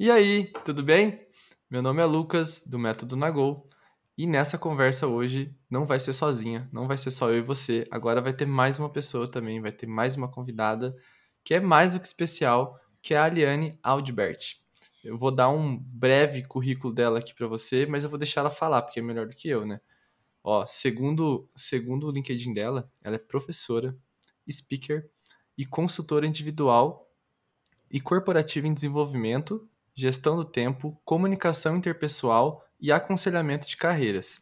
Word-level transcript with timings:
E 0.00 0.12
aí, 0.12 0.52
tudo 0.64 0.80
bem? 0.80 1.18
Meu 1.68 1.82
nome 1.82 2.00
é 2.00 2.04
Lucas, 2.04 2.64
do 2.64 2.78
Método 2.78 3.16
Nagol, 3.16 3.68
e 4.16 4.28
nessa 4.28 4.56
conversa 4.56 5.08
hoje 5.08 5.52
não 5.68 5.84
vai 5.84 5.98
ser 5.98 6.12
sozinha, 6.12 6.68
não 6.72 6.86
vai 6.86 6.96
ser 6.96 7.10
só 7.10 7.28
eu 7.30 7.38
e 7.38 7.42
você, 7.42 7.84
agora 7.90 8.20
vai 8.20 8.32
ter 8.32 8.46
mais 8.46 8.78
uma 8.78 8.88
pessoa 8.88 9.28
também, 9.28 9.60
vai 9.60 9.72
ter 9.72 9.88
mais 9.88 10.14
uma 10.14 10.30
convidada, 10.30 10.96
que 11.42 11.52
é 11.52 11.58
mais 11.58 11.94
do 11.94 11.98
que 11.98 12.06
especial, 12.06 12.78
que 13.02 13.12
é 13.12 13.16
a 13.16 13.24
Aliane 13.24 13.76
Aldbert. 13.82 14.60
Eu 15.02 15.16
vou 15.16 15.32
dar 15.32 15.48
um 15.48 15.76
breve 15.76 16.44
currículo 16.44 16.94
dela 16.94 17.18
aqui 17.18 17.34
para 17.34 17.48
você, 17.48 17.84
mas 17.84 18.04
eu 18.04 18.10
vou 18.10 18.20
deixar 18.20 18.42
ela 18.42 18.50
falar, 18.50 18.82
porque 18.82 19.00
é 19.00 19.02
melhor 19.02 19.26
do 19.26 19.34
que 19.34 19.48
eu, 19.48 19.66
né? 19.66 19.80
Ó, 20.44 20.64
segundo, 20.64 21.50
segundo 21.56 22.06
o 22.06 22.12
LinkedIn 22.12 22.54
dela, 22.54 22.88
ela 23.02 23.16
é 23.16 23.18
professora, 23.18 23.98
speaker 24.48 25.10
e 25.56 25.66
consultora 25.66 26.24
individual 26.24 27.12
e 27.90 28.00
corporativa 28.00 28.68
em 28.68 28.72
desenvolvimento, 28.72 29.68
gestão 30.00 30.36
do 30.36 30.44
tempo, 30.44 31.00
comunicação 31.04 31.76
interpessoal 31.76 32.64
e 32.80 32.92
aconselhamento 32.92 33.66
de 33.66 33.76
carreiras. 33.76 34.40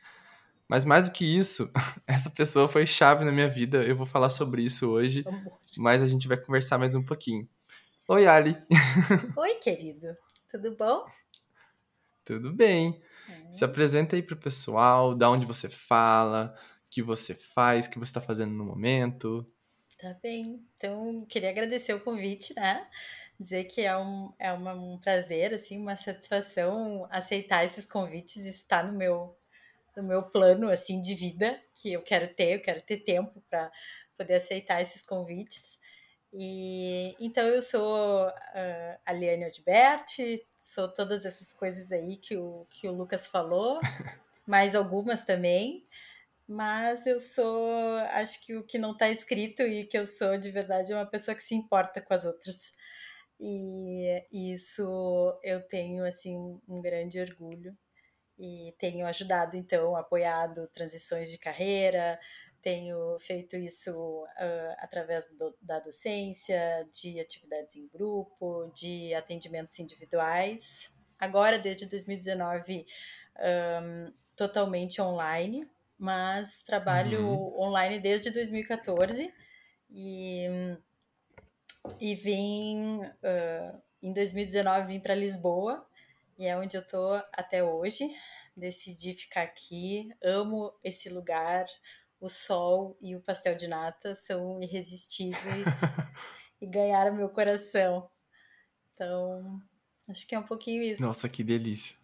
Mas 0.69 0.85
mais 0.85 1.07
do 1.07 1.13
que 1.13 1.25
isso, 1.25 1.73
essa 2.07 2.29
pessoa 2.29 2.69
foi 2.69 2.87
chave 2.87 3.25
na 3.25 3.33
minha 3.33 3.49
vida. 3.49 3.83
Eu 3.83 3.97
vou 3.97 4.05
falar 4.05 4.29
sobre 4.29 4.63
isso 4.63 4.91
hoje, 4.91 5.25
mas 5.79 6.03
a 6.03 6.07
gente 6.07 6.29
vai 6.29 6.37
conversar 6.37 6.77
mais 6.77 6.95
um 6.95 7.03
pouquinho. 7.03 7.49
Oi, 8.07 8.27
Ali. 8.27 8.55
Oi, 9.37 9.55
querido. 9.55 10.15
Tudo 10.47 10.77
bom? 10.77 11.07
Tudo 12.23 12.53
bem. 12.53 13.01
É. 13.29 13.53
Se 13.53 13.65
apresenta 13.65 14.15
aí 14.15 14.23
pro 14.23 14.37
pessoal, 14.37 15.15
da 15.15 15.31
onde 15.31 15.47
você 15.47 15.71
fala, 15.71 16.55
o 16.85 16.91
que 16.91 17.01
você 17.01 17.35
faz, 17.35 17.87
o 17.87 17.91
que 17.91 17.99
você 17.99 18.11
está 18.11 18.21
fazendo 18.21 18.53
no 18.53 18.65
momento. 18.65 19.51
Tá 19.99 20.15
bem. 20.23 20.63
Então, 20.77 21.25
queria 21.27 21.49
agradecer 21.49 21.95
o 21.95 22.01
convite, 22.01 22.55
né? 22.55 22.87
Dizer 23.39 23.65
que 23.65 23.83
é 23.83 23.97
um, 23.97 24.33
é 24.39 24.53
uma, 24.53 24.73
um 24.73 24.99
prazer, 24.99 25.53
assim, 25.53 25.79
uma 25.79 25.97
satisfação 25.97 27.07
aceitar 27.11 27.65
esses 27.65 27.85
convites 27.87 28.37
e 28.37 28.49
estar 28.49 28.83
no 28.85 28.97
meu, 28.97 29.37
no 29.97 30.03
meu 30.03 30.23
plano, 30.23 30.71
assim, 30.71 31.01
de 31.01 31.15
vida 31.15 31.61
que 31.75 31.93
eu 31.93 32.03
quero 32.03 32.29
ter, 32.29 32.55
eu 32.55 32.63
quero 32.63 32.81
ter 32.81 32.99
tempo 32.99 33.43
para 33.51 33.71
poder 34.17 34.37
aceitar 34.37 34.81
esses 34.81 35.03
convites. 35.03 35.79
E 36.33 37.15
então 37.21 37.45
eu 37.45 37.63
sou 37.63 38.29
uh, 38.29 38.99
a 39.05 39.13
Liane 39.13 39.47
Odberti, 39.47 40.37
sou 40.57 40.93
todas 40.93 41.25
essas 41.25 41.53
coisas 41.53 41.93
aí 41.93 42.17
que 42.17 42.37
o, 42.37 42.67
que 42.71 42.89
o 42.89 42.93
Lucas 42.93 43.29
falou, 43.29 43.81
mais 44.47 44.75
algumas 44.75 45.25
também. 45.25 45.87
Mas 46.49 47.07
eu 47.07 47.19
sou, 47.19 47.97
acho 48.13 48.45
que 48.45 48.55
o 48.55 48.63
que 48.63 48.79
não 48.79 48.93
está 48.93 49.09
escrito 49.11 49.63
e 49.63 49.85
que 49.85 49.99
eu 49.99 50.07
sou 50.07 50.39
de 50.39 50.51
verdade 50.51 50.93
é 50.93 50.97
uma 50.97 51.07
pessoa 51.07 51.35
que 51.35 51.43
se 51.43 51.55
importa 51.55 52.01
com 52.01 52.15
as 52.15 52.25
outras. 52.25 52.73
E 53.39 54.25
isso 54.33 55.39
eu 55.43 55.61
tenho 55.67 56.05
assim 56.07 56.61
um 56.67 56.81
grande 56.81 57.21
orgulho 57.21 57.77
e 58.39 58.75
tenho 58.79 59.07
ajudado 59.07 59.57
então, 59.57 59.97
apoiado 59.97 60.67
transições 60.69 61.31
de 61.31 61.39
carreira, 61.39 62.19
tenho 62.61 63.19
feito 63.21 63.57
isso 63.57 63.93
uh, 63.93 64.75
através 64.79 65.29
do, 65.39 65.57
da 65.63 65.79
docência, 65.79 66.59
de 66.93 67.21
atividades 67.21 67.77
em 67.77 67.89
grupo, 67.89 68.71
de 68.75 69.15
atendimentos 69.15 69.79
individuais. 69.79 70.93
Agora, 71.19 71.59
desde 71.59 71.87
2019, 71.87 72.85
um, 73.39 74.13
totalmente 74.35 75.01
online, 75.01 75.71
mas 75.99 76.63
trabalho 76.65 77.27
uhum. 77.27 77.61
online 77.61 78.01
desde 78.01 78.31
2014 78.31 79.33
e, 79.91 80.77
e 82.01 82.15
vim 82.15 83.01
uh, 83.01 83.83
em 84.03 84.13
2019 84.13 84.87
vim 84.89 85.01
para 85.01 85.15
Lisboa 85.15 85.87
e 86.39 86.47
é 86.47 86.57
onde 86.57 86.77
eu 86.77 86.87
tô 86.87 87.15
até 87.33 87.63
hoje. 87.65 88.09
Decidi 88.57 89.15
ficar 89.15 89.43
aqui, 89.43 90.09
amo 90.23 90.73
esse 90.83 91.09
lugar, 91.09 91.67
o 92.21 92.29
sol 92.29 92.97
e 93.01 93.15
o 93.15 93.21
pastel 93.21 93.55
de 93.55 93.69
nata 93.69 94.15
são 94.15 94.63
irresistíveis 94.63 95.81
e 96.61 96.67
ganharam 96.67 97.15
meu 97.15 97.29
coração. 97.29 98.09
Então, 98.93 99.61
acho 100.09 100.27
que 100.27 100.35
é 100.35 100.39
um 100.39 100.43
pouquinho 100.43 100.83
isso. 100.83 101.03
Nossa, 101.03 101.29
que 101.29 101.45
delícia. 101.45 101.97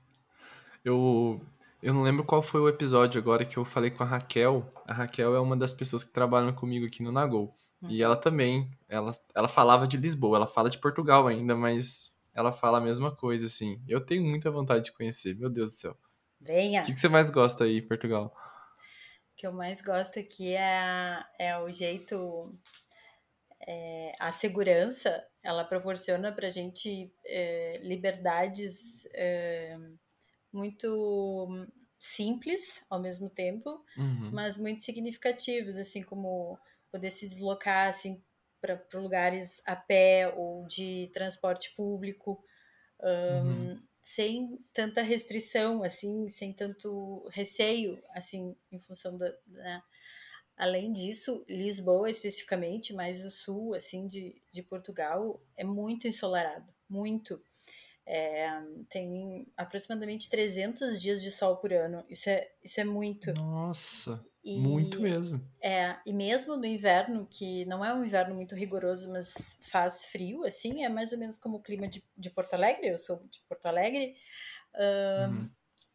Eu 0.85 1.41
eu 1.83 1.93
não 1.93 2.03
lembro 2.03 2.23
qual 2.23 2.41
foi 2.41 2.61
o 2.61 2.69
episódio 2.69 3.21
agora 3.21 3.45
que 3.45 3.57
eu 3.57 3.65
falei 3.65 3.91
com 3.91 4.05
a 4.05 4.07
Raquel. 4.07 4.73
A 4.87 4.93
Raquel 4.93 5.35
é 5.35 5.41
uma 5.41 5.57
das 5.57 5.73
pessoas 5.73 6.05
que 6.05 6.13
trabalham 6.13 6.53
comigo 6.53 6.87
aqui 6.87 7.03
no 7.03 7.11
Nagol. 7.11 7.53
Uhum. 7.83 7.91
E 7.91 8.03
ela 8.03 8.17
também, 8.17 8.71
ela, 8.89 9.11
ela 9.35 9.49
falava 9.49 9.87
de 9.87 9.97
Lisboa, 9.97 10.37
ela 10.37 10.47
fala 10.47 10.71
de 10.71 10.79
Portugal 10.79 11.27
ainda, 11.27 11.57
mas 11.57 12.13
ela 12.33 12.53
fala 12.53 12.79
a 12.79 12.81
mesma 12.81 13.15
coisa, 13.15 13.47
assim. 13.47 13.83
Eu 13.89 14.01
tenho 14.01 14.23
muita 14.23 14.51
vontade 14.51 14.85
de 14.87 14.93
conhecer, 14.93 15.37
meu 15.37 15.51
Deus 15.51 15.73
do 15.73 15.77
céu. 15.77 15.97
Venha! 16.41 16.83
O 16.83 16.87
que, 16.87 16.93
que 16.93 16.99
você 16.99 17.09
mais 17.09 17.31
gosta 17.31 17.65
aí 17.65 17.79
em 17.79 17.87
Portugal? 17.87 18.35
O 19.33 19.37
que 19.37 19.47
eu 19.47 19.53
mais 19.53 19.83
gosto 19.83 20.19
aqui 20.19 20.55
é, 20.55 21.25
é 21.39 21.59
o 21.59 21.71
jeito. 21.71 22.55
É, 23.67 24.13
a 24.19 24.33
segurança, 24.33 25.25
ela 25.43 25.65
proporciona 25.65 26.33
pra 26.33 26.51
gente 26.51 27.13
é, 27.25 27.79
liberdades 27.83 29.07
é, 29.15 29.79
muito 30.53 31.69
simples 31.97 32.85
ao 32.91 33.01
mesmo 33.01 33.31
tempo, 33.31 33.85
uhum. 33.97 34.31
mas 34.33 34.59
muito 34.59 34.83
significativos, 34.83 35.77
assim 35.77 36.03
como 36.03 36.59
poder 36.93 37.11
se 37.11 37.27
deslocar 37.27 37.89
assim 37.89 38.23
para 38.61 38.81
lugares 38.95 39.61
a 39.67 39.75
pé 39.75 40.33
ou 40.37 40.65
de 40.67 41.11
transporte 41.13 41.75
público, 41.75 42.45
um, 43.03 43.09
uhum. 43.09 43.83
sem 44.01 44.65
tanta 44.73 45.03
restrição, 45.03 45.83
assim, 45.83 46.29
sem 46.29 46.53
tanto 46.53 47.27
receio, 47.33 48.01
assim, 48.15 48.55
em 48.71 48.79
função 48.79 49.17
da, 49.17 49.29
da 49.47 49.83
Além 50.57 50.93
disso, 50.93 51.45
Lisboa 51.49 52.11
especificamente, 52.11 52.93
mais 52.93 53.25
o 53.25 53.31
sul, 53.31 53.75
assim, 53.75 54.07
de, 54.07 54.35
de 54.53 54.63
Portugal, 54.63 55.43
é 55.57 55.65
muito 55.65 56.07
ensolarado, 56.07 56.73
muito. 56.89 57.43
É, 58.05 58.49
tem 58.89 59.51
aproximadamente 59.57 60.29
300 60.29 61.01
dias 61.01 61.23
de 61.23 61.31
sol 61.31 61.57
por 61.57 61.73
ano. 61.73 62.05
Isso 62.09 62.29
é, 62.29 62.53
isso 62.63 62.81
é 62.81 62.85
muito. 62.85 63.33
Nossa, 63.33 64.25
e, 64.45 64.59
muito 64.59 65.01
mesmo. 65.01 65.41
É, 65.61 65.97
e 66.05 66.13
mesmo 66.13 66.57
no 66.57 66.67
inverno, 66.67 67.27
que 67.31 67.65
não 67.67 67.85
é 67.85 67.95
um 67.95 68.05
inverno 68.05 68.35
muito 68.35 68.55
rigoroso, 68.55 69.13
mas 69.13 69.59
faz 69.63 70.07
frio, 70.07 70.45
assim, 70.45 70.85
é 70.85 70.89
mais 70.89 71.13
ou 71.13 71.19
menos 71.19 71.39
como 71.39 71.59
o 71.59 71.63
clima 71.63 71.87
de, 71.87 72.05
de 72.17 72.31
Porto 72.31 72.55
Alegre. 72.55 72.89
Eu 72.89 72.99
sou 72.99 73.23
de 73.29 73.41
Porto 73.49 73.67
Alegre. 73.67 74.17
Uhum. 74.75 75.51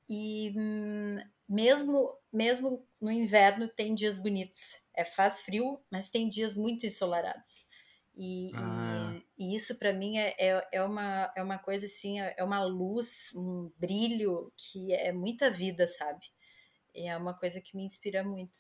E 0.10 0.54
hum, 0.56 1.18
mesmo, 1.48 2.18
mesmo 2.32 2.88
no 3.02 3.12
inverno 3.12 3.68
tem 3.68 3.94
dias 3.94 4.18
bonitos. 4.18 4.82
É, 4.94 5.04
faz 5.04 5.42
frio, 5.42 5.82
mas 5.92 6.10
tem 6.10 6.30
dias 6.30 6.56
muito 6.56 6.86
ensolarados. 6.86 7.68
E, 8.16 8.50
ah. 8.56 9.16
e, 9.38 9.54
e 9.54 9.56
isso 9.56 9.78
para 9.78 9.94
mim 9.94 10.18
é, 10.18 10.36
é, 10.40 10.68
é, 10.72 10.82
uma, 10.82 11.32
é 11.36 11.44
uma 11.44 11.60
coisa 11.60 11.86
assim, 11.86 12.20
é, 12.20 12.34
é 12.38 12.44
uma 12.44 12.64
luz, 12.64 13.32
um 13.36 13.72
brilho 13.78 14.52
que 14.56 14.94
é 14.94 15.12
muita 15.12 15.52
vida, 15.52 15.88
sabe? 15.88 16.26
E 16.98 17.08
é 17.08 17.16
uma 17.16 17.34
coisa 17.34 17.62
que 17.62 17.78
me 17.78 17.86
inspira 17.86 18.24
muito. 18.24 18.58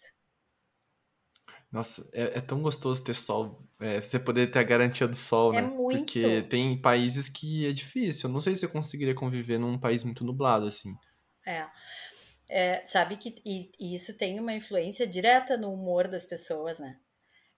Nossa, 1.71 2.07
é, 2.13 2.37
é 2.37 2.41
tão 2.41 2.61
gostoso 2.61 3.03
ter 3.03 3.13
sol, 3.13 3.67
é, 3.79 3.99
você 3.99 4.17
poder 4.17 4.49
ter 4.51 4.59
a 4.59 4.63
garantia 4.63 5.07
do 5.07 5.15
sol, 5.15 5.53
é 5.53 5.61
né? 5.61 5.67
Muito. 5.67 5.97
Porque 5.97 6.43
tem 6.43 6.79
países 6.79 7.27
que 7.27 7.67
é 7.67 7.73
difícil. 7.73 8.29
Eu 8.29 8.33
não 8.33 8.39
sei 8.39 8.55
se 8.55 8.63
eu 8.63 8.69
conseguiria 8.69 9.15
conviver 9.15 9.57
num 9.57 9.77
país 9.77 10.03
muito 10.03 10.23
nublado, 10.23 10.65
assim. 10.65 10.95
É. 11.45 11.67
é 12.47 12.85
sabe 12.85 13.17
que 13.17 13.35
e, 13.45 13.71
e 13.79 13.95
isso 13.95 14.17
tem 14.17 14.39
uma 14.39 14.53
influência 14.53 15.05
direta 15.05 15.57
no 15.57 15.73
humor 15.73 16.07
das 16.07 16.25
pessoas, 16.25 16.79
né? 16.79 16.97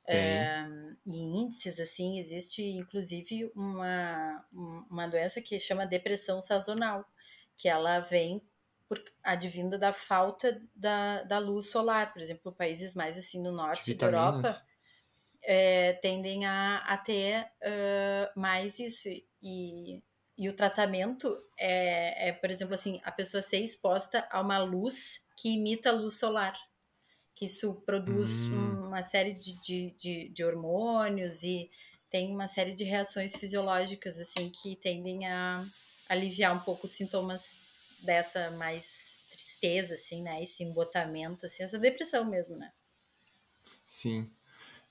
É, 0.07 0.65
em 1.05 1.43
índices, 1.43 1.79
assim, 1.79 2.17
existe 2.17 2.63
inclusive 2.63 3.51
uma, 3.55 4.43
uma 4.89 5.05
doença 5.05 5.39
que 5.39 5.59
chama 5.59 5.85
depressão 5.85 6.41
sazonal, 6.41 7.05
que 7.55 7.69
ela 7.69 7.99
vem 7.99 8.41
por 8.89 8.99
advinda 9.23 9.77
da 9.77 9.93
falta 9.93 10.59
da, 10.75 11.21
da 11.21 11.37
luz 11.37 11.69
solar. 11.69 12.11
Por 12.11 12.21
exemplo, 12.21 12.51
países 12.51 12.95
mais 12.95 13.17
assim 13.17 13.41
no 13.41 13.51
norte 13.51 13.93
da 13.93 14.07
Europa 14.07 14.65
é, 15.43 15.93
tendem 15.93 16.45
a, 16.47 16.77
a 16.79 16.97
ter 16.97 17.43
uh, 17.43 18.39
mais 18.39 18.79
isso. 18.79 19.07
E, 19.41 20.01
e 20.35 20.49
o 20.49 20.53
tratamento 20.53 21.33
é, 21.57 22.29
é, 22.29 22.33
por 22.33 22.49
exemplo, 22.49 22.73
assim, 22.73 22.99
a 23.03 23.11
pessoa 23.11 23.43
ser 23.43 23.59
exposta 23.59 24.27
a 24.31 24.41
uma 24.41 24.57
luz 24.57 25.25
que 25.37 25.53
imita 25.53 25.89
a 25.89 25.93
luz 25.93 26.17
solar 26.17 26.57
que 27.39 27.45
isso 27.45 27.75
produz 27.85 28.47
hum. 28.47 28.87
uma 28.87 29.01
série 29.01 29.33
de, 29.33 29.57
de, 29.61 29.95
de, 29.97 30.27
de, 30.27 30.43
hormônios 30.43 31.41
e 31.41 31.71
tem 32.09 32.35
uma 32.35 32.49
série 32.49 32.73
de 32.73 32.83
reações 32.83 33.33
fisiológicas 33.33 34.19
assim 34.19 34.49
que 34.49 34.75
tendem 34.75 35.25
a 35.25 35.65
aliviar 36.09 36.53
um 36.53 36.59
pouco 36.59 36.85
os 36.85 36.91
sintomas 36.91 37.61
dessa 38.03 38.51
mais 38.51 39.19
tristeza 39.29 39.93
assim 39.95 40.21
né 40.23 40.41
esse 40.41 40.63
embotamento 40.63 41.45
assim 41.45 41.63
essa 41.63 41.79
depressão 41.79 42.25
mesmo 42.25 42.57
né 42.57 42.71
sim 43.85 44.29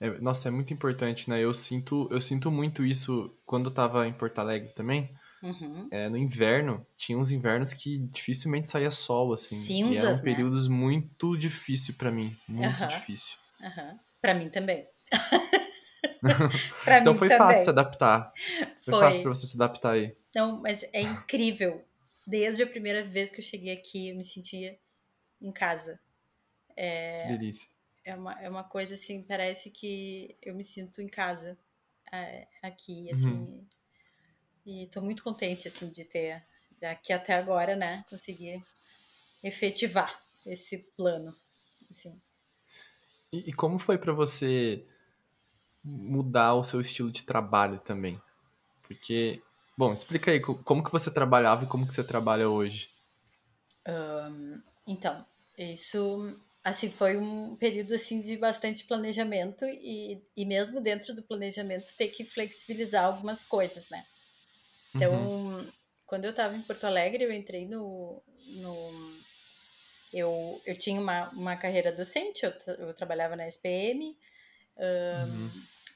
é, 0.01 0.11
nossa 0.21 0.49
é 0.49 0.51
muito 0.51 0.73
importante 0.73 1.29
né 1.29 1.41
eu 1.41 1.53
sinto 1.55 2.09
eu 2.11 2.21
sinto 2.21 2.51
muito 2.51 2.85
isso 2.85 3.35
quando 3.47 3.71
eu 3.71 3.75
tava 3.75 4.07
em 4.07 4.13
Porto 4.13 4.39
Alegre 4.39 4.73
também 4.75 5.15
Uhum. 5.43 5.89
É, 5.91 6.09
no 6.09 6.17
inverno, 6.19 6.87
tinha 6.97 7.17
uns 7.19 7.31
invernos 7.31 7.73
que 7.73 7.99
dificilmente 8.13 8.69
saía 8.69 8.91
sol, 8.91 9.33
assim. 9.33 9.57
e 9.57 9.67
Cinzas, 9.67 9.97
eram 9.97 10.17
né? 10.17 10.23
períodos 10.23 10.69
muito 10.69 11.37
difícil 11.37 11.95
pra 11.95 12.11
mim. 12.11 12.37
Muito 12.49 12.77
Aham. 12.77 12.89
difícil. 12.89 13.39
Aham. 13.63 14.01
Pra 14.21 14.35
mim 14.35 14.49
também. 14.49 14.87
pra 16.85 17.01
Então 17.01 17.13
mim 17.13 17.19
foi 17.19 17.29
também. 17.29 17.39
fácil 17.39 17.65
se 17.65 17.71
adaptar. 17.71 18.33
Foi, 18.81 18.93
Foi. 18.93 19.01
fácil 19.01 19.23
pra 19.23 19.35
você 19.35 19.47
se 19.47 19.57
adaptar 19.57 19.93
aí. 19.93 20.17
Não, 20.35 20.61
mas 20.61 20.83
é 20.93 21.01
incrível. 21.01 21.85
Desde 22.29 22.63
a 22.63 22.67
primeira 22.67 23.03
vez 23.03 23.31
que 23.33 23.41
eu 23.41 23.45
cheguei 23.45 23.73
aqui, 23.73 24.11
eu 24.11 24.15
me 24.15 24.23
sentia 24.23 24.79
em 25.41 25.51
casa. 25.51 25.99
Que 26.77 27.29
delícia. 27.33 27.67
É 28.05 28.15
uma, 28.15 28.33
é 28.35 28.49
uma 28.51 28.65
coisa 28.65 28.93
assim, 28.93 29.23
parece 29.23 29.71
que 29.71 30.37
eu 30.43 30.55
me 30.55 30.63
sinto 30.63 31.01
em 31.01 31.09
casa 31.09 31.59
é, 32.13 32.47
aqui, 32.63 33.11
assim. 33.11 33.31
Uhum. 33.31 33.67
E 34.67 34.87
tô 34.89 35.01
muito 35.01 35.25
contente, 35.25 35.69
assim, 35.69 35.89
de 35.89 36.05
ter, 36.05 36.45
daqui 36.79 37.15
até 37.15 37.33
agora, 37.33 37.75
né, 37.75 38.05
conseguir 38.11 38.63
efetivar 39.43 40.23
esse 40.45 40.77
plano, 40.99 41.35
assim. 41.91 42.21
E, 43.33 43.49
e 43.49 43.53
como 43.55 43.79
foi 43.79 43.97
pra 43.97 44.13
você 44.13 44.85
mudar 45.83 46.55
o 46.57 46.65
seu 46.65 46.79
estilo 46.79 47.11
de 47.11 47.23
trabalho 47.23 47.79
também? 47.79 48.21
Porque, 48.83 49.43
bom, 49.79 49.93
explica 49.95 50.31
aí 50.31 50.41
co- 50.41 50.63
como 50.65 50.85
que 50.85 50.93
você 50.93 51.11
trabalhava 51.11 51.65
e 51.65 51.69
como 51.69 51.87
que 51.87 51.93
você 51.95 52.05
trabalha 52.05 52.49
hoje. 52.51 52.91
Então, 54.87 55.25
isso, 55.59 56.41
assim, 56.65 56.91
foi 56.91 57.17
um 57.17 57.57
período, 57.57 57.95
assim, 57.95 58.21
de 58.21 58.37
bastante 58.37 58.85
planejamento 58.85 59.65
e, 59.67 60.23
e 60.37 60.47
mesmo 60.47 60.81
dentro 60.81 61.15
do 61.15 61.23
planejamento 61.23 61.95
ter 61.97 62.09
que 62.09 62.25
flexibilizar 62.25 63.05
algumas 63.05 63.45
coisas, 63.45 63.89
né? 63.91 64.05
Então, 64.95 65.13
Uhum. 65.13 65.73
quando 66.07 66.25
eu 66.25 66.31
estava 66.31 66.57
em 66.57 66.63
Porto 66.63 66.85
Alegre, 66.87 67.25
eu 67.25 67.33
entrei 67.33 67.67
no... 67.67 68.23
no 68.57 68.93
eu, 70.13 70.61
eu 70.65 70.79
tinha 70.79 71.01
uma, 71.01 71.29
uma 71.31 71.57
carreira 71.57 71.93
docente, 71.93 72.45
eu, 72.45 72.53
eu 72.79 72.95
trabalhava 72.95 73.37
na 73.37 73.47
SPM, 73.47 74.17
Uhum. 75.13 75.51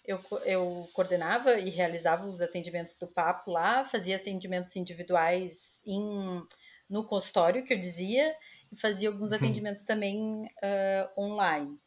Eu, 0.05 0.21
eu 0.45 0.89
coordenava 0.93 1.59
e 1.59 1.71
realizava 1.71 2.27
os 2.27 2.41
atendimentos 2.41 2.97
do 2.97 3.07
papo 3.07 3.51
lá, 3.51 3.85
fazia 3.85 4.17
atendimentos 4.17 4.75
individuais 4.77 5.81
em, 5.87 6.43
no 6.89 7.05
consultório, 7.05 7.65
que 7.65 7.73
eu 7.73 7.79
dizia, 7.79 8.35
e 8.71 8.77
fazia 8.77 9.09
alguns 9.09 9.33
atendimentos 9.33 9.85
também 9.85 10.51
ah, 10.63 11.11
online. 11.17 11.79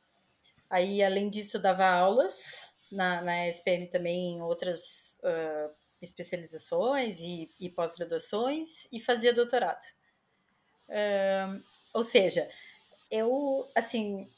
Aí, 0.69 1.03
além 1.03 1.29
disso, 1.29 1.57
eu 1.57 1.61
dava 1.61 1.85
aulas 1.85 2.65
na, 2.91 3.21
na 3.21 3.47
SPM 3.47 3.87
também 3.87 4.35
em 4.35 4.41
outras 4.41 5.17
ah, 5.23 5.69
especializações 6.01 7.19
e, 7.19 7.49
e 7.59 7.69
pós-graduações 7.69 8.87
e 8.93 8.99
fazia 8.99 9.33
doutorado. 9.33 9.85
Ah, 10.89 11.59
ou 11.93 12.03
seja, 12.03 12.47
eu, 13.11 13.69
assim, 13.75 14.29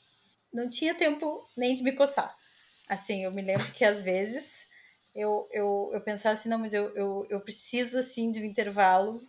não 0.53 0.69
tinha 0.69 0.95
tempo 0.95 1.47
nem 1.55 1.75
de 1.75 1.83
me 1.83 1.91
coçar. 1.91 2.35
Assim, 2.87 3.23
eu 3.23 3.31
me 3.31 3.41
lembro 3.41 3.69
que 3.71 3.83
às 3.83 4.03
vezes 4.03 4.67
eu, 5.15 5.47
eu, 5.51 5.89
eu 5.93 6.01
pensava 6.01 6.33
assim, 6.35 6.47
não, 6.49 6.59
mas 6.59 6.73
eu, 6.73 6.89
eu, 6.95 7.27
eu 7.29 7.39
preciso, 7.41 7.97
assim, 7.97 8.31
de 8.31 8.39
um 8.39 8.45
intervalo 8.45 9.21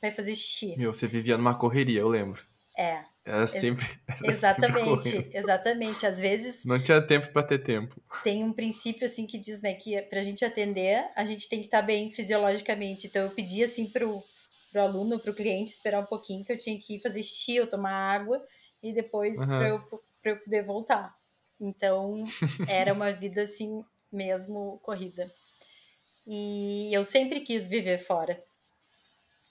para 0.00 0.10
fazer 0.12 0.34
xixi. 0.34 0.76
Meu, 0.76 0.92
você 0.94 1.06
vivia 1.06 1.36
numa 1.36 1.58
correria, 1.58 2.00
eu 2.00 2.08
lembro. 2.08 2.42
É, 2.78 3.04
Era 3.24 3.46
sempre. 3.46 3.84
Era 4.08 4.16
sempre 4.18 4.30
exatamente, 4.30 5.12
correndo. 5.12 5.36
exatamente. 5.36 6.06
Às 6.06 6.20
vezes 6.20 6.64
Não 6.64 6.80
tinha 6.80 7.00
tempo 7.04 7.32
pra 7.32 7.42
ter 7.42 7.58
tempo. 7.58 8.00
tem 8.22 8.44
um 8.44 8.52
princípio 8.52 9.06
assim 9.06 9.26
que 9.26 9.38
diz, 9.38 9.60
né, 9.62 9.74
que 9.74 10.00
pra 10.02 10.22
gente 10.22 10.44
atender, 10.44 11.08
a 11.14 11.24
gente 11.24 11.48
tem 11.48 11.60
que 11.60 11.66
estar 11.66 11.82
bem 11.82 12.10
fisiologicamente. 12.10 13.06
Então 13.06 13.22
eu 13.22 13.30
pedi 13.30 13.62
assim 13.64 13.86
pro, 13.86 14.22
pro 14.72 14.80
aluno, 14.80 15.18
pro 15.18 15.34
cliente 15.34 15.72
esperar 15.72 16.00
um 16.00 16.06
pouquinho 16.06 16.44
que 16.44 16.52
eu 16.52 16.58
tinha 16.58 16.78
que 16.78 16.96
ir 16.96 17.00
fazer 17.00 17.22
xixi, 17.22 17.60
ou 17.60 17.66
tomar 17.66 17.92
água 17.92 18.42
e 18.82 18.92
depois 18.92 19.38
Aham. 19.38 19.58
pra 19.58 19.68
eu, 19.68 19.78
pra 20.22 20.30
eu 20.32 20.38
poder 20.38 20.64
voltar. 20.64 21.14
Então 21.60 22.34
era 22.66 22.92
uma 22.92 23.12
vida 23.12 23.42
assim 23.42 23.84
mesmo 24.12 24.78
corrida. 24.82 25.30
E 26.26 26.94
eu 26.96 27.04
sempre 27.04 27.40
quis 27.40 27.68
viver 27.68 27.98
fora. 27.98 28.42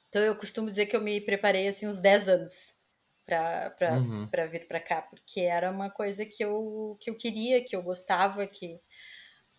Então 0.10 0.22
eu 0.22 0.36
costumo 0.36 0.68
dizer 0.70 0.86
que 0.88 0.96
eu 0.96 1.02
me 1.02 1.20
preparei 1.22 1.68
assim 1.68 1.88
uns 1.88 2.00
10 2.00 2.28
anos 2.30 2.76
para 3.26 3.70
para 3.72 4.02
Uhum. 4.02 4.32
para 4.32 4.48
vir 4.48 4.68
para 4.68 4.82
cá, 4.82 5.02
porque 5.02 5.42
era 5.42 5.72
uma 5.72 5.90
coisa 5.90 6.26
que 6.26 6.44
eu 6.44 6.98
que 7.00 7.10
eu 7.10 7.16
queria, 7.18 7.64
que 7.64 7.76
eu 7.76 7.82
gostava, 7.84 8.46
que 8.48 8.80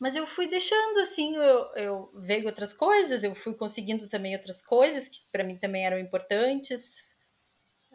mas 0.01 0.17
eu 0.17 0.27
fui 0.27 0.47
deixando 0.49 1.01
assim, 1.01 1.37
eu, 1.37 1.73
eu 1.77 2.13
veio 2.17 2.47
outras 2.47 2.75
coisas, 2.75 3.25
eu 3.25 3.35
fui 3.35 3.55
conseguindo 3.55 4.09
também 4.09 4.35
outras 4.37 4.63
coisas 4.65 5.09
que 5.09 5.21
para 5.33 5.45
mim 5.45 5.59
também 5.59 5.87
eram 5.87 5.99
importantes 5.99 7.17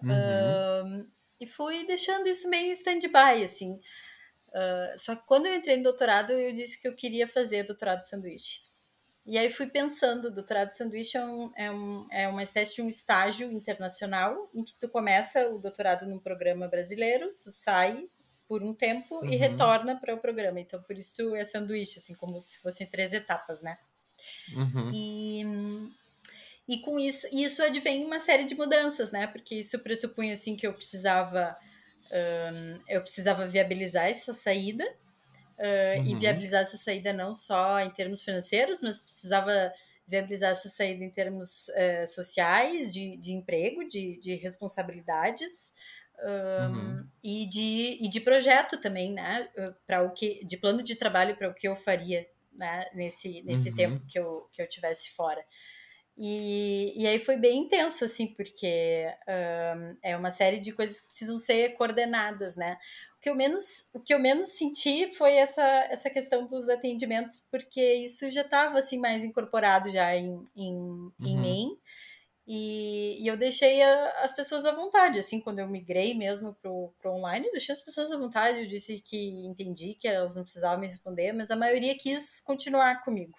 Uhum. 0.01 0.61
e 1.39 1.47
fui 1.47 1.85
deixando 1.85 2.27
isso 2.27 2.49
meio 2.49 2.71
stand-by 2.73 3.43
assim. 3.43 3.79
Ah, 4.53 4.93
só 4.97 5.15
que 5.15 5.25
quando 5.25 5.45
eu 5.45 5.55
entrei 5.55 5.77
no 5.77 5.83
doutorado, 5.83 6.31
eu 6.31 6.51
disse 6.53 6.79
que 6.79 6.87
eu 6.87 6.95
queria 6.95 7.27
fazer 7.27 7.63
doutorado 7.63 8.01
sanduíche. 8.01 8.61
E 9.25 9.37
aí 9.37 9.51
fui 9.51 9.67
pensando, 9.67 10.31
doutorado 10.33 10.69
sanduíche 10.69 11.17
é, 11.17 11.23
um, 11.23 11.51
é, 11.55 11.71
um, 11.71 12.07
é 12.11 12.27
uma 12.27 12.41
espécie 12.41 12.75
de 12.75 12.81
um 12.81 12.89
estágio 12.89 13.51
internacional 13.51 14.49
em 14.53 14.63
que 14.63 14.73
tu 14.75 14.89
começa 14.89 15.47
o 15.49 15.59
doutorado 15.59 16.07
num 16.07 16.17
programa 16.17 16.67
brasileiro, 16.67 17.31
tu 17.35 17.51
sai 17.51 18.09
por 18.47 18.63
um 18.63 18.73
tempo 18.73 19.23
e 19.23 19.29
Uhum. 19.29 19.37
retorna 19.37 19.95
para 19.95 20.13
o 20.13 20.17
programa. 20.17 20.59
Então, 20.59 20.81
por 20.81 20.97
isso 20.97 21.35
é 21.35 21.45
sanduíche, 21.45 21.99
assim, 21.99 22.15
como 22.15 22.41
se 22.41 22.57
fossem 22.57 22.85
três 22.87 23.13
etapas, 23.13 23.61
né? 23.61 23.77
Uhum. 24.53 24.91
E, 24.93 25.43
e 26.67 26.79
com 26.79 26.99
isso, 26.99 27.27
isso 27.31 27.63
advém 27.63 28.03
uma 28.03 28.19
série 28.19 28.43
de 28.43 28.55
mudanças, 28.55 29.11
né? 29.11 29.27
Porque 29.27 29.55
isso 29.55 29.79
pressupunha, 29.79 30.33
assim, 30.33 30.55
que 30.57 30.67
eu 30.67 30.73
precisava, 30.73 31.55
eu 32.87 33.01
precisava 33.01 33.47
viabilizar 33.47 34.07
essa 34.07 34.33
saída, 34.33 34.85
Uh, 35.59 36.01
e 36.05 36.15
Uhum. 36.15 36.19
viabilizar 36.19 36.63
essa 36.63 36.75
saída 36.75 37.13
não 37.13 37.33
só 37.35 37.79
em 37.81 37.91
termos 37.91 38.23
financeiros, 38.23 38.81
mas 38.81 38.99
precisava 39.01 39.71
viabilizar 40.07 40.51
essa 40.51 40.69
saída 40.69 41.03
em 41.03 41.09
termos 41.11 41.67
uh, 41.69 42.07
sociais, 42.07 42.91
de, 42.91 43.15
de 43.17 43.33
emprego, 43.33 43.87
de, 43.87 44.19
de 44.19 44.35
responsabilidades 44.35 45.73
um, 46.23 46.63
Uhum. 46.63 47.11
e, 47.23 47.47
de, 47.47 47.97
e 48.05 48.09
de 48.09 48.19
projeto 48.21 48.79
também, 48.79 49.13
né? 49.13 49.49
Para 49.85 50.03
o 50.03 50.11
que, 50.13 50.43
de 50.45 50.57
plano 50.57 50.83
de 50.83 50.95
trabalho 50.95 51.35
para 51.37 51.49
o 51.49 51.53
que 51.53 51.67
eu 51.67 51.75
faria 51.75 52.27
né? 52.53 52.85
nesse, 52.93 53.41
nesse 53.43 53.69
Uhum. 53.69 53.75
tempo 53.75 54.03
que 54.07 54.19
eu, 54.19 54.47
que 54.51 54.61
eu 54.61 54.67
tivesse 54.67 55.11
fora. 55.11 55.43
E, 56.23 56.93
e 57.01 57.07
aí 57.07 57.17
foi 57.19 57.35
bem 57.35 57.61
intenso, 57.61 58.05
assim, 58.05 58.27
porque 58.35 59.07
um, 59.27 59.97
é 60.03 60.15
uma 60.15 60.31
série 60.31 60.59
de 60.59 60.71
coisas 60.71 61.01
que 61.01 61.07
precisam 61.07 61.37
ser 61.39 61.69
coordenadas, 61.75 62.55
né? 62.55 62.77
O 63.17 63.21
que 63.21 63.29
eu 63.29 63.35
menos, 63.35 63.89
o 63.93 63.99
que 63.99 64.13
eu 64.13 64.19
menos 64.19 64.49
senti 64.49 65.11
foi 65.15 65.33
essa, 65.33 65.63
essa 65.89 66.09
questão 66.11 66.45
dos 66.45 66.69
atendimentos, 66.69 67.47
porque 67.49 67.81
isso 67.95 68.29
já 68.29 68.41
estava, 68.41 68.77
assim, 68.77 68.99
mais 68.99 69.23
incorporado 69.23 69.89
já 69.89 70.15
em, 70.15 70.47
em, 70.55 71.11
em 71.23 71.39
Uhum. 71.39 71.39
mim. 71.39 71.77
E, 72.47 73.23
e 73.23 73.27
eu 73.27 73.37
deixei 73.37 73.81
a- 73.81 74.23
as 74.23 74.33
pessoas 74.35 74.65
à 74.65 74.71
vontade, 74.73 75.19
assim, 75.19 75.39
quando 75.39 75.59
eu 75.59 75.67
migrei 75.67 76.15
mesmo 76.15 76.55
pro, 76.55 76.91
pro 76.99 77.11
online, 77.13 77.45
eu 77.47 77.51
deixei 77.51 77.73
as 77.73 77.81
pessoas 77.81 78.11
à 78.11 78.17
vontade, 78.17 78.59
eu 78.61 78.67
disse 78.67 78.99
que 78.99 79.17
entendi 79.45 79.93
que 79.95 80.07
elas 80.07 80.35
não 80.35 80.43
precisavam 80.43 80.79
me 80.79 80.87
responder, 80.87 81.31
mas 81.33 81.51
a 81.51 81.55
maioria 81.55 81.95
quis 81.97 82.41
continuar 82.41 83.03
comigo, 83.03 83.37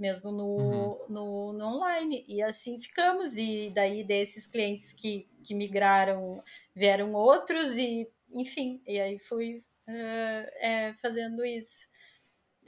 mesmo 0.00 0.32
no, 0.32 0.48
Uhum. 0.56 0.96
no, 1.08 1.52
no 1.52 1.66
online. 1.76 2.24
E 2.28 2.42
assim 2.42 2.78
ficamos, 2.80 3.36
e 3.36 3.70
daí 3.74 4.04
desses 4.04 4.46
clientes 4.46 4.92
que, 4.92 5.28
que 5.44 5.54
migraram, 5.54 6.42
vieram 6.74 7.12
outros, 7.14 7.72
e 7.76 8.08
enfim, 8.32 8.82
e 8.86 9.00
aí 9.00 9.18
fui 9.18 9.64
eh, 9.88 10.52
eh, 10.62 10.94
fazendo 10.94 11.44
isso. 11.44 11.88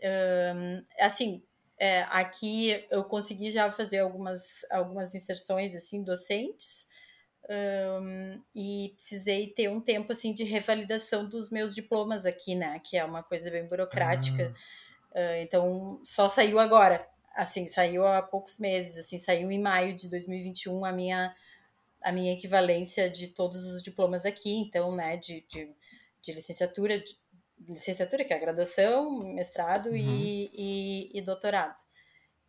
Ahn, 0.03 0.83
assim, 1.01 1.43
é, 1.79 2.03
aqui 2.11 2.87
eu 2.91 3.05
consegui 3.05 3.51
já 3.51 3.71
fazer 3.71 4.01
algumas, 4.01 4.65
algumas 4.71 5.15
inserções 5.15 5.75
assim 5.77 6.03
docentes 6.03 6.89
ahn, 7.49 8.41
e 8.55 8.93
precisei 8.97 9.49
ter 9.49 9.69
um 9.69 9.81
tempo 9.81 10.13
assim 10.13 10.33
de 10.35 10.45
revalidação 10.45 11.29
dos 11.29 11.51
meus 11.51 11.75
diplomas 11.75 12.27
aqui, 12.27 12.55
né? 12.55 12.79
Que 12.81 12.97
é 12.97 13.05
uma 13.05 13.23
coisa 13.23 13.51
bem 13.51 13.67
burocrática. 13.67 14.53
Ah, 15.15 15.39
então 15.39 16.01
só 16.05 16.29
saiu 16.29 16.59
agora, 16.59 17.07
assim, 17.35 17.67
saiu 17.67 18.07
há 18.07 18.23
poucos 18.23 18.59
meses, 18.59 18.97
assim, 18.97 19.19
saiu 19.19 19.51
em 19.51 19.61
maio 19.61 19.95
de 19.95 20.09
2021 20.09 20.85
a 20.85 20.93
minha 20.93 21.35
a 22.03 22.11
minha 22.11 22.33
equivalência 22.33 23.09
de 23.09 23.29
todos 23.29 23.65
os 23.65 23.83
diplomas 23.83 24.27
aqui, 24.27 24.51
então, 24.57 24.95
né, 24.95 25.17
de, 25.17 25.47
de, 25.49 25.73
de 26.21 26.33
licenciatura, 26.33 26.99
de, 26.99 27.17
licenciatura, 27.69 28.25
que 28.25 28.33
é 28.33 28.37
a 28.37 28.41
graduação, 28.41 29.21
mestrado 29.35 29.91
Uhum. 29.91 29.97
e, 29.97 30.51
e, 30.53 31.19
e 31.19 31.23
doutorado. 31.23 31.81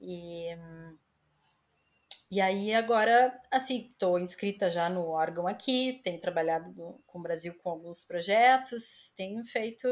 E, 0.02 0.48
e 2.32 2.42
aí 2.42 2.74
agora, 2.74 3.40
assim, 3.52 3.92
estou 3.92 4.20
inscrita 4.20 4.70
já 4.70 4.90
no 4.90 5.08
órgão 5.08 5.48
aqui, 5.48 6.02
tenho 6.04 6.20
trabalhado 6.20 6.74
no, 6.74 7.00
com 7.06 7.20
o 7.20 7.22
Brasil 7.22 7.54
com 7.62 7.70
alguns 7.70 8.04
projetos, 8.04 9.14
tenho 9.16 9.46
feito, 9.46 9.88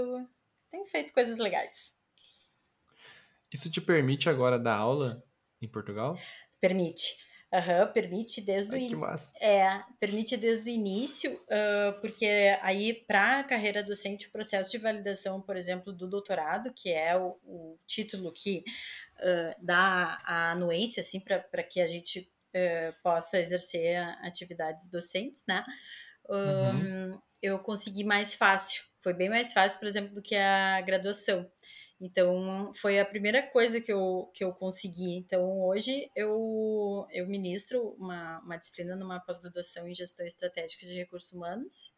tenho 0.70 0.86
feito 0.86 1.14
coisas 1.14 1.38
legais. 1.38 1.94
Isso 3.52 3.70
te 3.70 3.82
permite 3.82 4.30
agora 4.30 4.58
dar 4.58 4.76
aula 4.76 5.24
em 5.62 5.68
Portugal? 5.68 6.18
Permite. 6.60 7.30
Uhum, 7.54 7.92
permite 7.92 8.40
desde 8.40 8.74
Ai, 8.74 8.88
o 8.94 8.98
massa. 8.98 9.30
é, 9.42 9.84
permite 10.00 10.38
desde 10.38 10.70
o 10.70 10.74
início, 10.74 11.34
uh, 11.34 12.00
porque 12.00 12.58
aí 12.62 12.94
para 12.94 13.40
a 13.40 13.44
carreira 13.44 13.84
docente 13.84 14.28
o 14.28 14.32
processo 14.32 14.72
de 14.72 14.78
validação, 14.78 15.42
por 15.42 15.58
exemplo, 15.58 15.92
do 15.92 16.08
doutorado, 16.08 16.72
que 16.74 16.94
é 16.94 17.18
o, 17.18 17.38
o 17.44 17.78
título 17.86 18.32
que 18.32 18.64
uh, 19.18 19.56
dá 19.62 20.22
a 20.24 20.52
anuência 20.52 21.02
assim 21.02 21.20
para 21.20 21.62
que 21.62 21.82
a 21.82 21.88
gente 21.88 22.32
uh, 22.56 23.04
possa 23.04 23.38
exercer 23.38 23.98
atividades 24.22 24.90
docentes, 24.90 25.44
né? 25.46 25.66
Um, 26.30 26.36
uhum. 26.36 27.22
Eu 27.42 27.60
consegui 27.60 28.06
mais 28.06 28.34
fácil, 28.34 28.82
foi 29.02 29.14
bem 29.14 29.28
mais 29.28 29.52
fácil, 29.52 29.78
por 29.78 29.90
exemplo, 29.90 30.14
do 30.14 30.22
que 30.22 30.38
a 30.38 30.80
graduação. 30.80 31.52
Então, 32.04 32.74
foi 32.74 33.00
a 33.00 33.06
primeira 33.06 33.44
coisa 33.44 33.80
que 33.80 33.94
eu, 33.94 34.32
que 34.34 34.44
eu 34.44 34.52
consegui. 34.54 35.14
Então, 35.18 35.62
hoje 35.62 36.10
eu, 36.16 37.06
eu 37.12 37.28
ministro 37.28 37.96
uma, 38.00 38.40
uma 38.40 38.58
disciplina 38.58 38.96
numa 38.96 39.20
pós-graduação 39.20 39.88
em 39.88 39.94
gestão 39.94 40.26
estratégica 40.26 40.84
de 40.84 40.96
recursos 40.96 41.32
humanos. 41.32 41.94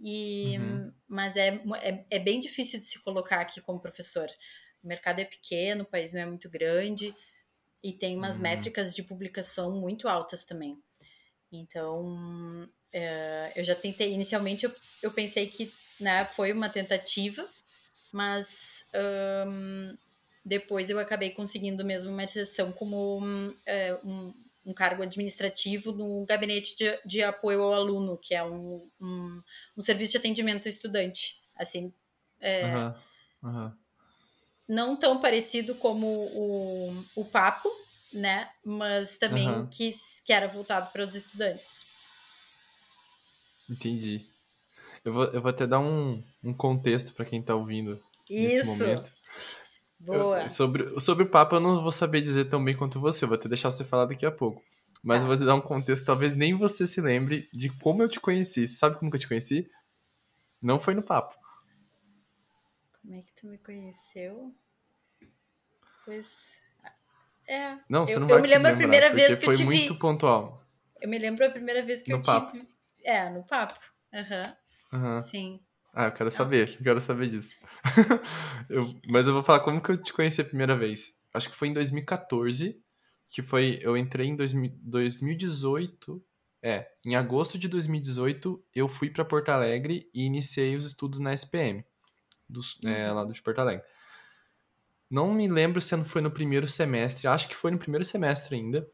E, 0.00 0.58
uhum. 0.58 0.92
Mas 1.06 1.36
é, 1.36 1.62
é, 1.80 2.04
é, 2.10 2.18
bem 2.18 2.40
difícil 2.40 2.80
de 2.80 2.84
se 2.84 3.00
colocar 3.04 3.40
aqui 3.40 3.60
como 3.60 3.78
professor. 3.78 4.28
O 4.82 4.88
mercado 4.88 5.20
é 5.20 5.24
pequeno, 5.24 5.84
o 5.84 5.86
país 5.86 6.12
não 6.12 6.22
é 6.22 6.26
muito 6.26 6.50
grande 6.50 7.14
e 7.84 7.92
tem 7.92 8.16
umas 8.16 8.34
uhum. 8.34 8.42
métricas 8.42 8.96
de 8.96 9.04
publicação 9.04 9.70
muito 9.80 10.08
altas 10.08 10.44
também. 10.44 10.76
Então, 11.52 12.66
é, 12.92 13.52
eu 13.54 13.62
já 13.62 13.76
tentei. 13.76 14.12
Inicialmente, 14.12 14.64
eu, 14.64 14.74
eu 15.00 15.12
pensei 15.12 15.46
que 15.46 15.72
né, 16.00 16.24
foi 16.24 16.52
uma 16.52 16.68
tentativa 16.68 17.48
mas 18.12 18.88
um, 19.46 19.96
depois 20.44 20.90
eu 20.90 20.98
acabei 20.98 21.30
conseguindo 21.30 21.84
mesmo 21.84 22.12
uma 22.12 22.24
inserção 22.24 22.72
como 22.72 23.18
um, 23.18 23.54
é, 23.66 23.98
um, 24.04 24.32
um, 24.66 24.72
cargo 24.72 25.02
administrativo 25.02 25.92
no 25.92 26.24
gabinete 26.26 26.76
de, 26.76 26.98
de, 27.04 27.22
apoio 27.22 27.62
ao 27.62 27.74
aluno, 27.74 28.18
que 28.18 28.34
é 28.34 28.42
um, 28.42 28.88
um, 29.00 29.42
um 29.76 29.82
serviço 29.82 30.12
de 30.12 30.18
atendimento 30.18 30.66
ao 30.66 30.70
estudante, 30.70 31.42
assim, 31.56 31.92
é, 32.40 32.64
uhum. 32.64 32.94
Uhum. 33.42 33.72
não 34.68 34.96
tão 34.96 35.20
parecido 35.20 35.74
como 35.74 36.06
o, 36.06 37.04
o 37.16 37.24
papo, 37.24 37.68
né, 38.12 38.50
mas 38.64 39.18
também 39.18 39.48
uhum. 39.48 39.66
que, 39.66 39.90
que 40.24 40.32
era 40.32 40.48
voltado 40.48 40.90
para 40.90 41.02
os 41.02 41.14
estudantes. 41.14 41.86
Entendi. 43.68 44.29
Eu 45.04 45.12
vou, 45.12 45.24
eu 45.24 45.40
vou 45.40 45.50
até 45.50 45.66
dar 45.66 45.80
um, 45.80 46.22
um 46.42 46.52
contexto 46.52 47.14
para 47.14 47.24
quem 47.24 47.40
está 47.40 47.54
ouvindo 47.54 48.02
Isso. 48.28 48.66
nesse 48.66 48.66
momento. 48.66 49.12
Boa. 49.98 50.42
Eu, 50.42 50.48
sobre, 50.48 51.00
sobre 51.00 51.24
o 51.24 51.30
Papa 51.30 51.56
eu 51.56 51.60
não 51.60 51.82
vou 51.82 51.92
saber 51.92 52.22
dizer 52.22 52.48
tão 52.48 52.62
bem 52.62 52.76
quanto 52.76 53.00
você, 53.00 53.26
vou 53.26 53.34
até 53.34 53.48
deixar 53.48 53.70
você 53.70 53.84
falar 53.84 54.06
daqui 54.06 54.24
a 54.24 54.30
pouco. 54.30 54.62
Mas 55.02 55.18
tá. 55.18 55.24
eu 55.24 55.28
vou 55.28 55.36
te 55.36 55.44
dar 55.44 55.54
um 55.54 55.60
contexto, 55.60 56.04
talvez 56.04 56.34
nem 56.36 56.54
você 56.54 56.86
se 56.86 57.00
lembre 57.00 57.48
de 57.52 57.70
como 57.78 58.02
eu 58.02 58.08
te 58.08 58.20
conheci. 58.20 58.68
Sabe 58.68 58.98
como 58.98 59.10
que 59.10 59.16
eu 59.16 59.20
te 59.20 59.28
conheci? 59.28 59.70
Não 60.60 60.78
foi 60.78 60.94
no 60.94 61.02
papo. 61.02 61.34
Como 63.00 63.14
é 63.14 63.22
que 63.22 63.32
tu 63.32 63.46
me 63.46 63.56
conheceu? 63.58 64.54
Pois. 66.04 66.58
É. 67.48 67.78
Não, 67.88 68.06
você 68.06 68.16
eu, 68.16 68.20
não 68.20 68.28
vai 68.28 68.36
Eu 68.36 68.42
me 68.42 68.48
lembro 68.48 68.70
a 68.70 68.76
primeira 68.76 69.10
vez 69.12 69.38
que 69.38 69.46
eu 69.46 69.52
te 69.52 69.58
vi. 69.58 69.64
Foi 69.64 69.74
muito 69.74 69.98
pontual. 69.98 70.62
Eu 71.00 71.08
me 71.08 71.18
lembro 71.18 71.46
a 71.46 71.50
primeira 71.50 71.82
vez 71.82 72.02
que 72.02 72.10
no 72.10 72.18
eu 72.18 72.22
papo. 72.22 72.52
tive. 72.52 72.68
É, 73.02 73.30
no 73.30 73.42
papo. 73.42 73.80
Aham. 74.12 74.42
Uhum. 74.42 74.59
Uhum. 74.92 75.20
Sim. 75.20 75.60
Ah, 75.92 76.06
eu 76.06 76.12
quero 76.12 76.30
saber, 76.30 76.76
eu 76.78 76.84
quero 76.84 77.00
saber 77.00 77.28
disso. 77.28 77.54
eu, 78.68 78.94
mas 79.08 79.26
eu 79.26 79.32
vou 79.32 79.42
falar 79.42 79.60
como 79.60 79.80
que 79.80 79.90
eu 79.90 80.00
te 80.00 80.12
conheci 80.12 80.40
a 80.40 80.44
primeira 80.44 80.76
vez. 80.76 81.18
Acho 81.34 81.48
que 81.48 81.56
foi 81.56 81.68
em 81.68 81.72
2014, 81.72 82.80
que 83.26 83.42
foi. 83.42 83.78
Eu 83.82 83.96
entrei 83.96 84.28
em 84.28 84.36
2000, 84.36 84.72
2018. 84.82 86.24
É, 86.62 86.90
em 87.06 87.16
agosto 87.16 87.58
de 87.58 87.68
2018, 87.68 88.62
eu 88.74 88.86
fui 88.86 89.08
para 89.08 89.24
Porto 89.24 89.48
Alegre 89.48 90.10
e 90.12 90.24
iniciei 90.24 90.76
os 90.76 90.84
estudos 90.84 91.18
na 91.18 91.32
SPM, 91.32 91.82
do, 92.46 92.60
é, 92.84 93.08
uhum. 93.08 93.14
lá 93.14 93.24
de 93.24 93.40
Porto 93.40 93.60
Alegre. 93.60 93.82
Não 95.10 95.32
me 95.32 95.48
lembro 95.48 95.80
se 95.80 95.96
não 95.96 96.04
foi 96.04 96.20
no 96.20 96.30
primeiro 96.30 96.68
semestre, 96.68 97.26
acho 97.26 97.48
que 97.48 97.56
foi 97.56 97.70
no 97.70 97.78
primeiro 97.78 98.04
semestre 98.04 98.56
ainda, 98.56 98.86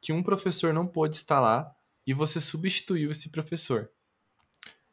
que 0.00 0.12
um 0.12 0.24
professor 0.24 0.74
não 0.74 0.86
pôde 0.86 1.14
estar 1.14 1.40
lá 1.40 1.74
e 2.06 2.12
você 2.12 2.40
substituiu 2.40 3.12
esse 3.12 3.30
professor. 3.30 3.88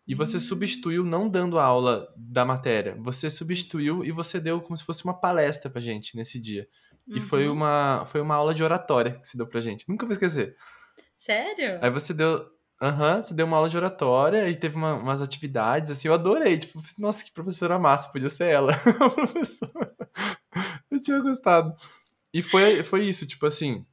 E 0.08 0.16
você 0.16 0.40
substituiu 0.40 1.04
não 1.04 1.30
dando 1.30 1.60
a 1.60 1.64
aula 1.64 2.12
da 2.18 2.44
matéria, 2.44 2.96
você 3.00 3.30
substituiu 3.30 4.04
e 4.04 4.12
você 4.12 4.40
deu 4.40 4.60
como 4.60 4.78
se 4.78 4.84
fosse 4.84 5.06
uma 5.06 5.14
palestra 5.14 5.70
pra 5.70 5.80
gente 5.80 6.18
nesse 6.18 6.40
dia. 6.40 6.68
Uhum. 7.08 7.18
E 7.18 7.20
foi 7.20 7.48
uhum. 7.48 7.54
uma, 7.54 8.04
foi 8.06 8.20
uma 8.20 8.36
aula 8.36 8.54
de 8.54 8.64
oratória 8.64 9.20
que 9.20 9.28
você 9.28 9.38
deu 9.38 9.48
pra 9.48 9.62
gente. 9.62 9.88
Nunca 9.88 10.06
vou 10.06 10.14
esquecer. 10.14 10.56
Sério? 11.16 11.80
Aí 11.82 11.90
você 11.90 12.14
deu. 12.14 12.46
Aham, 12.82 13.18
uhum, 13.18 13.24
você 13.24 13.34
deu 13.36 13.46
uma 13.46 13.58
aula 13.58 13.70
de 13.70 13.78
oratória 13.78 14.50
e 14.50 14.56
teve 14.56 14.76
uma, 14.76 14.96
umas 14.96 15.22
atividades, 15.22 15.92
assim, 15.92 16.08
eu 16.08 16.16
adorei. 16.16 16.58
Tipo, 16.58 16.82
nossa, 16.98 17.24
que 17.24 17.32
professora 17.32 17.78
massa, 17.78 18.12
podia 18.12 18.30
ser 18.30 18.50
ela. 18.50 18.74
Eu 20.90 21.00
tinha 21.00 21.22
gostado. 21.22 21.74
E 22.34 22.42
foi, 22.42 22.84
foi 22.84 23.06
isso, 23.06 23.28
tipo 23.28 23.46
assim, 23.46 23.86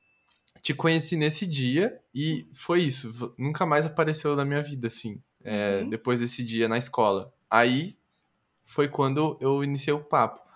te 0.62 0.72
conheci 0.72 1.16
nesse 1.16 1.46
dia 1.46 2.00
e 2.14 2.48
foi 2.54 2.80
isso. 2.80 3.34
Nunca 3.38 3.66
mais 3.66 3.84
apareceu 3.84 4.34
na 4.34 4.44
minha 4.44 4.62
vida, 4.62 4.86
assim 4.86 5.22
é, 5.48 5.80
uhum. 5.82 5.88
depois 5.88 6.20
desse 6.20 6.44
dia 6.44 6.68
na 6.68 6.78
escola. 6.78 7.32
Aí 7.50 7.98
foi 8.64 8.88
quando 8.88 9.36
eu 9.40 9.64
iniciei 9.64 9.94
o 9.94 10.04
papo. 10.04 10.46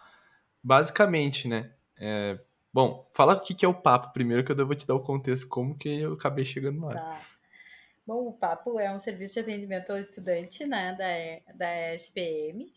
Basicamente, 0.62 1.48
né? 1.48 1.72
É, 1.98 2.38
bom, 2.72 3.10
fala 3.14 3.34
o 3.34 3.40
que 3.40 3.64
é 3.64 3.68
o 3.68 3.74
papo 3.74 4.12
primeiro, 4.12 4.44
que 4.44 4.52
eu 4.52 4.66
vou 4.66 4.76
te 4.76 4.86
dar 4.86 4.94
o 4.94 5.00
contexto, 5.00 5.48
como 5.48 5.76
que 5.76 5.88
eu 5.88 6.12
acabei 6.12 6.44
chegando 6.44 6.84
lá. 6.84 6.94
Tá. 6.94 7.26
Bom, 8.04 8.28
o 8.28 8.32
Papo 8.32 8.80
é 8.80 8.92
um 8.92 8.98
serviço 8.98 9.34
de 9.34 9.40
atendimento 9.40 9.90
ao 9.90 9.98
estudante 9.98 10.66
né, 10.66 10.92
da, 10.92 11.54
da 11.54 11.94
SPM, 11.94 12.72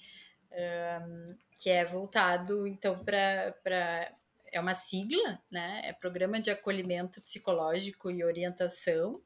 um, 0.51 1.35
que 1.57 1.69
é 1.69 1.83
voltado, 1.83 2.67
então, 2.67 3.03
para. 3.03 4.13
É 4.51 4.59
uma 4.59 4.75
sigla, 4.75 5.41
né? 5.51 5.81
É 5.83 5.91
Programa 5.91 6.39
de 6.39 6.49
Acolhimento 6.49 7.21
Psicológico 7.21 8.09
e 8.09 8.23
Orientação 8.23 9.21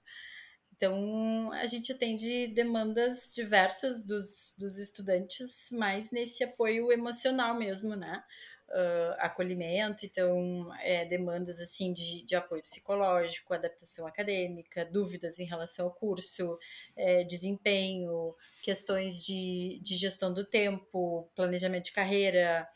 então, 0.80 1.52
a 1.52 1.66
gente 1.66 1.92
atende 1.92 2.48
demandas 2.48 3.34
diversas 3.36 4.06
dos, 4.06 4.56
dos 4.58 4.78
estudantes, 4.78 5.72
mais 5.74 6.10
nesse 6.10 6.42
apoio 6.42 6.90
emocional 6.90 7.54
mesmo, 7.54 7.98
né? 7.98 8.24
Uh, 8.70 9.14
acolhimento, 9.18 10.06
então, 10.06 10.72
é, 10.82 11.04
demandas 11.04 11.60
assim 11.60 11.92
de, 11.92 12.24
de 12.24 12.34
apoio 12.34 12.62
psicológico, 12.62 13.54
adaptação 13.54 14.08
acadêmica, 14.08 14.86
dúvidas 14.86 15.38
em 15.38 15.44
relação 15.44 15.88
ao 15.88 15.92
curso, 15.92 16.58
é, 16.96 17.26
desempenho, 17.26 18.34
questões 18.62 19.26
de, 19.26 19.82
de 19.82 19.98
gestão 19.98 20.34
do 20.34 20.46
tempo, 20.46 21.30
planejamento 21.36 21.86
de 21.86 21.92
carreira, 21.92 22.70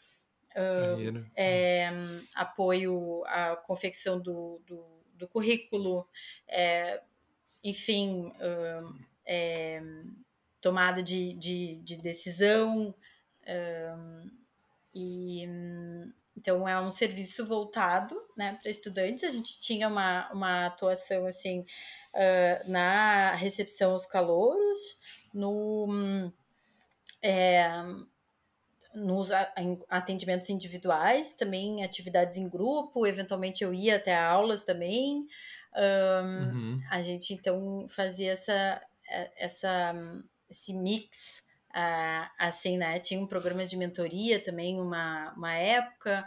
uh, 0.57 1.25
é, 1.37 1.89
apoio 2.35 3.23
à 3.27 3.55
confecção 3.55 4.19
do, 4.19 4.61
do, 4.65 4.83
do 5.13 5.27
currículo, 5.29 6.05
é, 6.49 7.01
enfim, 7.63 8.27
uh, 8.27 8.95
é, 9.25 9.81
tomada 10.61 11.01
de, 11.01 11.33
de, 11.33 11.75
de 11.83 12.01
decisão. 12.01 12.93
E 14.95 15.47
então 16.37 16.67
é 16.67 16.79
um 16.79 16.91
serviço 16.91 17.45
voltado 17.45 18.19
né, 18.35 18.57
para 18.61 18.71
estudantes. 18.71 19.23
A 19.23 19.29
gente 19.29 19.59
tinha 19.61 19.87
uma, 19.87 20.31
uma 20.31 20.65
atuação 20.65 21.25
assim 21.25 21.59
uh, 21.59 22.69
na 22.69 23.35
recepção 23.35 23.91
aos 23.91 24.05
calouros, 24.05 24.99
no, 25.33 26.31
é, 27.21 27.69
nos 28.95 29.31
atendimentos 29.89 30.49
individuais, 30.49 31.33
também 31.33 31.83
atividades 31.83 32.37
em 32.37 32.49
grupo, 32.49 33.05
eventualmente 33.05 33.63
eu 33.63 33.73
ia 33.73 33.95
até 33.95 34.17
aulas 34.17 34.63
também. 34.63 35.27
Um, 35.75 36.27
uhum. 36.27 36.81
A 36.89 37.01
gente 37.01 37.33
então 37.33 37.85
fazia 37.89 38.31
essa, 38.31 38.81
é, 39.09 39.31
essa, 39.45 39.93
esse 40.49 40.73
mix, 40.73 41.43
uh, 41.71 42.29
assim, 42.37 42.77
né? 42.77 42.99
Tinha 42.99 43.19
um 43.19 43.27
programa 43.27 43.65
de 43.65 43.77
mentoria 43.77 44.39
também, 44.39 44.79
uma, 44.79 45.33
uma 45.35 45.53
época. 45.53 46.25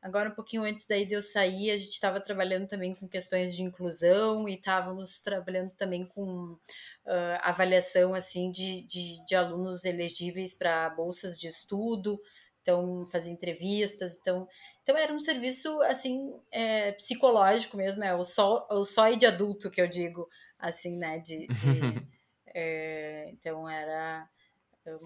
Agora, 0.00 0.28
um 0.28 0.34
pouquinho 0.34 0.62
antes 0.62 0.86
daí 0.86 1.04
de 1.04 1.14
eu 1.14 1.22
sair, 1.22 1.70
a 1.70 1.76
gente 1.76 1.90
estava 1.90 2.20
trabalhando 2.20 2.68
também 2.68 2.94
com 2.94 3.08
questões 3.08 3.56
de 3.56 3.62
inclusão 3.62 4.48
e 4.48 4.54
estávamos 4.54 5.18
trabalhando 5.18 5.70
também 5.70 6.06
com 6.06 6.52
uh, 6.52 7.38
avaliação 7.40 8.14
assim 8.14 8.50
de, 8.50 8.82
de, 8.82 9.24
de 9.26 9.34
alunos 9.34 9.84
elegíveis 9.84 10.54
para 10.54 10.90
bolsas 10.90 11.36
de 11.36 11.48
estudo 11.48 12.20
então 12.66 13.06
fazia 13.06 13.32
entrevistas, 13.32 14.18
então, 14.18 14.48
então 14.82 14.96
era 14.96 15.12
um 15.12 15.20
serviço 15.20 15.80
assim 15.82 16.34
é, 16.50 16.90
psicológico 16.92 17.76
mesmo, 17.76 18.02
é 18.02 18.12
o 18.12 18.24
só 18.24 18.66
o 18.68 18.84
só 18.84 19.08
de 19.12 19.24
adulto 19.24 19.70
que 19.70 19.80
eu 19.80 19.86
digo, 19.86 20.28
assim, 20.58 20.98
né, 20.98 21.20
de, 21.20 21.46
de 21.46 21.80
é, 22.52 23.30
então 23.30 23.68
era 23.68 24.28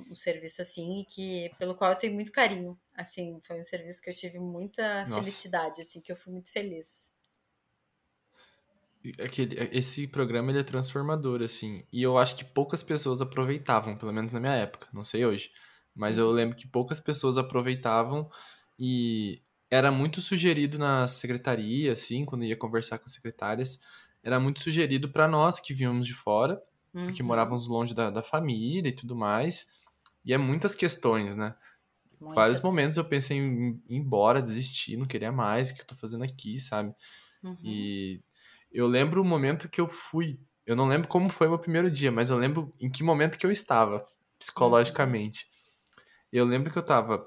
um 0.09 0.15
serviço 0.15 0.63
assim 0.63 1.05
que 1.09 1.51
pelo 1.59 1.75
qual 1.75 1.91
eu 1.91 1.99
tenho 1.99 2.15
muito 2.15 2.33
carinho, 2.33 2.79
assim, 2.95 3.39
foi 3.43 3.61
um 3.61 3.65
serviço 3.65 4.01
que 4.01 4.09
eu 4.09 4.15
tive 4.15 4.39
muita 4.39 5.03
Nossa. 5.03 5.17
felicidade, 5.17 5.83
assim, 5.83 6.01
que 6.01 6.11
eu 6.11 6.17
fui 6.17 6.33
muito 6.33 6.51
feliz. 6.51 7.11
aquele, 9.23 9.57
esse 9.71 10.07
programa 10.07 10.51
ele 10.51 10.61
é 10.61 10.65
transformador, 10.65 11.43
assim. 11.43 11.87
E 11.93 12.03
eu 12.03 12.17
acho 12.17 12.37
que 12.37 12.45
poucas 12.45 12.83
pessoas 12.83 13.21
aproveitavam, 13.21 13.97
pelo 13.97 14.13
menos 14.13 14.33
na 14.33 14.41
minha 14.41 14.55
época, 14.55 14.89
não 14.93 15.05
sei 15.05 15.25
hoje. 15.25 15.51
Mas 16.01 16.17
eu 16.17 16.31
lembro 16.31 16.57
que 16.57 16.67
poucas 16.67 16.99
pessoas 16.99 17.37
aproveitavam 17.37 18.27
e 18.79 19.43
era 19.71 19.93
muito 19.93 20.23
sugerido 20.23 20.79
na 20.79 21.07
secretaria, 21.07 21.93
assim, 21.93 22.25
quando 22.25 22.43
ia 22.43 22.57
conversar 22.57 22.99
com 22.99 23.05
as 23.05 23.13
secretárias, 23.13 23.83
era 24.25 24.41
muito 24.41 24.61
sugerido 24.61 25.11
para 25.11 25.29
nós 25.29 25.61
que 25.61 25.75
vínhamos 25.75 26.07
de 26.07 26.15
fora, 26.15 26.59
uhum. 26.95 27.05
porque 27.05 27.23
morávamos 27.23 27.69
longe 27.69 27.95
da, 27.95 28.09
da 28.09 28.23
família 28.23 28.89
e 28.89 28.95
tudo 28.95 29.15
mais. 29.15 29.69
E 30.25 30.33
é 30.33 30.39
muitas 30.39 30.75
questões, 30.75 31.37
né? 31.37 31.55
Muitas. 32.19 32.35
Vários 32.35 32.63
momentos 32.63 32.97
eu 32.97 33.05
pensei 33.05 33.37
em 33.37 33.83
ir 33.87 33.97
embora, 33.97 34.41
desistir, 34.41 34.97
não 34.97 35.07
queria 35.07 35.31
mais, 35.31 35.69
o 35.71 35.75
que 35.75 35.83
eu 35.83 35.87
tô 35.87 35.95
fazendo 35.95 36.25
aqui, 36.25 36.57
sabe? 36.57 36.95
Uhum. 37.43 37.59
E 37.63 38.23
eu 38.73 38.87
lembro 38.87 39.21
o 39.21 39.25
momento 39.25 39.69
que 39.69 39.83
eu 39.83 39.87
fui. 39.87 40.41
Eu 40.65 40.75
não 40.75 40.89
lembro 40.89 41.09
como 41.09 41.29
foi 41.29 41.47
o 41.47 41.51
meu 41.51 41.59
primeiro 41.59 41.91
dia, 41.91 42.11
mas 42.11 42.31
eu 42.31 42.39
lembro 42.39 42.73
em 42.81 42.89
que 42.89 43.03
momento 43.03 43.37
que 43.37 43.45
eu 43.45 43.53
estava, 43.53 44.03
psicologicamente. 44.39 45.50
Eu 46.33 46.45
lembro 46.45 46.73
que 46.73 46.79
eu 46.79 46.83
tava 46.83 47.27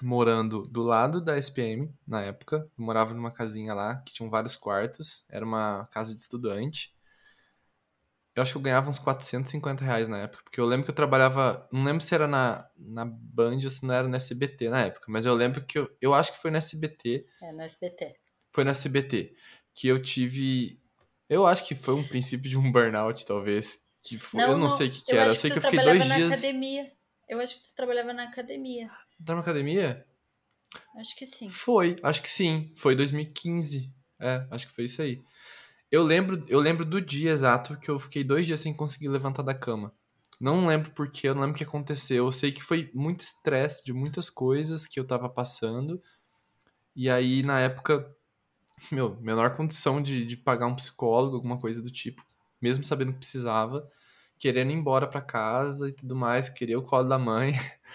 morando 0.00 0.62
do 0.62 0.82
lado 0.82 1.20
da 1.20 1.36
SPM 1.36 1.92
na 2.06 2.22
época. 2.22 2.70
Eu 2.78 2.84
morava 2.84 3.14
numa 3.14 3.32
casinha 3.32 3.74
lá 3.74 3.96
que 3.96 4.12
tinha 4.12 4.28
vários 4.28 4.56
quartos. 4.56 5.26
Era 5.30 5.44
uma 5.44 5.88
casa 5.90 6.14
de 6.14 6.20
estudante. 6.20 6.94
Eu 8.34 8.42
acho 8.42 8.52
que 8.52 8.58
eu 8.58 8.62
ganhava 8.62 8.88
uns 8.88 9.00
450 9.00 9.84
reais 9.84 10.08
na 10.08 10.18
época, 10.18 10.44
porque 10.44 10.60
eu 10.60 10.64
lembro 10.64 10.84
que 10.84 10.90
eu 10.92 10.94
trabalhava. 10.94 11.68
Não 11.72 11.82
lembro 11.82 12.00
se 12.00 12.14
era 12.14 12.28
na, 12.28 12.70
na 12.76 13.04
Band 13.04 13.58
ou 13.64 13.70
se 13.70 13.84
não 13.84 13.92
era 13.92 14.06
no 14.06 14.14
SBT 14.14 14.68
na 14.68 14.82
época, 14.82 15.06
mas 15.08 15.26
eu 15.26 15.34
lembro 15.34 15.64
que 15.64 15.76
eu, 15.76 15.90
eu 16.00 16.14
acho 16.14 16.32
que 16.32 16.38
foi 16.38 16.52
no 16.52 16.56
SBT. 16.56 17.26
É, 17.42 17.52
no 17.52 17.62
SBT. 17.62 18.14
Foi 18.52 18.62
no 18.62 18.70
SBT. 18.70 19.34
Que 19.74 19.88
eu 19.88 20.00
tive. 20.00 20.80
Eu 21.28 21.48
acho 21.48 21.66
que 21.66 21.74
foi 21.74 21.94
um 21.94 22.06
princípio 22.06 22.48
de 22.48 22.56
um 22.56 22.70
burnout, 22.70 23.26
talvez. 23.26 23.82
Que 24.04 24.16
foi, 24.16 24.40
não, 24.40 24.50
eu 24.50 24.52
não, 24.52 24.68
não 24.68 24.70
sei 24.70 24.86
o 24.86 24.90
que, 24.92 25.04
que 25.04 25.16
era. 25.16 25.30
Eu 25.30 25.34
sei 25.34 25.50
que, 25.50 25.58
que 25.60 25.66
eu 25.66 25.70
fiquei 25.70 25.84
dois 25.84 26.04
dias. 26.04 26.32
Academia. 26.32 26.92
Eu 27.28 27.40
acho 27.40 27.60
que 27.60 27.68
tu 27.68 27.74
trabalhava 27.74 28.12
na 28.12 28.24
academia. 28.24 28.90
Tá 29.24 29.34
na 29.34 29.40
academia? 29.40 30.06
Acho 30.96 31.16
que 31.16 31.26
sim. 31.26 31.50
Foi, 31.50 31.98
acho 32.02 32.22
que 32.22 32.28
sim. 32.28 32.72
Foi 32.76 32.96
2015. 32.96 33.92
É, 34.18 34.46
acho 34.50 34.66
que 34.66 34.74
foi 34.74 34.84
isso 34.84 35.02
aí. 35.02 35.22
Eu 35.90 36.02
lembro, 36.02 36.44
eu 36.48 36.60
lembro 36.60 36.84
do 36.84 37.00
dia 37.00 37.30
exato 37.30 37.78
que 37.78 37.90
eu 37.90 37.98
fiquei 37.98 38.24
dois 38.24 38.46
dias 38.46 38.60
sem 38.60 38.74
conseguir 38.74 39.08
levantar 39.08 39.42
da 39.42 39.54
cama. 39.54 39.92
Não 40.40 40.66
lembro 40.66 40.92
porquê, 40.92 41.28
eu 41.28 41.34
não 41.34 41.42
lembro 41.42 41.56
o 41.56 41.58
que 41.58 41.64
aconteceu. 41.64 42.26
Eu 42.26 42.32
sei 42.32 42.52
que 42.52 42.62
foi 42.62 42.90
muito 42.94 43.22
estresse 43.22 43.84
de 43.84 43.92
muitas 43.92 44.30
coisas 44.30 44.86
que 44.86 45.00
eu 45.00 45.06
tava 45.06 45.28
passando. 45.28 46.00
E 46.94 47.08
aí, 47.10 47.42
na 47.42 47.60
época, 47.60 48.14
meu, 48.92 49.16
menor 49.20 49.56
condição 49.56 50.02
de, 50.02 50.24
de 50.24 50.36
pagar 50.36 50.66
um 50.66 50.76
psicólogo, 50.76 51.36
alguma 51.36 51.58
coisa 51.58 51.82
do 51.82 51.90
tipo, 51.90 52.24
mesmo 52.60 52.84
sabendo 52.84 53.12
que 53.12 53.18
precisava, 53.18 53.90
querendo 54.38 54.70
ir 54.70 54.74
embora 54.74 55.06
para 55.06 55.20
casa 55.20 55.88
e 55.88 55.92
tudo 55.92 56.14
mais, 56.16 56.48
queria 56.48 56.78
o 56.78 56.82
colo 56.82 57.08
da 57.08 57.18
mãe. 57.18 57.52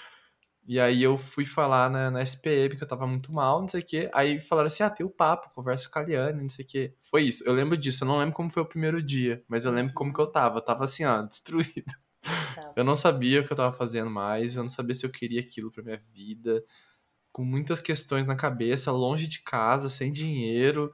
E 0.65 0.79
aí 0.79 1.03
eu 1.03 1.17
fui 1.17 1.43
falar 1.43 1.89
na, 1.89 2.09
na 2.09 2.21
SPM 2.21 2.77
que 2.77 2.83
eu 2.83 2.87
tava 2.87 3.05
muito 3.05 3.33
mal, 3.33 3.59
não 3.59 3.67
sei 3.67 3.81
o 3.81 3.85
quê. 3.85 4.09
Aí 4.13 4.39
falaram 4.39 4.67
assim, 4.67 4.83
ah, 4.83 4.89
tem 4.89 5.05
o 5.05 5.09
papo, 5.09 5.53
conversa 5.53 5.89
com 5.89 5.99
a 5.99 6.03
Liane, 6.03 6.41
não 6.41 6.49
sei 6.49 6.63
o 6.63 6.67
quê. 6.67 6.95
Foi 7.01 7.23
isso. 7.23 7.43
Eu 7.45 7.53
lembro 7.53 7.75
disso. 7.75 8.03
Eu 8.03 8.07
não 8.07 8.17
lembro 8.17 8.33
como 8.33 8.49
foi 8.49 8.63
o 8.63 8.65
primeiro 8.65 9.03
dia, 9.03 9.43
mas 9.47 9.65
eu 9.65 9.71
lembro 9.73 9.93
como 9.93 10.13
que 10.13 10.21
eu 10.21 10.27
tava. 10.27 10.59
Eu 10.59 10.61
tava 10.61 10.85
assim, 10.85 11.03
ó, 11.03 11.21
destruído. 11.27 11.93
Tá. 12.21 12.73
Eu 12.77 12.83
não 12.85 12.95
sabia 12.95 13.41
o 13.41 13.45
que 13.45 13.51
eu 13.51 13.57
tava 13.57 13.75
fazendo 13.75 14.09
mais, 14.09 14.55
eu 14.55 14.63
não 14.63 14.69
sabia 14.69 14.95
se 14.95 15.05
eu 15.05 15.11
queria 15.11 15.41
aquilo 15.41 15.69
pra 15.69 15.83
minha 15.83 16.01
vida. 16.13 16.63
Com 17.31 17.43
muitas 17.43 17.81
questões 17.81 18.25
na 18.25 18.35
cabeça, 18.35 18.91
longe 18.91 19.27
de 19.27 19.41
casa, 19.43 19.89
sem 19.89 20.13
dinheiro. 20.13 20.93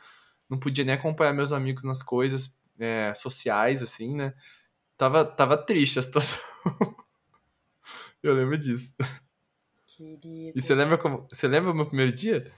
Não 0.49 0.59
podia 0.59 0.83
nem 0.83 0.95
acompanhar 0.95 1.33
meus 1.33 1.51
amigos 1.51 1.83
nas 1.83 2.01
coisas 2.01 2.59
é, 2.79 3.13
sociais, 3.13 3.83
assim, 3.83 4.15
né? 4.15 4.33
Tava, 4.99 5.23
tava 5.23 5.57
triste 5.57 5.97
a 5.97 6.01
situação. 6.01 6.37
eu 8.21 8.33
lembro 8.33 8.57
disso. 8.57 8.93
Querido. 9.87 10.59
E 10.59 10.61
você 10.61 10.75
lembra 10.75 10.97
como. 10.97 11.25
Você 11.31 11.47
lembra 11.47 11.71
o 11.71 11.73
meu 11.73 11.87
primeiro 11.87 12.11
dia? 12.11 12.53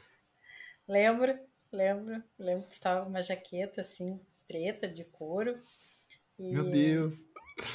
Lembro, 0.87 1.37
lembro. 1.71 2.23
Lembro 2.39 2.65
que 2.65 2.73
estava 2.73 3.07
uma 3.07 3.21
jaqueta 3.21 3.81
assim, 3.81 4.19
preta, 4.47 4.87
de 4.87 5.05
couro. 5.05 5.55
E, 6.39 6.51
meu 6.51 6.63
Deus! 6.63 7.27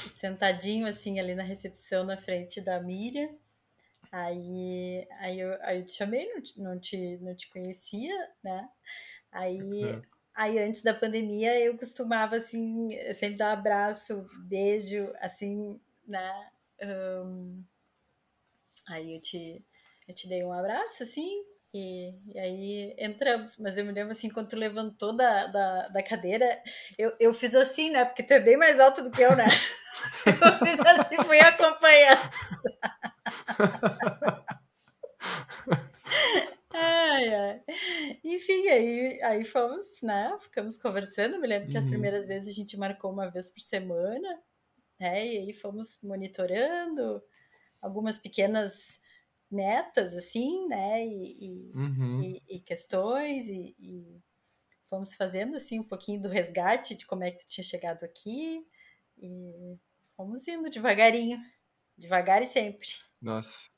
Sentadinho 0.09 0.85
assim 0.85 1.17
ali 1.17 1.33
na 1.33 1.43
recepção 1.43 2.03
na 2.03 2.17
frente 2.17 2.59
da 2.59 2.81
Miriam. 2.81 3.29
Aí, 4.11 5.07
aí, 5.19 5.39
eu, 5.39 5.57
aí 5.61 5.79
eu 5.79 5.85
te 5.85 5.93
chamei, 5.93 6.27
não, 6.27 6.71
não, 6.71 6.79
te, 6.79 7.17
não 7.21 7.33
te 7.33 7.49
conhecia, 7.49 8.13
né? 8.43 8.67
Aí, 9.31 9.61
uhum. 9.61 10.01
Aí 10.37 10.59
antes 10.59 10.83
da 10.83 10.93
pandemia 10.93 11.59
eu 11.59 11.77
costumava 11.77 12.37
assim, 12.37 12.87
sempre 13.13 13.37
dar 13.37 13.49
um 13.49 13.59
abraço, 13.59 14.29
beijo, 14.47 15.11
assim, 15.19 15.79
né? 16.07 16.49
Um, 16.81 17.63
Aí 18.87 19.15
eu 19.15 19.19
te, 19.19 19.61
eu 20.07 20.15
te 20.15 20.29
dei 20.29 20.43
um 20.43 20.53
abraço, 20.53 21.03
assim, 21.03 21.43
e, 21.73 22.13
e, 22.33 22.39
aí 22.39 22.95
entramos. 22.97 23.57
Mas 23.57 23.77
eu 23.77 23.83
me 23.85 23.91
lembro 23.91 24.11
assim, 24.11 24.29
quando 24.29 24.47
tu 24.47 24.55
levantou 24.55 25.15
da, 25.15 25.47
da, 25.47 25.89
da 25.89 26.01
cadeira, 26.03 26.61
eu, 26.97 27.13
eu 27.19 27.33
fiz 27.33 27.53
assim, 27.53 27.89
né? 27.89 28.05
Porque 28.05 28.23
tu 28.23 28.33
é 28.33 28.39
bem 28.39 28.55
mais 28.55 28.79
alto 28.79 29.03
do 29.03 29.11
que 29.11 29.21
eu, 29.21 29.35
né? 29.35 29.45
eu 30.25 30.59
fiz 30.65 30.79
assim, 30.79 31.17
fui 31.23 31.39
acompanhando. 31.39 32.31
ai, 36.73 37.33
ai. 37.33 37.61
Enfim, 38.49 38.69
aí, 38.69 39.21
aí 39.23 39.43
fomos, 39.43 40.01
né? 40.01 40.37
Ficamos 40.39 40.77
conversando. 40.77 41.37
Me 41.37 41.47
lembro 41.47 41.67
que 41.67 41.77
as 41.77 41.83
uhum. 41.83 41.91
primeiras 41.91 42.29
vezes 42.29 42.47
a 42.47 42.53
gente 42.53 42.77
marcou 42.77 43.11
uma 43.11 43.29
vez 43.29 43.49
por 43.49 43.59
semana, 43.59 44.41
né? 44.97 45.25
E 45.25 45.37
aí 45.39 45.53
fomos 45.53 45.99
monitorando 46.01 47.21
algumas 47.81 48.17
pequenas 48.17 49.01
metas, 49.51 50.13
assim, 50.13 50.65
né? 50.69 51.05
E, 51.05 51.73
uhum. 51.75 52.23
e, 52.23 52.55
e 52.55 52.59
questões, 52.61 53.49
e, 53.49 53.75
e, 53.77 54.21
fomos 54.89 55.13
fazendo, 55.15 55.57
assim, 55.57 55.81
um 55.81 55.87
pouquinho 55.87 56.21
do 56.21 56.29
resgate 56.29 56.95
de 56.95 57.05
como 57.05 57.25
é 57.25 57.31
que 57.31 57.39
tu 57.39 57.47
tinha 57.49 57.65
chegado 57.65 58.05
aqui, 58.05 58.65
e 59.17 59.77
fomos 60.15 60.47
indo 60.47 60.69
devagarinho, 60.69 61.37
devagar 61.97 62.41
e 62.41 62.47
sempre. 62.47 62.87
Nossa, 63.21 63.69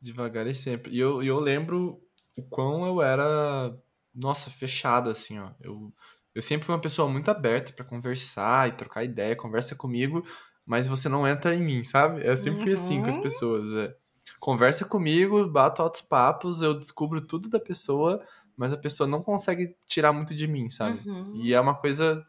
devagar 0.00 0.46
e 0.46 0.54
sempre. 0.54 0.94
E 0.94 0.98
eu, 0.98 1.22
eu 1.22 1.38
lembro 1.38 2.02
o 2.34 2.42
quão 2.42 2.86
eu 2.86 3.02
era, 3.02 3.78
nossa, 4.14 4.50
fechado, 4.50 5.10
assim, 5.10 5.38
ó. 5.38 5.50
Eu, 5.60 5.92
eu 6.34 6.42
sempre 6.42 6.66
fui 6.66 6.74
uma 6.74 6.80
pessoa 6.80 7.08
muito 7.08 7.30
aberta 7.30 7.72
para 7.72 7.84
conversar 7.84 8.68
e 8.68 8.72
trocar 8.72 9.04
ideia, 9.04 9.36
conversa 9.36 9.74
comigo, 9.74 10.24
mas 10.66 10.86
você 10.86 11.08
não 11.08 11.26
entra 11.26 11.54
em 11.54 11.62
mim, 11.62 11.82
sabe? 11.82 12.26
Eu 12.26 12.36
sempre 12.36 12.58
uhum. 12.58 12.64
fui 12.64 12.72
assim 12.72 13.00
com 13.00 13.08
as 13.08 13.16
uhum. 13.16 13.22
pessoas. 13.22 13.72
É. 13.72 13.94
Conversa 14.40 14.84
comigo, 14.84 15.46
bato 15.48 15.82
altos 15.82 16.00
papos, 16.00 16.62
eu 16.62 16.78
descubro 16.78 17.20
tudo 17.20 17.48
da 17.48 17.60
pessoa, 17.60 18.24
mas 18.56 18.72
a 18.72 18.76
pessoa 18.76 19.06
não 19.06 19.22
consegue 19.22 19.76
tirar 19.86 20.12
muito 20.12 20.34
de 20.34 20.46
mim, 20.46 20.68
sabe? 20.70 21.06
Uhum. 21.08 21.40
E 21.42 21.52
é 21.52 21.60
uma 21.60 21.74
coisa 21.74 22.24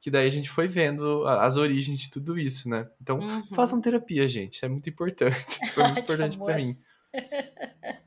que 0.00 0.10
daí 0.10 0.26
a 0.26 0.30
gente 0.30 0.50
foi 0.50 0.66
vendo 0.66 1.24
as 1.26 1.56
origens 1.56 1.98
de 2.00 2.10
tudo 2.10 2.36
isso, 2.36 2.68
né? 2.68 2.88
Então, 3.00 3.20
uhum. 3.20 3.46
façam 3.54 3.80
terapia, 3.80 4.28
gente. 4.28 4.64
É 4.64 4.68
muito 4.68 4.90
importante. 4.90 5.60
Foi 5.72 5.84
muito 5.84 6.00
importante 6.00 6.36
para 6.36 6.56
mim. 6.56 6.76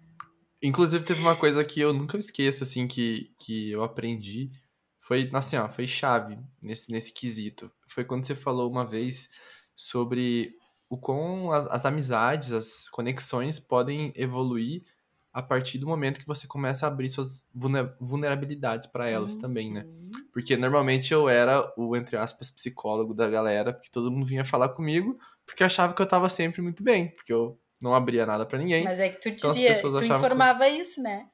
Inclusive, 0.66 1.06
teve 1.06 1.22
uma 1.22 1.36
coisa 1.36 1.64
que 1.64 1.80
eu 1.80 1.94
nunca 1.94 2.18
esqueço, 2.18 2.64
assim, 2.64 2.88
que, 2.88 3.32
que 3.40 3.72
eu 3.72 3.84
aprendi. 3.84 4.52
Foi, 5.00 5.30
assim, 5.34 5.58
ó, 5.58 5.70
foi 5.70 5.88
chave 5.88 6.40
nesse, 6.62 6.92
nesse 6.92 7.14
quesito. 7.14 7.72
Foi 7.88 8.04
quando 8.04 8.26
você 8.26 8.34
falou 8.34 8.72
uma 8.72 8.86
vez 8.86 9.30
sobre 9.76 10.56
o 10.90 10.98
como 10.98 11.52
as, 11.52 11.68
as 11.68 11.86
amizades, 11.86 12.52
as 12.52 12.90
conexões 12.90 13.60
podem 13.60 14.12
evoluir 14.16 14.84
a 15.32 15.42
partir 15.42 15.78
do 15.78 15.86
momento 15.86 16.20
que 16.22 16.26
você 16.26 16.48
começa 16.48 16.88
a 16.88 16.90
abrir 16.90 17.10
suas 17.10 17.46
vulnerabilidades 18.00 18.88
para 18.88 19.10
elas 19.10 19.36
uhum. 19.36 19.42
também, 19.42 19.72
né? 19.72 19.86
Porque 20.32 20.56
normalmente 20.56 21.14
eu 21.14 21.28
era 21.28 21.72
o, 21.78 21.96
entre 21.96 22.16
aspas, 22.16 22.50
psicólogo 22.50 23.14
da 23.14 23.30
galera, 23.30 23.74
porque 23.74 23.92
todo 23.92 24.10
mundo 24.10 24.26
vinha 24.26 24.46
falar 24.46 24.70
comigo, 24.70 25.20
porque 25.46 25.64
achava 25.64 25.94
que 25.94 26.02
eu 26.02 26.08
tava 26.08 26.30
sempre 26.30 26.62
muito 26.62 26.82
bem, 26.82 27.10
porque 27.10 27.34
eu 27.34 27.60
não 27.86 27.96
abria 27.96 28.26
nada 28.26 28.46
para 28.46 28.58
ninguém. 28.58 28.84
Mas 28.84 29.00
é 29.00 29.08
que 29.08 29.22
tu 29.22 29.30
então 29.30 29.52
dizia, 29.52 29.80
tu 29.80 30.04
informava 30.04 30.66
que... 30.66 30.72
isso, 30.72 31.02
né? 31.02 31.28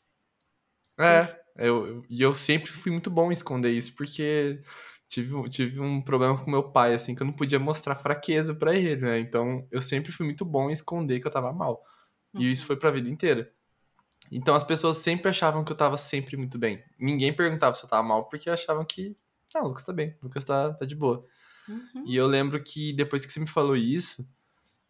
É, 0.99 1.21
eu, 1.55 1.87
eu, 1.87 2.05
e 2.09 2.21
eu 2.21 2.33
sempre 2.35 2.69
fui 2.69 2.91
muito 2.91 3.09
bom 3.09 3.29
em 3.29 3.33
esconder 3.33 3.71
isso, 3.71 3.95
porque 3.95 4.61
tive, 5.07 5.49
tive 5.49 5.79
um 5.79 6.01
problema 6.01 6.37
com 6.37 6.51
meu 6.51 6.63
pai, 6.63 6.93
assim, 6.93 7.15
que 7.15 7.21
eu 7.21 7.25
não 7.25 7.33
podia 7.33 7.57
mostrar 7.57 7.95
fraqueza 7.95 8.53
para 8.53 8.75
ele, 8.75 9.01
né? 9.01 9.19
Então, 9.19 9.65
eu 9.71 9.81
sempre 9.81 10.11
fui 10.11 10.25
muito 10.25 10.43
bom 10.43 10.69
em 10.69 10.73
esconder 10.73 11.19
que 11.21 11.27
eu 11.27 11.31
tava 11.31 11.53
mal. 11.53 11.83
E 12.33 12.51
isso 12.51 12.63
uhum. 12.63 12.67
foi 12.67 12.75
pra 12.75 12.91
vida 12.91 13.09
inteira. 13.09 13.51
Então, 14.29 14.53
as 14.53 14.63
pessoas 14.63 14.97
sempre 14.97 15.29
achavam 15.29 15.63
que 15.63 15.71
eu 15.71 15.75
tava 15.75 15.97
sempre 15.97 16.37
muito 16.37 16.57
bem. 16.57 16.83
Ninguém 16.99 17.33
perguntava 17.33 17.75
se 17.75 17.83
eu 17.83 17.89
tava 17.89 18.03
mal, 18.03 18.29
porque 18.29 18.49
achavam 18.49 18.85
que, 18.85 19.15
ah, 19.55 19.63
o 19.63 19.67
Lucas 19.69 19.85
tá 19.85 19.91
bem, 19.93 20.15
o 20.21 20.25
Lucas 20.25 20.43
tá, 20.43 20.73
tá 20.73 20.85
de 20.85 20.95
boa. 20.95 21.25
Uhum. 21.67 22.03
E 22.05 22.15
eu 22.15 22.27
lembro 22.27 22.61
que 22.61 22.93
depois 22.93 23.25
que 23.25 23.31
você 23.31 23.39
me 23.39 23.47
falou 23.47 23.75
isso, 23.75 24.27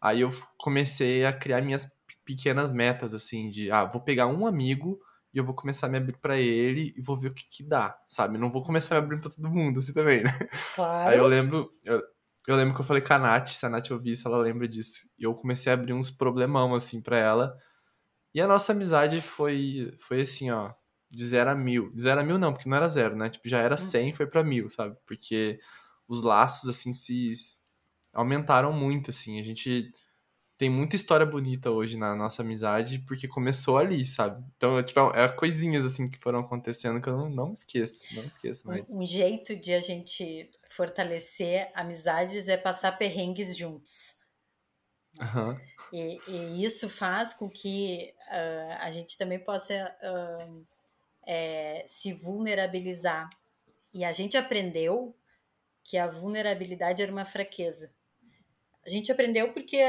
aí 0.02 0.22
eu 0.22 0.30
comecei 0.58 1.24
a 1.24 1.32
criar 1.32 1.62
minhas 1.62 1.86
pequenas 2.24 2.72
metas, 2.72 3.14
assim, 3.14 3.48
de, 3.48 3.70
ah, 3.70 3.84
vou 3.84 4.02
pegar 4.02 4.26
um 4.26 4.46
amigo 4.46 4.98
e 5.32 5.38
eu 5.38 5.44
vou 5.44 5.54
começar 5.54 5.86
a 5.86 5.90
me 5.90 5.96
abrir 5.96 6.18
para 6.18 6.36
ele 6.36 6.92
e 6.96 7.00
vou 7.00 7.16
ver 7.16 7.28
o 7.28 7.34
que 7.34 7.44
que 7.48 7.62
dá, 7.62 7.96
sabe? 8.08 8.36
Não 8.36 8.50
vou 8.50 8.62
começar 8.62 8.96
a 8.96 9.00
me 9.00 9.04
abrir 9.06 9.20
pra 9.20 9.30
todo 9.30 9.48
mundo, 9.48 9.78
assim 9.78 9.94
também, 9.94 10.24
né? 10.24 10.30
Claro. 10.74 11.10
Aí 11.10 11.18
eu 11.18 11.26
lembro, 11.26 11.72
eu, 11.84 12.02
eu 12.48 12.56
lembro 12.56 12.74
que 12.74 12.80
eu 12.80 12.84
falei 12.84 13.02
com 13.02 13.14
a 13.14 13.18
Nath, 13.18 13.48
se 13.48 13.64
a 13.64 13.68
Nath 13.68 13.90
ouvir 13.92 14.10
isso, 14.10 14.26
ela 14.26 14.38
lembra 14.38 14.66
disso. 14.66 15.10
E 15.16 15.22
eu 15.22 15.32
comecei 15.34 15.72
a 15.72 15.74
abrir 15.74 15.92
uns 15.92 16.10
problemão, 16.10 16.74
assim, 16.74 17.00
pra 17.00 17.16
ela. 17.16 17.56
E 18.34 18.40
a 18.40 18.46
nossa 18.46 18.72
amizade 18.72 19.20
foi, 19.20 19.94
foi 19.98 20.22
assim, 20.22 20.50
ó, 20.50 20.72
de 21.10 21.24
zero 21.24 21.50
a 21.50 21.54
mil. 21.54 21.92
De 21.92 22.02
zero 22.02 22.20
a 22.20 22.24
mil 22.24 22.38
não, 22.38 22.52
porque 22.52 22.68
não 22.68 22.76
era 22.76 22.88
zero, 22.88 23.14
né? 23.14 23.30
Tipo, 23.30 23.48
já 23.48 23.58
era 23.58 23.76
100 23.76 24.10
e 24.10 24.12
foi 24.12 24.26
pra 24.26 24.42
mil, 24.42 24.68
sabe? 24.68 24.96
Porque 25.06 25.60
os 26.08 26.22
laços, 26.22 26.68
assim, 26.68 26.92
se 26.92 27.30
aumentaram 28.12 28.72
muito, 28.72 29.10
assim. 29.10 29.40
A 29.40 29.42
gente 29.42 29.92
tem 30.58 30.70
muita 30.70 30.94
história 30.94 31.26
bonita 31.26 31.70
hoje 31.70 31.96
na 31.96 32.14
nossa 32.14 32.42
amizade, 32.42 33.00
porque 33.00 33.26
começou 33.26 33.78
ali, 33.78 34.06
sabe? 34.06 34.44
Então, 34.56 34.80
tipo, 34.82 35.00
é 35.14 35.28
coisinhas, 35.28 35.84
assim, 35.84 36.08
que 36.08 36.18
foram 36.18 36.40
acontecendo 36.40 37.00
que 37.00 37.08
eu 37.08 37.16
não, 37.16 37.28
não 37.28 37.52
esqueço, 37.52 38.14
não 38.14 38.22
esqueço 38.24 38.68
mais. 38.68 38.84
Um, 38.88 39.00
um 39.00 39.06
jeito 39.06 39.56
de 39.56 39.74
a 39.74 39.80
gente 39.80 40.48
fortalecer 40.68 41.70
amizades 41.74 42.46
é 42.46 42.56
passar 42.56 42.92
perrengues 42.92 43.56
juntos. 43.56 44.20
Uhum. 45.20 45.58
E, 45.92 46.18
e, 46.28 46.64
isso 46.64 46.88
faz 46.88 47.34
com 47.34 47.50
que 47.50 48.14
uh, 48.28 48.76
a 48.80 48.90
gente 48.90 49.18
também 49.18 49.38
possa 49.38 49.94
uh, 50.00 50.66
é, 51.26 51.84
se 51.86 52.12
vulnerabilizar. 52.12 53.28
E 53.92 54.04
a 54.04 54.12
gente 54.12 54.36
aprendeu 54.36 55.14
que 55.84 55.98
a 55.98 56.06
vulnerabilidade 56.06 57.02
era 57.02 57.12
uma 57.12 57.26
fraqueza. 57.26 57.92
A 58.84 58.90
gente 58.90 59.12
aprendeu 59.12 59.52
porque, 59.52 59.80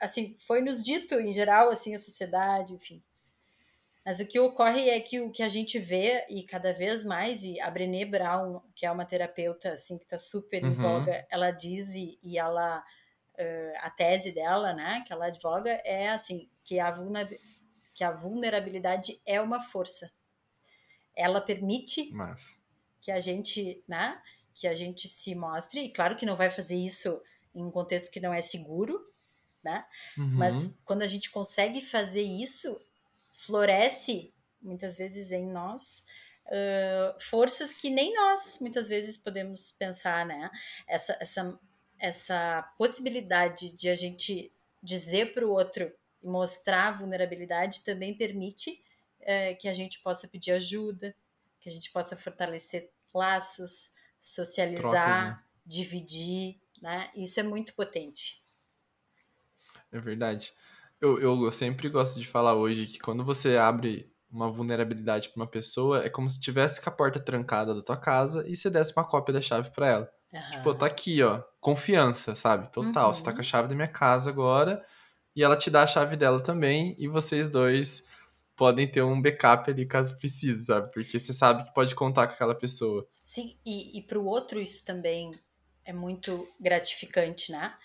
assim, 0.00 0.34
foi 0.36 0.60
nos 0.60 0.82
dito 0.82 1.14
em 1.14 1.32
geral, 1.32 1.70
assim, 1.70 1.94
a 1.94 1.98
sociedade, 1.98 2.74
enfim. 2.74 3.02
Mas 4.04 4.18
o 4.18 4.26
que 4.26 4.40
ocorre 4.40 4.88
é 4.88 4.98
que 4.98 5.20
o 5.20 5.30
que 5.30 5.42
a 5.42 5.48
gente 5.48 5.78
vê, 5.78 6.24
e 6.28 6.42
cada 6.42 6.72
vez 6.72 7.04
mais, 7.04 7.44
e 7.44 7.60
a 7.60 7.70
Brené 7.70 8.04
Brown, 8.04 8.60
que 8.74 8.86
é 8.86 8.90
uma 8.90 9.04
terapeuta, 9.04 9.72
assim, 9.72 9.98
que 9.98 10.04
está 10.04 10.18
super 10.18 10.64
uhum. 10.64 10.70
em 10.70 10.74
voga, 10.74 11.26
ela 11.30 11.50
diz, 11.50 11.94
e, 11.94 12.18
e 12.22 12.38
ela, 12.38 12.78
uh, 12.78 13.78
a 13.80 13.90
tese 13.90 14.32
dela, 14.32 14.72
né, 14.72 15.04
que 15.06 15.12
ela 15.12 15.26
advoga, 15.26 15.70
é, 15.84 16.08
assim, 16.08 16.48
que 16.64 16.80
a, 16.80 16.92
que 17.94 18.02
a 18.02 18.10
vulnerabilidade 18.10 19.20
é 19.26 19.40
uma 19.40 19.60
força. 19.60 20.10
Ela 21.14 21.40
permite 21.40 22.10
Mas... 22.12 22.58
que 23.02 23.10
a 23.10 23.20
gente, 23.20 23.84
né, 23.86 24.20
que 24.54 24.66
a 24.66 24.74
gente 24.74 25.08
se 25.08 25.34
mostre, 25.34 25.84
e 25.84 25.92
claro 25.92 26.16
que 26.16 26.26
não 26.26 26.36
vai 26.36 26.48
fazer 26.48 26.76
isso 26.76 27.20
em 27.54 27.64
um 27.64 27.70
contexto 27.70 28.10
que 28.10 28.20
não 28.20 28.32
é 28.32 28.42
seguro, 28.42 29.00
né? 29.62 29.84
Uhum. 30.16 30.28
Mas 30.38 30.78
quando 30.84 31.02
a 31.02 31.06
gente 31.06 31.30
consegue 31.30 31.80
fazer 31.80 32.22
isso, 32.22 32.80
floresce 33.32 34.32
muitas 34.60 34.96
vezes 34.96 35.32
em 35.32 35.46
nós 35.50 36.04
uh, 36.46 37.20
forças 37.20 37.72
que 37.72 37.90
nem 37.90 38.14
nós 38.14 38.58
muitas 38.60 38.88
vezes 38.88 39.16
podemos 39.16 39.72
pensar, 39.72 40.26
né? 40.26 40.50
Essa, 40.86 41.16
essa, 41.20 41.58
essa 41.98 42.62
possibilidade 42.76 43.70
de 43.70 43.88
a 43.88 43.94
gente 43.94 44.52
dizer 44.82 45.32
para 45.32 45.46
o 45.46 45.50
outro 45.50 45.92
e 46.22 46.26
mostrar 46.26 46.92
vulnerabilidade 46.92 47.80
também 47.84 48.14
permite 48.14 48.82
uh, 49.20 49.56
que 49.58 49.68
a 49.68 49.74
gente 49.74 50.00
possa 50.00 50.28
pedir 50.28 50.52
ajuda, 50.52 51.14
que 51.60 51.68
a 51.68 51.72
gente 51.72 51.90
possa 51.90 52.16
fortalecer 52.16 52.90
laços, 53.12 53.92
socializar, 54.18 54.80
Trocas, 54.82 55.30
né? 55.30 55.44
dividir, 55.66 56.59
né? 56.80 57.10
Isso 57.16 57.40
é 57.40 57.42
muito 57.42 57.74
potente. 57.74 58.42
É 59.92 59.98
verdade. 59.98 60.52
Eu, 61.00 61.18
eu, 61.18 61.44
eu, 61.44 61.52
sempre 61.52 61.88
gosto 61.88 62.20
de 62.20 62.26
falar 62.26 62.54
hoje 62.54 62.86
que 62.86 62.98
quando 62.98 63.24
você 63.24 63.56
abre 63.56 64.12
uma 64.30 64.50
vulnerabilidade 64.50 65.28
para 65.28 65.42
uma 65.42 65.46
pessoa, 65.46 66.04
é 66.04 66.08
como 66.08 66.30
se 66.30 66.40
tivesse 66.40 66.80
com 66.80 66.88
a 66.88 66.92
porta 66.92 67.18
trancada 67.18 67.74
da 67.74 67.82
tua 67.82 67.96
casa 67.96 68.46
e 68.46 68.54
você 68.54 68.70
desse 68.70 68.92
uma 68.96 69.04
cópia 69.04 69.34
da 69.34 69.40
chave 69.40 69.70
para 69.70 69.88
ela. 69.88 70.12
Uhum. 70.32 70.50
Tipo, 70.52 70.74
tá 70.74 70.86
aqui, 70.86 71.22
ó, 71.22 71.42
confiança, 71.60 72.34
sabe? 72.34 72.70
Total. 72.70 73.06
Uhum. 73.06 73.12
Você 73.12 73.24
tá 73.24 73.32
com 73.32 73.38
a 73.38 73.40
uhum. 73.40 73.44
chave 73.44 73.68
da 73.68 73.74
minha 73.74 73.88
casa 73.88 74.30
agora 74.30 74.84
e 75.34 75.42
ela 75.42 75.56
te 75.56 75.70
dá 75.70 75.82
a 75.82 75.86
chave 75.86 76.16
dela 76.16 76.40
também 76.40 76.94
e 76.98 77.08
vocês 77.08 77.48
dois 77.48 78.08
podem 78.54 78.86
ter 78.86 79.02
um 79.02 79.20
backup 79.20 79.70
ali 79.70 79.86
caso 79.86 80.16
precise, 80.18 80.66
sabe? 80.66 80.92
Porque 80.92 81.18
você 81.18 81.32
sabe 81.32 81.64
que 81.64 81.74
pode 81.74 81.94
contar 81.94 82.26
com 82.26 82.34
aquela 82.34 82.54
pessoa. 82.54 83.06
Sim, 83.24 83.56
e, 83.64 83.98
e 83.98 84.02
pro 84.02 84.24
outro 84.24 84.60
isso 84.60 84.84
também 84.84 85.30
é 85.84 85.92
muito 85.92 86.48
gratificante, 86.58 87.52
né? 87.52 87.76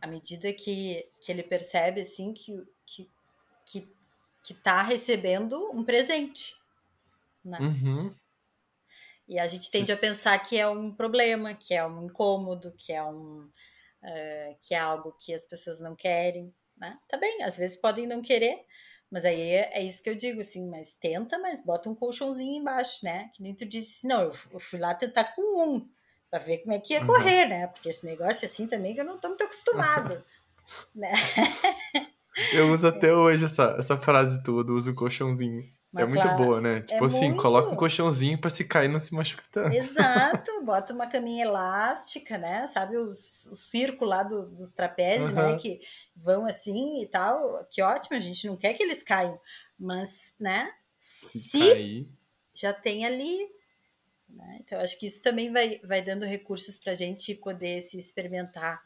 À 0.00 0.06
medida 0.06 0.52
que, 0.52 1.06
que 1.20 1.30
ele 1.30 1.42
percebe, 1.42 2.00
assim, 2.00 2.32
que, 2.32 2.66
que, 2.84 3.10
que, 3.66 3.96
que 4.44 4.54
tá 4.54 4.82
recebendo 4.82 5.70
um 5.70 5.84
presente, 5.84 6.56
né? 7.44 7.58
Uhum. 7.60 8.14
E 9.28 9.38
a 9.38 9.46
gente 9.46 9.70
tende 9.70 9.92
a 9.92 9.96
pensar 9.96 10.38
que 10.40 10.58
é 10.58 10.68
um 10.68 10.92
problema, 10.92 11.54
que 11.54 11.74
é 11.74 11.86
um 11.86 12.02
incômodo, 12.02 12.72
que 12.72 12.92
é 12.92 13.02
um... 13.02 13.48
Uh, 14.02 14.56
que 14.60 14.74
é 14.74 14.78
algo 14.78 15.12
que 15.12 15.32
as 15.32 15.46
pessoas 15.46 15.78
não 15.78 15.94
querem, 15.94 16.52
né? 16.76 16.98
Tá 17.08 17.16
bem, 17.16 17.44
às 17.44 17.56
vezes 17.56 17.76
podem 17.76 18.04
não 18.04 18.20
querer, 18.20 18.66
mas 19.08 19.24
aí 19.24 19.40
é, 19.40 19.70
é, 19.74 19.82
isso 19.84 20.02
que 20.02 20.10
eu 20.10 20.14
digo, 20.16 20.40
assim, 20.40 20.66
mas 20.68 20.96
tenta, 20.96 21.38
mas 21.38 21.64
bota 21.64 21.88
um 21.88 21.94
colchãozinho 21.94 22.60
embaixo, 22.60 23.04
né? 23.04 23.30
Que 23.32 23.42
nem 23.42 23.54
tu 23.54 23.64
disse 23.64 23.98
assim, 23.98 24.08
não, 24.08 24.22
eu, 24.22 24.32
eu 24.52 24.58
fui 24.58 24.80
lá 24.80 24.92
tentar 24.92 25.24
com 25.36 25.42
um, 25.42 25.88
para 26.32 26.42
ver 26.42 26.58
como 26.62 26.72
é 26.72 26.78
que 26.78 26.94
ia 26.94 27.00
uhum. 27.00 27.06
correr, 27.06 27.44
né? 27.44 27.66
Porque 27.66 27.90
esse 27.90 28.06
negócio 28.06 28.46
assim 28.46 28.66
também 28.66 28.94
que 28.94 29.00
eu 29.02 29.04
não 29.04 29.18
tô 29.18 29.28
muito 29.28 29.44
acostumado, 29.44 30.24
né? 30.94 31.12
Eu 32.54 32.72
uso 32.72 32.86
até 32.86 33.12
hoje 33.12 33.44
essa, 33.44 33.76
essa 33.78 33.98
frase 33.98 34.42
toda, 34.42 34.72
uso 34.72 34.92
um 34.92 34.94
colchãozinho. 34.94 35.62
Mas, 35.92 36.04
é 36.04 36.06
muito 36.06 36.22
claro, 36.22 36.42
boa, 36.42 36.58
né? 36.58 36.80
Tipo 36.80 37.04
é 37.04 37.06
assim, 37.06 37.28
muito... 37.28 37.42
coloca 37.42 37.68
um 37.68 37.76
colchãozinho 37.76 38.40
para 38.40 38.48
se 38.48 38.64
cair 38.64 38.88
não 38.88 38.98
se 38.98 39.14
machucar 39.14 39.44
tanto. 39.52 39.76
Exato, 39.76 40.50
bota 40.64 40.94
uma 40.94 41.06
caminha 41.06 41.44
elástica, 41.44 42.38
né? 42.38 42.66
Sabe 42.66 42.96
os, 42.96 43.44
o 43.52 43.54
círculo 43.54 44.08
lá 44.08 44.22
do, 44.22 44.46
dos 44.46 44.72
trapézios, 44.72 45.28
uhum. 45.28 45.34
né? 45.34 45.56
Que 45.58 45.82
vão 46.16 46.46
assim 46.46 47.02
e 47.02 47.06
tal. 47.08 47.62
Que 47.70 47.82
ótimo, 47.82 48.16
a 48.16 48.20
gente 48.20 48.46
não 48.46 48.56
quer 48.56 48.72
que 48.72 48.82
eles 48.82 49.02
caiam. 49.02 49.38
Mas, 49.78 50.34
né? 50.40 50.72
Se, 50.98 51.38
se 51.38 52.08
já 52.54 52.72
tem 52.72 53.04
ali 53.04 53.50
né? 54.32 54.58
Então, 54.60 54.80
acho 54.80 54.98
que 54.98 55.06
isso 55.06 55.22
também 55.22 55.52
vai, 55.52 55.78
vai 55.84 56.02
dando 56.02 56.24
recursos 56.24 56.76
para 56.76 56.92
a 56.92 56.94
gente 56.96 57.34
poder 57.34 57.80
se 57.82 57.98
experimentar, 57.98 58.82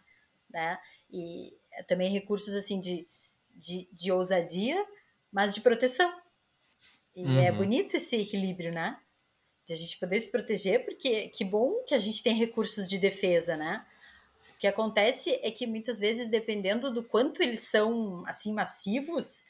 né? 0.51 0.79
E 1.11 1.57
também 1.87 2.13
recursos 2.13 2.55
assim 2.55 2.81
de, 2.81 3.07
de, 3.55 3.89
de 3.93 4.13
ousadia, 4.13 4.85
mas 5.31 5.55
de 5.55 5.61
proteção. 5.61 6.13
E 7.15 7.23
é 7.23 7.25
uhum. 7.25 7.41
é 7.41 7.53
bonito 7.53 7.97
esse 7.97 8.17
equilíbrio, 8.17 8.73
né? 8.73 8.99
De 9.65 9.73
a 9.73 9.77
gente 9.77 9.99
poder 9.99 10.21
se 10.21 10.31
proteger, 10.31 10.85
porque 10.85 11.29
que 11.29 11.45
bom 11.45 11.83
que 11.85 11.95
a 11.95 11.99
gente 11.99 12.23
tem 12.23 12.35
recursos 12.35 12.89
de 12.89 12.99
defesa, 12.99 13.57
né? 13.57 13.85
O 14.55 14.59
que 14.59 14.67
acontece 14.67 15.39
é 15.43 15.51
que 15.51 15.67
muitas 15.67 16.01
vezes, 16.01 16.29
dependendo 16.29 16.93
do 16.93 17.05
quanto 17.05 17.43
eles 17.43 17.61
são 17.61 18.25
assim 18.27 18.53
massivos, 18.53 19.45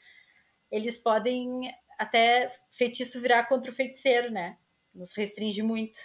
eles 0.69 0.97
podem 0.97 1.61
até 1.97 2.51
feitiço 2.69 3.19
virar 3.19 3.43
contra 3.45 3.71
o 3.71 3.73
feiticeiro, 3.73 4.29
né? 4.29 4.57
Nos 4.97 5.15
restringe 5.15 5.61
muito. 5.61 5.99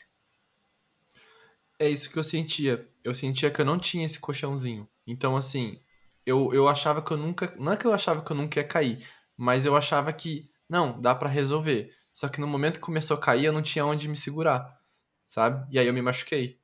É 1.78 1.88
isso 1.88 2.10
que 2.10 2.18
eu 2.18 2.22
sentia. 2.22 2.86
Eu 3.02 3.14
sentia 3.14 3.50
que 3.50 3.60
eu 3.60 3.64
não 3.64 3.78
tinha 3.78 4.06
esse 4.06 4.20
colchãozinho. 4.20 4.86
Então, 5.06 5.36
assim, 5.36 5.80
eu, 6.24 6.52
eu 6.52 6.68
achava 6.68 7.02
que 7.02 7.10
eu 7.10 7.16
nunca. 7.16 7.52
Não 7.58 7.72
é 7.72 7.76
que 7.76 7.86
eu 7.86 7.92
achava 7.92 8.22
que 8.22 8.30
eu 8.30 8.36
nunca 8.36 8.60
ia 8.60 8.66
cair, 8.66 9.04
mas 9.36 9.64
eu 9.64 9.74
achava 9.74 10.12
que, 10.12 10.48
não, 10.68 11.00
dá 11.00 11.14
para 11.14 11.28
resolver. 11.28 11.92
Só 12.14 12.28
que 12.28 12.40
no 12.40 12.46
momento 12.46 12.74
que 12.74 12.80
começou 12.80 13.16
a 13.16 13.20
cair, 13.20 13.46
eu 13.46 13.52
não 13.52 13.62
tinha 13.62 13.86
onde 13.86 14.06
me 14.06 14.16
segurar, 14.16 14.78
sabe? 15.26 15.66
E 15.74 15.78
aí 15.78 15.86
eu 15.86 15.94
me 15.94 16.02
machuquei. 16.02 16.60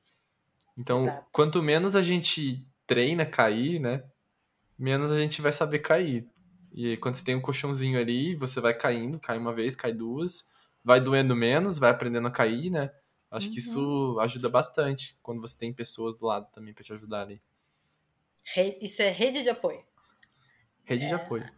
Então, 0.77 1.03
Exato. 1.03 1.25
quanto 1.31 1.61
menos 1.61 1.95
a 1.95 2.01
gente 2.01 2.65
treina 2.85 3.25
cair, 3.25 3.79
né? 3.79 4.03
Menos 4.77 5.11
a 5.11 5.19
gente 5.19 5.41
vai 5.41 5.51
saber 5.51 5.79
cair. 5.79 6.29
E 6.71 6.95
quando 6.97 7.15
você 7.15 7.25
tem 7.25 7.35
um 7.35 7.41
colchãozinho 7.41 7.99
ali, 7.99 8.35
você 8.35 8.61
vai 8.61 8.73
caindo, 8.73 9.19
cai 9.19 9.37
uma 9.37 9.51
vez, 9.51 9.75
cai 9.75 9.91
duas 9.91 10.48
vai 10.83 10.99
doendo 10.99 11.35
menos, 11.35 11.77
vai 11.77 11.91
aprendendo 11.91 12.27
a 12.27 12.31
cair, 12.31 12.69
né? 12.69 12.91
Acho 13.31 13.47
uhum. 13.47 13.53
que 13.53 13.59
isso 13.59 14.13
uhum. 14.13 14.19
ajuda 14.19 14.49
bastante 14.49 15.17
quando 15.21 15.41
você 15.41 15.57
tem 15.57 15.73
pessoas 15.73 16.19
do 16.19 16.25
lado 16.25 16.47
também 16.51 16.73
para 16.73 16.83
te 16.83 16.93
ajudar 16.93 17.21
ali. 17.21 17.41
Isso 18.81 19.01
é 19.01 19.09
rede 19.09 19.43
de 19.43 19.49
apoio. 19.49 19.83
Rede 20.83 21.05
é... 21.05 21.07
de 21.07 21.13
apoio. 21.13 21.51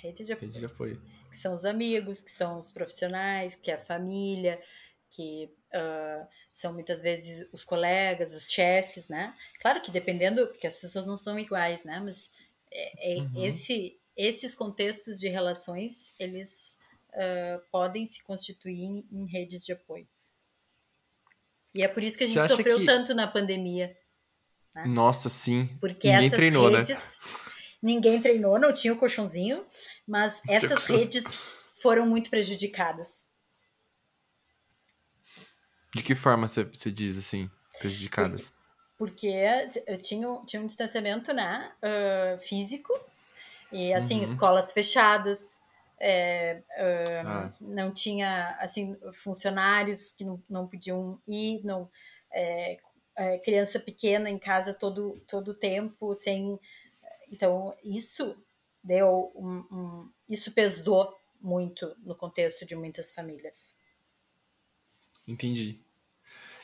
Rede 0.00 0.24
de 0.24 0.32
apoio. 0.32 0.50
Rede 0.50 0.58
de 0.58 0.66
apoio. 0.66 1.02
Que 1.30 1.36
são 1.36 1.54
os 1.54 1.64
amigos, 1.64 2.20
que 2.20 2.30
são 2.30 2.58
os 2.58 2.72
profissionais, 2.72 3.54
que 3.54 3.70
é 3.70 3.74
a 3.74 3.78
família, 3.78 4.60
que 5.08 5.54
uh, 5.72 6.26
são 6.50 6.72
muitas 6.72 7.00
vezes 7.00 7.48
os 7.52 7.64
colegas, 7.64 8.34
os 8.34 8.50
chefes, 8.50 9.08
né? 9.08 9.34
Claro 9.60 9.80
que 9.80 9.90
dependendo, 9.90 10.46
porque 10.48 10.66
as 10.66 10.76
pessoas 10.76 11.06
não 11.06 11.16
são 11.16 11.38
iguais, 11.38 11.84
né? 11.84 12.00
Mas 12.00 12.30
é, 12.70 13.14
é 13.14 13.20
uhum. 13.20 13.44
esse, 13.44 14.00
esses 14.16 14.54
contextos 14.54 15.20
de 15.20 15.28
relações, 15.28 16.12
eles 16.18 16.78
uh, 17.14 17.62
podem 17.70 18.06
se 18.06 18.22
constituir 18.22 18.82
em, 18.82 19.06
em, 19.10 19.26
redes 19.26 19.64
de 19.64 19.72
apoio. 19.72 20.06
E 21.74 21.82
é 21.82 21.88
por 21.88 22.02
isso 22.02 22.18
que 22.18 22.24
a 22.24 22.26
gente 22.26 22.46
sofreu 22.46 22.78
que... 22.78 22.86
tanto 22.86 23.14
na 23.14 23.26
pandemia. 23.26 23.96
Né? 24.74 24.84
Nossa, 24.86 25.28
sim. 25.28 25.76
Porque 25.80 26.08
ninguém 26.08 26.26
essas 26.26 26.36
treinou, 26.36 26.70
né? 26.70 26.78
redes. 26.78 27.18
Né? 27.24 27.30
Ninguém 27.82 28.20
treinou, 28.20 28.58
não 28.60 28.72
tinha 28.72 28.92
o 28.92 28.96
colchãozinho, 28.96 29.66
mas 30.06 30.40
essas 30.48 30.86
redes 30.86 31.54
foram 31.80 32.06
muito 32.06 32.30
prejudicadas. 32.30 33.26
De 35.94 36.02
que 36.02 36.14
forma 36.14 36.48
você, 36.48 36.64
você 36.64 36.90
diz 36.90 37.18
assim, 37.18 37.50
prejudicadas? 37.78 38.52
Porque, 38.96 39.32
porque 39.76 39.96
tinha, 39.98 40.26
tinha 40.46 40.62
um 40.62 40.66
distanciamento 40.66 41.32
né, 41.32 41.72
uh, 41.82 42.38
físico, 42.38 42.92
e 43.72 43.92
assim, 43.94 44.18
uhum. 44.18 44.22
escolas 44.22 44.72
fechadas, 44.72 45.61
é, 46.04 46.62
uh, 46.78 47.28
ah. 47.28 47.52
não 47.60 47.92
tinha 47.92 48.56
assim 48.58 48.96
funcionários 49.12 50.10
que 50.10 50.24
não, 50.24 50.42
não 50.50 50.66
podiam 50.66 51.20
ir, 51.28 51.64
não 51.64 51.88
é, 52.32 52.80
é, 53.16 53.38
criança 53.38 53.78
pequena 53.78 54.28
em 54.28 54.38
casa 54.38 54.74
todo 54.74 55.22
todo 55.28 55.54
tempo 55.54 56.12
sem 56.12 56.58
então 57.30 57.76
isso 57.84 58.36
deu 58.82 59.32
um, 59.36 59.58
um, 59.70 60.10
isso 60.28 60.52
pesou 60.52 61.16
muito 61.40 61.94
no 62.04 62.14
contexto 62.14 62.64
de 62.64 62.74
muitas 62.74 63.12
famílias. 63.12 63.76
Entendi. 65.26 65.80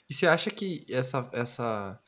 E 0.09 0.15
você 0.15 0.27
acha 0.27 0.51
que 0.51 0.87
essa, 0.89 1.29
essa. 1.33 2.01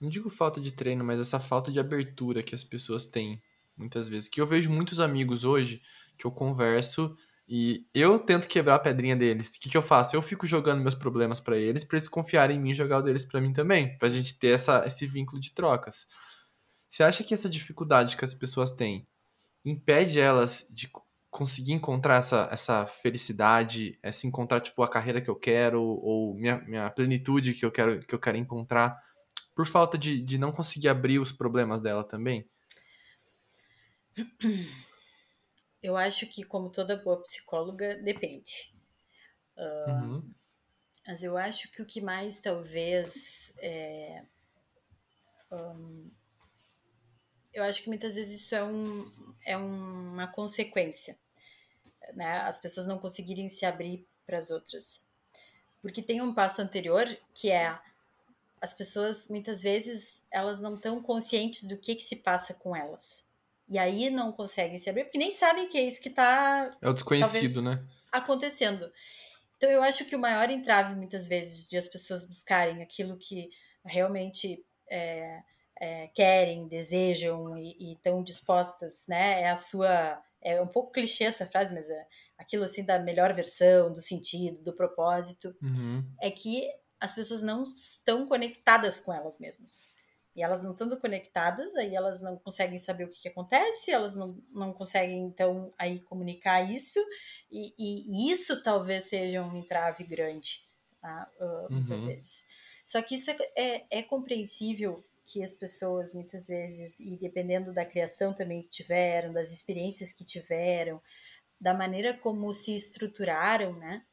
Não 0.00 0.08
digo 0.08 0.30
falta 0.30 0.60
de 0.60 0.72
treino, 0.72 1.04
mas 1.04 1.20
essa 1.20 1.38
falta 1.38 1.70
de 1.70 1.78
abertura 1.78 2.42
que 2.42 2.54
as 2.54 2.64
pessoas 2.64 3.06
têm, 3.06 3.42
muitas 3.76 4.08
vezes. 4.08 4.28
Que 4.28 4.40
eu 4.40 4.46
vejo 4.46 4.70
muitos 4.70 5.00
amigos 5.00 5.44
hoje 5.44 5.82
que 6.20 6.26
eu 6.26 6.30
converso 6.30 7.16
e 7.48 7.86
eu 7.92 8.18
tento 8.18 8.46
quebrar 8.46 8.76
a 8.76 8.78
pedrinha 8.78 9.16
deles. 9.16 9.56
O 9.56 9.60
que, 9.60 9.70
que 9.70 9.76
eu 9.76 9.82
faço? 9.82 10.14
Eu 10.14 10.22
fico 10.22 10.46
jogando 10.46 10.82
meus 10.82 10.94
problemas 10.94 11.40
para 11.40 11.56
eles, 11.56 11.82
para 11.82 11.96
eles 11.96 12.06
confiarem 12.06 12.58
em 12.58 12.60
mim 12.60 12.70
e 12.70 12.74
jogar 12.74 12.98
o 12.98 13.02
deles 13.02 13.24
para 13.24 13.40
mim 13.40 13.52
também. 13.52 13.96
Pra 13.98 14.08
gente 14.08 14.38
ter 14.38 14.54
essa, 14.54 14.84
esse 14.86 15.06
vínculo 15.06 15.40
de 15.40 15.52
trocas. 15.52 16.06
Você 16.88 17.02
acha 17.02 17.24
que 17.24 17.34
essa 17.34 17.48
dificuldade 17.48 18.16
que 18.16 18.24
as 18.24 18.34
pessoas 18.34 18.72
têm 18.72 19.08
impede 19.64 20.20
elas 20.20 20.66
de 20.70 20.90
conseguir 21.30 21.72
encontrar 21.72 22.16
essa, 22.16 22.48
essa 22.52 22.86
felicidade, 22.86 23.98
é 24.02 24.12
se 24.12 24.26
encontrar 24.26 24.60
tipo 24.60 24.82
a 24.82 24.88
carreira 24.88 25.20
que 25.20 25.30
eu 25.30 25.36
quero 25.36 25.82
ou 25.82 26.34
minha, 26.34 26.58
minha 26.66 26.90
plenitude 26.90 27.54
que 27.54 27.64
eu 27.64 27.70
quero 27.70 28.00
que 28.00 28.14
eu 28.14 28.18
quero 28.18 28.36
encontrar 28.36 28.96
por 29.54 29.66
falta 29.66 29.96
de, 29.98 30.20
de 30.20 30.38
não 30.38 30.52
conseguir 30.52 30.88
abrir 30.88 31.18
os 31.18 31.32
problemas 31.32 31.82
dela 31.82 32.04
também? 32.04 32.48
Eu 35.82 35.96
acho 35.96 36.26
que 36.26 36.44
como 36.44 36.70
toda 36.70 36.96
boa 36.96 37.22
psicóloga 37.22 37.96
depende. 37.96 38.74
Uh, 39.56 39.90
uhum. 39.90 40.34
Mas 41.06 41.22
eu 41.22 41.36
acho 41.36 41.70
que 41.72 41.82
o 41.82 41.86
que 41.86 42.00
mais 42.00 42.40
talvez 42.40 43.52
é, 43.58 44.24
um, 45.50 46.10
eu 47.52 47.64
acho 47.64 47.82
que 47.82 47.88
muitas 47.88 48.14
vezes 48.14 48.42
isso 48.42 48.54
é, 48.54 48.62
um, 48.62 49.34
é 49.44 49.56
uma 49.56 50.28
consequência, 50.28 51.18
né? 52.14 52.38
As 52.42 52.60
pessoas 52.60 52.86
não 52.86 52.98
conseguirem 52.98 53.48
se 53.48 53.66
abrir 53.66 54.06
para 54.26 54.38
as 54.38 54.50
outras. 54.50 55.08
Porque 55.82 56.02
tem 56.02 56.20
um 56.20 56.34
passo 56.34 56.62
anterior 56.62 57.06
que 57.34 57.50
é 57.50 57.78
as 58.60 58.74
pessoas 58.74 59.28
muitas 59.28 59.62
vezes 59.62 60.22
elas 60.30 60.60
não 60.60 60.74
estão 60.74 61.02
conscientes 61.02 61.64
do 61.64 61.78
que, 61.78 61.94
que 61.94 62.02
se 62.02 62.16
passa 62.16 62.54
com 62.54 62.76
elas. 62.76 63.26
E 63.70 63.78
aí 63.78 64.10
não 64.10 64.32
conseguem 64.32 64.76
se 64.76 64.90
abrir 64.90 65.04
porque 65.04 65.16
nem 65.16 65.30
sabem 65.30 65.68
que 65.68 65.78
é 65.78 65.82
isso 65.82 66.02
que 66.02 66.08
está 66.08 66.76
É 66.82 66.88
o 66.88 66.92
desconhecido, 66.92 67.62
né? 67.62 67.80
Acontecendo. 68.12 68.90
Então 69.56 69.70
eu 69.70 69.80
acho 69.80 70.04
que 70.06 70.16
o 70.16 70.18
maior 70.18 70.50
entrave 70.50 70.96
muitas 70.96 71.28
vezes 71.28 71.68
de 71.68 71.78
as 71.78 71.86
pessoas 71.86 72.26
buscarem 72.26 72.82
aquilo 72.82 73.16
que 73.16 73.48
realmente 73.84 74.64
é, 74.90 75.42
é, 75.80 76.08
querem, 76.08 76.66
desejam 76.66 77.56
e 77.56 77.92
estão 77.92 78.24
dispostas, 78.24 79.06
né? 79.06 79.42
É 79.42 79.50
a 79.50 79.56
sua. 79.56 80.20
É 80.42 80.60
um 80.60 80.66
pouco 80.66 80.90
clichê 80.90 81.24
essa 81.24 81.46
frase, 81.46 81.72
mas 81.72 81.88
é 81.88 82.06
aquilo 82.36 82.64
assim 82.64 82.84
da 82.84 82.98
melhor 82.98 83.32
versão, 83.32 83.92
do 83.92 84.00
sentido, 84.00 84.62
do 84.62 84.72
propósito. 84.72 85.54
Uhum. 85.62 86.04
É 86.20 86.30
que 86.30 86.68
as 86.98 87.14
pessoas 87.14 87.40
não 87.40 87.62
estão 87.62 88.26
conectadas 88.26 89.00
com 89.00 89.12
elas 89.12 89.38
mesmas. 89.38 89.92
E 90.40 90.42
elas 90.42 90.62
não 90.62 90.72
estando 90.72 90.96
conectadas, 90.96 91.76
aí 91.76 91.94
elas 91.94 92.22
não 92.22 92.34
conseguem 92.34 92.78
saber 92.78 93.04
o 93.04 93.10
que, 93.10 93.20
que, 93.20 93.28
acontece, 93.28 93.90
elas 93.90 94.16
não, 94.16 94.42
não 94.50 94.72
conseguem, 94.72 95.20
então, 95.26 95.70
aí 95.78 96.00
comunicar 96.00 96.62
isso, 96.62 96.98
e, 97.50 97.74
e, 97.78 98.28
e 98.28 98.32
isso 98.32 98.62
talvez 98.62 99.04
seja 99.04 99.42
um 99.42 99.54
entrave 99.58 100.02
grande, 100.02 100.64
tá? 100.98 101.30
uh, 101.38 101.70
muitas 101.70 102.00
uhum. 102.00 102.08
vezes. 102.08 102.46
Só 102.86 103.02
que 103.02 103.16
isso 103.16 103.30
é, 103.30 103.36
é, 103.54 103.98
é 103.98 104.02
compreensível 104.02 105.04
que 105.26 105.44
as 105.44 105.54
pessoas 105.54 106.14
muitas 106.14 106.46
vezes, 106.46 106.98
e 107.00 107.18
dependendo 107.18 107.70
da 107.70 107.84
criação 107.84 108.34
também 108.34 108.62
que 108.62 108.70
tiveram, 108.70 109.34
das 109.34 109.52
experiências 109.52 110.10
que 110.10 110.24
tiveram, 110.24 111.02
da 111.60 111.74
maneira 111.74 112.14
como 112.14 112.50
se 112.54 112.74
estruturaram, 112.74 113.76
né? 113.76 114.06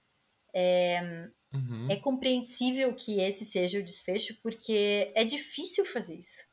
É, 0.53 1.29
uhum. 1.53 1.87
é 1.89 1.95
compreensível 1.95 2.93
que 2.93 3.19
esse 3.19 3.45
seja 3.45 3.79
o 3.79 3.83
desfecho, 3.83 4.37
porque 4.41 5.11
é 5.15 5.23
difícil 5.23 5.85
fazer 5.85 6.15
isso. 6.15 6.47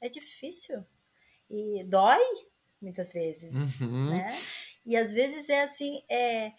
É 0.00 0.08
difícil. 0.08 0.84
E 1.50 1.84
dói, 1.84 2.22
muitas 2.80 3.12
vezes, 3.12 3.54
uhum. 3.80 4.10
né? 4.10 4.36
E 4.84 4.96
às 4.96 5.14
vezes 5.14 5.48
é 5.48 5.62
assim, 5.62 6.02
é, 6.10 6.52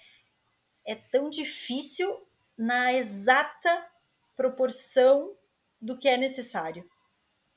é 0.87 0.95
tão 1.11 1.29
difícil 1.29 2.25
na 2.57 2.93
exata 2.93 3.87
proporção 4.35 5.35
do 5.81 5.97
que 5.97 6.07
é 6.07 6.17
necessário. 6.17 6.89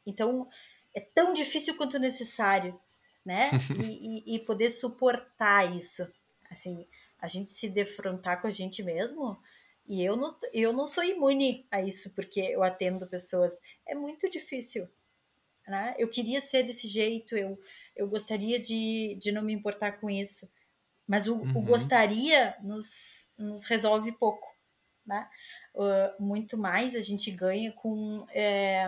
Então, 0.06 0.48
é 0.94 1.00
tão 1.00 1.32
difícil 1.34 1.76
quanto 1.76 1.98
necessário, 1.98 2.78
né? 3.24 3.50
E, 3.82 4.32
e, 4.32 4.36
e, 4.36 4.38
poder 4.40 4.70
suportar 4.70 5.74
isso. 5.76 6.06
Assim, 6.50 6.86
a 7.20 7.26
gente 7.26 7.50
se 7.50 7.68
defrontar 7.68 8.40
com 8.40 8.46
a 8.46 8.50
gente 8.50 8.82
mesmo. 8.82 9.38
E 9.88 10.04
eu 10.04 10.16
não, 10.16 10.36
eu 10.52 10.72
não 10.72 10.86
sou 10.86 11.02
imune 11.02 11.66
a 11.70 11.80
isso, 11.80 12.14
porque 12.14 12.40
eu 12.40 12.62
atendo 12.62 13.06
pessoas. 13.06 13.58
É 13.86 13.94
muito 13.94 14.28
difícil. 14.30 14.86
Né? 15.66 15.94
Eu 15.98 16.08
queria 16.08 16.40
ser 16.40 16.62
desse 16.62 16.86
jeito, 16.86 17.34
eu, 17.36 17.58
eu 17.96 18.06
gostaria 18.06 18.60
de, 18.60 19.18
de 19.20 19.32
não 19.32 19.42
me 19.42 19.52
importar 19.52 19.92
com 19.92 20.10
isso. 20.10 20.50
Mas 21.06 21.26
o, 21.26 21.36
uhum. 21.36 21.56
o 21.56 21.62
gostaria 21.62 22.54
nos, 22.62 23.32
nos 23.38 23.64
resolve 23.64 24.12
pouco. 24.12 24.46
Né? 25.06 25.26
Uh, 25.74 26.22
muito 26.22 26.58
mais 26.58 26.94
a 26.94 27.00
gente 27.00 27.30
ganha 27.30 27.72
com. 27.72 28.26
É, 28.30 28.86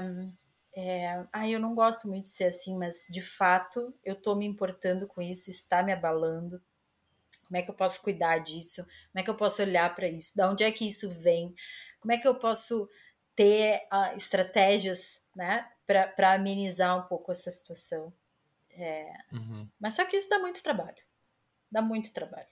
é, 0.77 1.27
ah, 1.33 1.49
eu 1.49 1.59
não 1.59 1.75
gosto 1.75 2.07
muito 2.09 2.25
de 2.25 2.31
ser 2.31 2.45
assim, 2.45 2.77
mas 2.77 3.07
de 3.11 3.23
fato 3.23 3.95
eu 4.05 4.15
tô 4.15 4.35
me 4.35 4.47
importando 4.47 5.07
com 5.07 5.23
isso, 5.23 5.51
está 5.51 5.83
me 5.83 5.93
abalando. 5.93 6.63
Como 7.51 7.59
é 7.59 7.63
que 7.63 7.71
eu 7.71 7.75
posso 7.75 8.01
cuidar 8.01 8.39
disso? 8.39 8.85
Como 8.85 9.17
é 9.17 9.23
que 9.25 9.31
eu 9.31 9.35
posso 9.35 9.61
olhar 9.61 9.93
para 9.93 10.07
isso? 10.07 10.37
Da 10.37 10.49
onde 10.49 10.63
é 10.63 10.71
que 10.71 10.87
isso 10.87 11.11
vem? 11.11 11.53
Como 11.99 12.13
é 12.13 12.17
que 12.17 12.29
eu 12.29 12.37
posso 12.37 12.89
ter 13.35 13.89
uh, 13.93 14.17
estratégias, 14.17 15.25
né, 15.35 15.69
para 15.85 16.35
amenizar 16.35 16.97
um 16.97 17.09
pouco 17.09 17.33
essa 17.33 17.51
situação? 17.51 18.13
É, 18.71 19.13
uhum. 19.33 19.69
Mas 19.81 19.95
só 19.95 20.05
que 20.05 20.17
isso 20.17 20.31
dá 20.31 20.39
muito 20.39 20.63
trabalho. 20.63 21.03
Dá 21.69 21.83
muito 21.83 22.13
trabalho. 22.13 22.47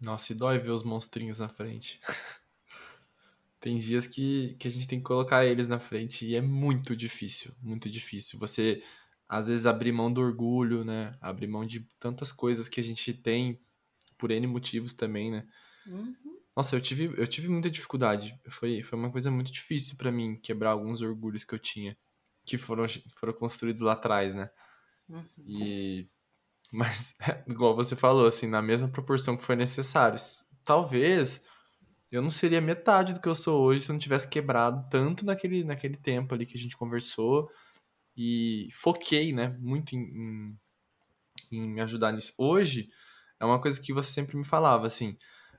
Nossa, 0.00 0.32
e 0.32 0.34
dói 0.34 0.58
ver 0.58 0.70
os 0.70 0.82
monstrinhos 0.82 1.40
na 1.40 1.50
frente. 1.50 2.00
Tem 3.60 3.76
dias 3.78 4.06
que, 4.06 4.56
que 4.58 4.66
a 4.66 4.70
gente 4.70 4.86
tem 4.86 4.98
que 4.98 5.04
colocar 5.04 5.44
eles 5.44 5.68
na 5.68 5.80
frente 5.80 6.26
e 6.26 6.34
é 6.34 6.40
muito 6.40 6.94
difícil, 6.94 7.54
muito 7.62 7.88
difícil. 7.88 8.38
Você, 8.38 8.82
às 9.26 9.48
vezes, 9.48 9.64
abrir 9.64 9.90
mão 9.90 10.12
do 10.12 10.20
orgulho, 10.20 10.84
né? 10.84 11.16
Abrir 11.18 11.46
mão 11.46 11.64
de 11.64 11.80
tantas 11.98 12.30
coisas 12.30 12.68
que 12.68 12.78
a 12.78 12.84
gente 12.84 13.14
tem 13.14 13.58
por 14.24 14.30
N 14.30 14.46
motivos 14.46 14.94
também, 14.94 15.30
né? 15.30 15.46
Uhum. 15.86 16.16
Nossa, 16.56 16.74
eu 16.74 16.80
tive, 16.80 17.12
eu 17.20 17.26
tive 17.26 17.46
muita 17.46 17.70
dificuldade. 17.70 18.40
Foi, 18.48 18.82
foi 18.82 18.98
uma 18.98 19.12
coisa 19.12 19.30
muito 19.30 19.52
difícil 19.52 19.98
para 19.98 20.10
mim 20.10 20.40
quebrar 20.42 20.70
alguns 20.70 21.02
orgulhos 21.02 21.44
que 21.44 21.54
eu 21.54 21.58
tinha, 21.58 21.94
que 22.42 22.56
foram, 22.56 22.86
foram 23.18 23.34
construídos 23.34 23.82
lá 23.82 23.92
atrás, 23.92 24.34
né? 24.34 24.48
Uhum. 25.10 25.26
E. 25.46 26.08
Mas, 26.72 27.18
igual 27.46 27.76
você 27.76 27.94
falou, 27.94 28.26
assim, 28.26 28.46
na 28.46 28.62
mesma 28.62 28.88
proporção 28.88 29.36
que 29.36 29.44
foi 29.44 29.56
necessário. 29.56 30.18
Talvez 30.64 31.44
eu 32.10 32.22
não 32.22 32.30
seria 32.30 32.62
metade 32.62 33.12
do 33.12 33.20
que 33.20 33.28
eu 33.28 33.34
sou 33.34 33.60
hoje 33.60 33.82
se 33.82 33.90
eu 33.90 33.92
não 33.92 34.00
tivesse 34.00 34.26
quebrado 34.26 34.88
tanto 34.88 35.26
naquele, 35.26 35.64
naquele 35.64 35.98
tempo 35.98 36.32
ali 36.32 36.46
que 36.46 36.56
a 36.56 36.58
gente 36.58 36.78
conversou 36.78 37.50
e 38.16 38.70
foquei, 38.72 39.34
né, 39.34 39.54
muito 39.60 39.94
em, 39.94 40.00
em, 40.00 40.58
em 41.52 41.68
me 41.68 41.82
ajudar 41.82 42.10
nisso. 42.12 42.32
Hoje, 42.38 42.88
é 43.40 43.44
uma 43.44 43.60
coisa 43.60 43.80
que 43.80 43.92
você 43.92 44.10
sempre 44.10 44.36
me 44.36 44.44
falava, 44.44 44.86
assim, 44.86 45.16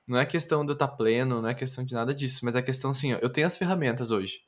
não 0.07 0.17
é 0.17 0.25
questão 0.25 0.65
de 0.65 0.71
eu 0.71 0.73
estar 0.73 0.88
pleno, 0.89 1.41
não 1.41 1.49
é 1.49 1.53
questão 1.53 1.83
de 1.83 1.93
nada 1.93 2.13
disso, 2.13 2.45
mas 2.45 2.55
é 2.55 2.61
questão 2.61 2.91
assim, 2.91 3.13
ó, 3.13 3.17
eu 3.21 3.29
tenho 3.29 3.47
as 3.47 3.57
ferramentas 3.57 4.11
hoje. 4.11 4.43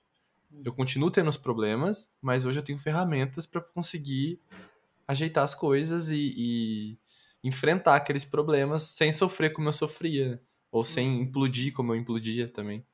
Eu 0.63 0.73
continuo 0.73 1.11
tendo 1.11 1.29
os 1.29 1.37
problemas, 1.37 2.15
mas 2.21 2.45
hoje 2.45 2.59
eu 2.59 2.63
tenho 2.63 2.77
ferramentas 2.77 3.45
para 3.45 3.61
conseguir 3.61 4.39
ajeitar 5.07 5.43
as 5.43 5.55
coisas 5.55 6.09
e, 6.09 6.33
e, 6.37 6.99
enfrentar 7.43 7.95
aqueles 7.95 8.25
problemas 8.25 8.83
sem 8.83 9.11
sofrer 9.11 9.51
como 9.51 9.69
eu 9.69 9.73
sofria. 9.73 10.31
Né? 10.31 10.39
Ou 10.71 10.83
sem 10.83 11.09
uhum. 11.09 11.21
implodir 11.23 11.73
como 11.73 11.93
eu 11.93 11.97
implodia 11.97 12.47
também. 12.47 12.85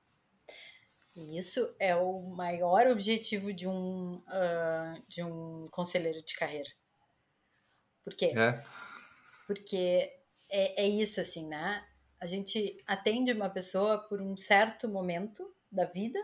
Isso 1.16 1.76
é 1.80 1.96
o 1.96 2.22
maior 2.22 2.88
objetivo 2.88 3.54
de 3.54 3.68
um, 3.68 4.16
uh, 4.16 5.04
de 5.08 5.24
um 5.24 5.68
conselheiro 5.72 6.24
de 6.24 6.36
carreira. 6.36 6.70
Por 8.04 8.16
quê? 8.16 8.34
É. 8.36 8.64
Porque 9.46 10.12
é, 10.54 10.84
é 10.84 10.88
isso, 10.88 11.20
assim, 11.20 11.48
né? 11.48 11.84
A 12.20 12.28
gente 12.28 12.78
atende 12.86 13.34
uma 13.34 13.50
pessoa 13.50 13.98
por 13.98 14.22
um 14.22 14.38
certo 14.38 14.88
momento 14.88 15.52
da 15.72 15.84
vida, 15.84 16.24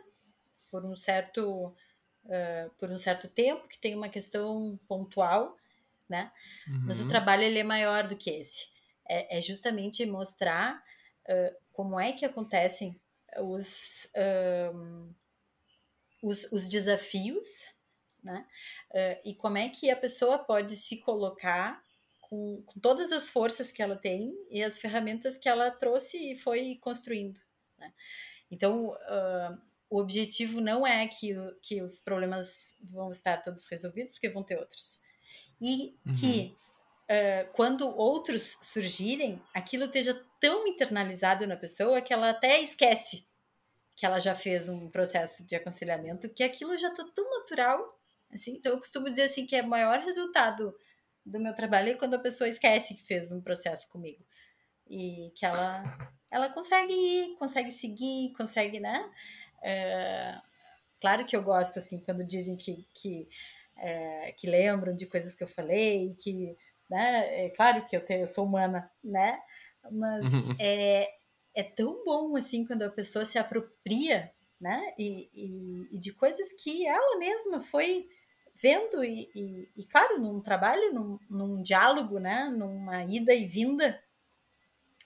por 0.69 0.85
um 0.85 0.95
certo, 0.95 1.73
uh, 2.25 2.69
por 2.77 2.91
um 2.91 2.97
certo 2.97 3.27
tempo, 3.27 3.67
que 3.67 3.81
tem 3.81 3.95
uma 3.95 4.07
questão 4.07 4.79
pontual, 4.87 5.57
né? 6.07 6.31
Uhum. 6.67 6.83
Mas 6.85 6.99
o 6.99 7.03
uhum. 7.03 7.09
trabalho 7.09 7.43
ele 7.43 7.57
é 7.57 7.63
maior 7.63 8.07
do 8.07 8.15
que 8.15 8.29
esse. 8.29 8.67
É, 9.09 9.39
é 9.39 9.41
justamente 9.41 10.05
mostrar 10.05 10.81
uh, 11.27 11.55
como 11.73 11.99
é 11.99 12.11
que 12.11 12.23
acontecem 12.23 13.01
os, 13.39 14.11
os, 16.21 16.51
os, 16.51 16.69
desafios, 16.69 17.67
né? 18.23 18.45
Uh, 18.91 19.29
e 19.29 19.35
como 19.35 19.57
é 19.57 19.69
que 19.69 19.89
a 19.89 19.95
pessoa 19.95 20.37
pode 20.37 20.75
se 20.75 20.97
colocar 20.97 21.83
com, 22.29 22.61
com, 22.65 22.79
todas 22.79 23.11
as 23.11 23.29
forças 23.29 23.71
que 23.71 23.81
ela 23.81 23.95
tem 23.95 24.33
e 24.49 24.63
as 24.63 24.79
ferramentas 24.79 25.37
que 25.37 25.49
ela 25.49 25.71
trouxe 25.71 26.31
e 26.31 26.35
foi 26.35 26.77
construindo. 26.81 27.39
Né? 27.77 27.91
Então, 28.51 28.89
uh, 28.89 29.57
o 29.89 29.99
objetivo 29.99 30.61
não 30.61 30.85
é 30.85 31.07
que, 31.07 31.33
que 31.61 31.81
os 31.81 31.99
problemas 31.99 32.75
vão 32.81 33.11
estar 33.11 33.41
todos 33.41 33.65
resolvidos, 33.65 34.13
porque 34.13 34.29
vão 34.29 34.43
ter 34.43 34.57
outros. 34.57 35.01
E 35.59 35.97
uhum. 36.05 36.13
que 36.13 36.55
uh, 37.09 37.51
quando 37.53 37.87
outros 37.97 38.59
surgirem, 38.61 39.41
aquilo 39.53 39.85
esteja 39.85 40.23
tão 40.39 40.67
internalizado 40.67 41.47
na 41.47 41.57
pessoa 41.57 42.01
que 42.01 42.13
ela 42.13 42.29
até 42.29 42.61
esquece 42.61 43.27
que 43.99 44.05
ela 44.05 44.17
já 44.17 44.33
fez 44.33 44.69
um 44.69 44.89
processo 44.89 45.45
de 45.45 45.57
aconselhamento, 45.57 46.29
que 46.29 46.41
aquilo 46.41 46.77
já 46.77 46.87
está 46.87 47.03
tão 47.13 47.29
natural. 47.37 47.99
Assim, 48.33 48.51
então, 48.51 48.71
eu 48.71 48.77
costumo 48.77 49.09
dizer 49.09 49.23
assim 49.23 49.45
que 49.45 49.57
é 49.57 49.61
o 49.61 49.67
maior 49.67 49.99
resultado 49.99 50.73
do 51.25 51.39
meu 51.39 51.53
trabalho 51.53 51.89
é 51.89 51.95
quando 51.95 52.15
a 52.15 52.19
pessoa 52.19 52.47
esquece 52.47 52.95
que 52.95 53.03
fez 53.03 53.31
um 53.31 53.41
processo 53.41 53.89
comigo. 53.89 54.23
E 54.87 55.31
que 55.35 55.45
ela, 55.45 55.83
ela 56.31 56.49
consegue 56.49 56.93
ir, 56.93 57.35
consegue 57.37 57.71
seguir, 57.71 58.33
consegue, 58.33 58.79
né? 58.79 59.11
É, 59.61 60.39
claro 60.99 61.25
que 61.25 61.35
eu 61.35 61.43
gosto, 61.43 61.79
assim, 61.79 61.99
quando 61.99 62.23
dizem 62.23 62.55
que, 62.55 62.85
que, 62.93 63.29
é, 63.77 64.33
que 64.37 64.47
lembram 64.47 64.95
de 64.95 65.05
coisas 65.05 65.35
que 65.35 65.43
eu 65.43 65.47
falei, 65.47 66.15
que, 66.19 66.57
né? 66.89 67.45
É 67.45 67.49
claro 67.49 67.85
que 67.85 67.95
eu, 67.95 68.03
tenho, 68.03 68.21
eu 68.21 68.27
sou 68.27 68.45
humana, 68.45 68.89
né? 69.03 69.39
Mas 69.91 70.25
é, 70.59 71.07
é 71.55 71.63
tão 71.63 72.03
bom, 72.03 72.35
assim, 72.35 72.65
quando 72.65 72.83
a 72.83 72.89
pessoa 72.89 73.25
se 73.25 73.37
apropria, 73.37 74.31
né? 74.59 74.93
E, 74.97 75.29
e, 75.33 75.95
e 75.95 75.99
de 75.99 76.11
coisas 76.13 76.51
que 76.53 76.85
ela 76.87 77.17
mesma 77.17 77.59
foi 77.59 78.09
vendo 78.61 79.03
e, 79.03 79.29
e, 79.33 79.71
e, 79.77 79.85
claro, 79.85 80.19
num 80.19 80.41
trabalho, 80.41 80.93
num, 80.93 81.19
num 81.29 81.61
diálogo, 81.61 82.19
né? 82.19 82.49
Numa 82.49 83.03
ida 83.05 83.33
e 83.33 83.45
vinda, 83.45 84.01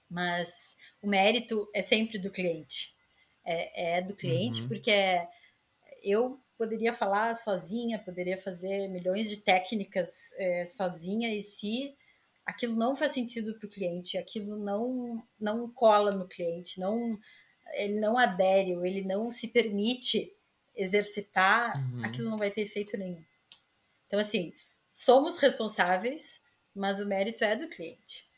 mas 0.09 0.75
o 1.01 1.07
mérito 1.07 1.69
é 1.73 1.81
sempre 1.81 2.17
do 2.17 2.31
cliente. 2.31 2.95
É, 3.45 3.97
é 3.97 4.01
do 4.01 4.15
cliente, 4.15 4.61
uhum. 4.61 4.67
porque 4.69 4.89
é, 4.89 5.27
eu 6.03 6.39
poderia 6.57 6.93
falar 6.93 7.35
sozinha, 7.35 7.99
poderia 7.99 8.37
fazer 8.37 8.87
milhões 8.87 9.29
de 9.29 9.41
técnicas 9.41 10.31
é, 10.37 10.65
sozinha, 10.65 11.33
e 11.33 11.43
se 11.43 11.93
aquilo 12.45 12.75
não 12.75 12.95
faz 12.95 13.11
sentido 13.11 13.57
para 13.59 13.67
o 13.67 13.69
cliente, 13.69 14.17
aquilo 14.17 14.57
não, 14.57 15.21
não 15.39 15.69
cola 15.69 16.11
no 16.11 16.27
cliente, 16.27 16.79
não 16.79 17.19
ele 17.73 17.99
não 17.99 18.17
adere, 18.17 18.71
ele 18.71 19.03
não 19.03 19.31
se 19.31 19.47
permite 19.47 20.31
exercitar, 20.75 21.75
uhum. 21.75 22.05
aquilo 22.05 22.29
não 22.29 22.37
vai 22.37 22.51
ter 22.51 22.61
efeito 22.61 22.97
nenhum. 22.97 23.23
Então, 24.13 24.21
assim, 24.21 24.53
somos 24.91 25.39
responsáveis, 25.39 26.39
mas 26.75 26.99
o 26.99 27.07
mérito 27.07 27.43
é 27.43 27.55
do 27.55 27.67
cliente. 27.67 28.29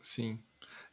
Sim. 0.00 0.42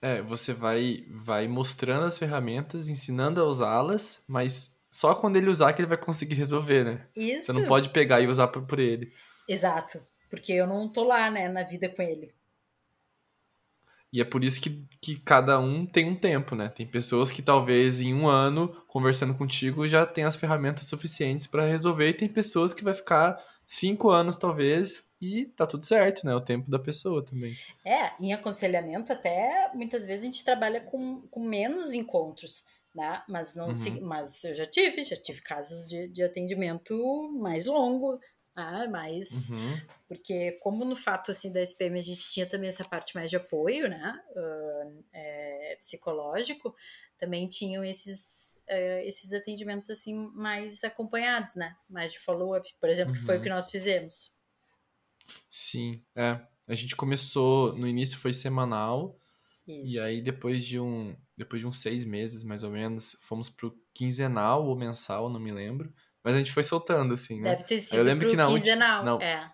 É, 0.01 0.21
você 0.21 0.53
vai, 0.53 1.05
vai 1.09 1.47
mostrando 1.47 2.03
as 2.03 2.17
ferramentas, 2.17 2.89
ensinando 2.89 3.39
a 3.39 3.45
usá-las, 3.45 4.25
mas 4.27 4.77
só 4.91 5.15
quando 5.15 5.37
ele 5.37 5.49
usar 5.49 5.71
que 5.71 5.81
ele 5.81 5.87
vai 5.87 5.97
conseguir 5.97 6.33
resolver, 6.33 6.83
né? 6.83 7.07
Isso. 7.15 7.45
Você 7.45 7.53
não 7.53 7.65
pode 7.65 7.91
pegar 7.91 8.19
e 8.19 8.27
usar 8.27 8.49
por, 8.49 8.65
por 8.65 8.77
ele. 8.77 9.13
Exato. 9.47 10.05
Porque 10.29 10.51
eu 10.51 10.67
não 10.67 10.89
tô 10.89 11.05
lá, 11.05 11.31
né, 11.31 11.47
na 11.47 11.63
vida 11.63 11.87
com 11.87 12.01
ele. 12.01 12.35
E 14.11 14.19
é 14.19 14.25
por 14.25 14.43
isso 14.43 14.59
que, 14.59 14.85
que 14.99 15.15
cada 15.15 15.57
um 15.61 15.85
tem 15.85 16.09
um 16.09 16.15
tempo, 16.15 16.55
né? 16.55 16.67
Tem 16.67 16.85
pessoas 16.85 17.31
que 17.31 17.41
talvez 17.41 18.01
em 18.01 18.13
um 18.13 18.27
ano, 18.27 18.67
conversando 18.85 19.33
contigo, 19.33 19.87
já 19.87 20.05
tem 20.05 20.25
as 20.25 20.35
ferramentas 20.35 20.87
suficientes 20.87 21.47
para 21.47 21.65
resolver, 21.65 22.09
e 22.09 22.13
tem 22.13 22.27
pessoas 22.27 22.73
que 22.73 22.83
vai 22.83 22.93
ficar 22.93 23.41
cinco 23.65 24.09
anos, 24.09 24.37
talvez, 24.37 25.05
e 25.21 25.45
tá 25.45 25.67
tudo 25.67 25.85
certo, 25.85 26.25
né? 26.25 26.33
O 26.33 26.41
tempo 26.41 26.69
da 26.69 26.79
pessoa 26.79 27.23
também. 27.23 27.55
É, 27.85 28.11
em 28.19 28.33
aconselhamento, 28.33 29.13
até 29.13 29.71
muitas 29.73 30.05
vezes 30.05 30.23
a 30.23 30.25
gente 30.25 30.43
trabalha 30.43 30.81
com, 30.81 31.21
com 31.27 31.41
menos 31.41 31.93
encontros, 31.93 32.65
né? 32.93 33.21
Mas, 33.29 33.55
não 33.55 33.67
uhum. 33.67 34.01
mas 34.01 34.43
eu 34.43 34.55
já 34.55 34.65
tive, 34.65 35.03
já 35.03 35.15
tive 35.15 35.41
casos 35.41 35.87
de, 35.87 36.07
de 36.07 36.23
atendimento 36.23 37.31
mais 37.39 37.65
longo, 37.65 38.19
né? 38.55 38.87
mais. 38.87 39.49
Uhum. 39.49 39.79
Porque, 40.07 40.53
como 40.61 40.83
no 40.83 40.95
fato 40.95 41.31
assim 41.31 41.51
da 41.51 41.61
SPM 41.61 41.97
a 41.97 42.01
gente 42.01 42.31
tinha 42.31 42.45
também 42.45 42.69
essa 42.69 42.83
parte 42.83 43.15
mais 43.15 43.29
de 43.29 43.37
apoio, 43.37 43.87
né? 43.87 44.19
Uh, 44.35 45.03
é, 45.13 45.77
psicológico 45.79 46.75
também 47.21 47.47
tinham 47.47 47.85
esses, 47.85 48.59
uh, 48.67 49.05
esses 49.05 49.31
atendimentos 49.31 49.91
assim 49.91 50.27
mais 50.33 50.83
acompanhados, 50.83 51.55
né? 51.55 51.77
Mais 51.87 52.11
de 52.11 52.19
follow-up, 52.19 52.67
por 52.81 52.89
exemplo, 52.89 53.13
uhum. 53.13 53.19
que 53.19 53.23
foi 53.23 53.35
o 53.35 53.37
uhum. 53.37 53.43
que 53.43 53.49
nós 53.49 53.69
fizemos. 53.69 54.35
Sim, 55.49 56.03
é. 56.15 56.41
A 56.67 56.73
gente 56.73 56.95
começou, 56.95 57.77
no 57.77 57.87
início 57.87 58.17
foi 58.17 58.33
semanal, 58.33 59.19
Isso. 59.67 59.93
e 59.93 59.99
aí 59.99 60.19
depois 60.19 60.65
de 60.65 60.79
um 60.79 61.15
depois 61.37 61.61
de 61.61 61.67
uns 61.67 61.79
seis 61.79 62.03
meses, 62.05 62.43
mais 62.43 62.63
ou 62.63 62.71
menos, 62.71 63.15
fomos 63.21 63.49
pro 63.49 63.75
quinzenal 63.93 64.65
ou 64.65 64.75
mensal, 64.75 65.29
não 65.29 65.39
me 65.39 65.51
lembro. 65.51 65.93
Mas 66.23 66.35
a 66.35 66.37
gente 66.39 66.51
foi 66.51 66.63
soltando, 66.63 67.13
assim, 67.13 67.39
né? 67.39 67.51
Deve 67.51 67.63
ter 67.63 67.79
sido 67.79 67.97
eu 67.97 68.03
lembro 68.03 68.29
que 68.29 68.35
na 68.35 68.47
quinzenal, 68.47 69.05
não, 69.05 69.21
é. 69.21 69.51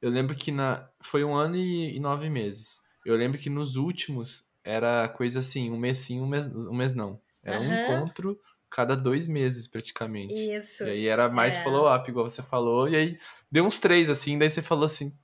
Eu 0.00 0.10
lembro 0.10 0.36
que 0.36 0.52
na, 0.52 0.88
foi 1.00 1.24
um 1.24 1.34
ano 1.34 1.56
e, 1.56 1.96
e 1.96 2.00
nove 2.00 2.28
meses. 2.28 2.80
Eu 3.04 3.16
lembro 3.16 3.38
que 3.38 3.50
nos 3.50 3.76
últimos 3.76 4.52
era 4.64 5.08
coisa 5.10 5.40
assim, 5.40 5.70
um 5.70 5.76
mês 5.76 5.98
sim, 5.98 6.20
um 6.20 6.26
mês, 6.26 6.46
um 6.46 6.74
mês 6.74 6.94
não. 6.94 7.20
Era 7.42 7.60
uhum. 7.60 7.68
um 7.68 7.82
encontro 7.82 8.40
cada 8.70 8.96
dois 8.96 9.28
meses, 9.28 9.68
praticamente. 9.68 10.32
Isso. 10.32 10.82
E 10.84 10.90
aí 10.90 11.06
era 11.06 11.28
mais 11.28 11.56
é. 11.56 11.62
follow-up, 11.62 12.10
igual 12.10 12.28
você 12.28 12.42
falou. 12.42 12.88
E 12.88 12.96
aí 12.96 13.18
deu 13.50 13.64
uns 13.64 13.78
três, 13.78 14.10
assim, 14.10 14.36
daí 14.36 14.50
você 14.50 14.62
falou 14.62 14.86
assim, 14.86 15.16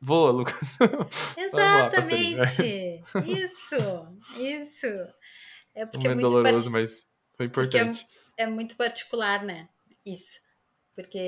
voa, 0.00 0.30
Lucas. 0.30 0.76
Exatamente. 1.36 3.02
isso, 3.26 3.74
isso. 4.36 4.86
É 5.74 5.86
porque 5.86 6.06
um 6.06 6.12
é 6.12 6.14
muito 6.14 6.28
doloroso, 6.28 6.70
part... 6.70 6.82
mas 6.82 7.10
foi 7.36 7.46
é 7.46 7.48
importante. 7.48 8.06
É, 8.38 8.44
é, 8.44 8.46
muito 8.46 8.76
particular, 8.76 9.42
né? 9.42 9.68
Isso. 10.06 10.40
Porque, 10.94 11.18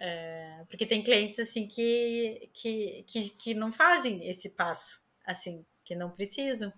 é, 0.00 0.64
porque 0.70 0.86
tem 0.86 1.02
clientes, 1.02 1.38
assim, 1.38 1.66
que, 1.66 2.48
que, 2.54 3.04
que, 3.06 3.28
que 3.30 3.54
não 3.54 3.70
fazem 3.70 4.26
esse 4.26 4.50
passo, 4.50 5.02
assim, 5.26 5.66
que 5.86 5.94
não 5.94 6.10
precisam 6.10 6.72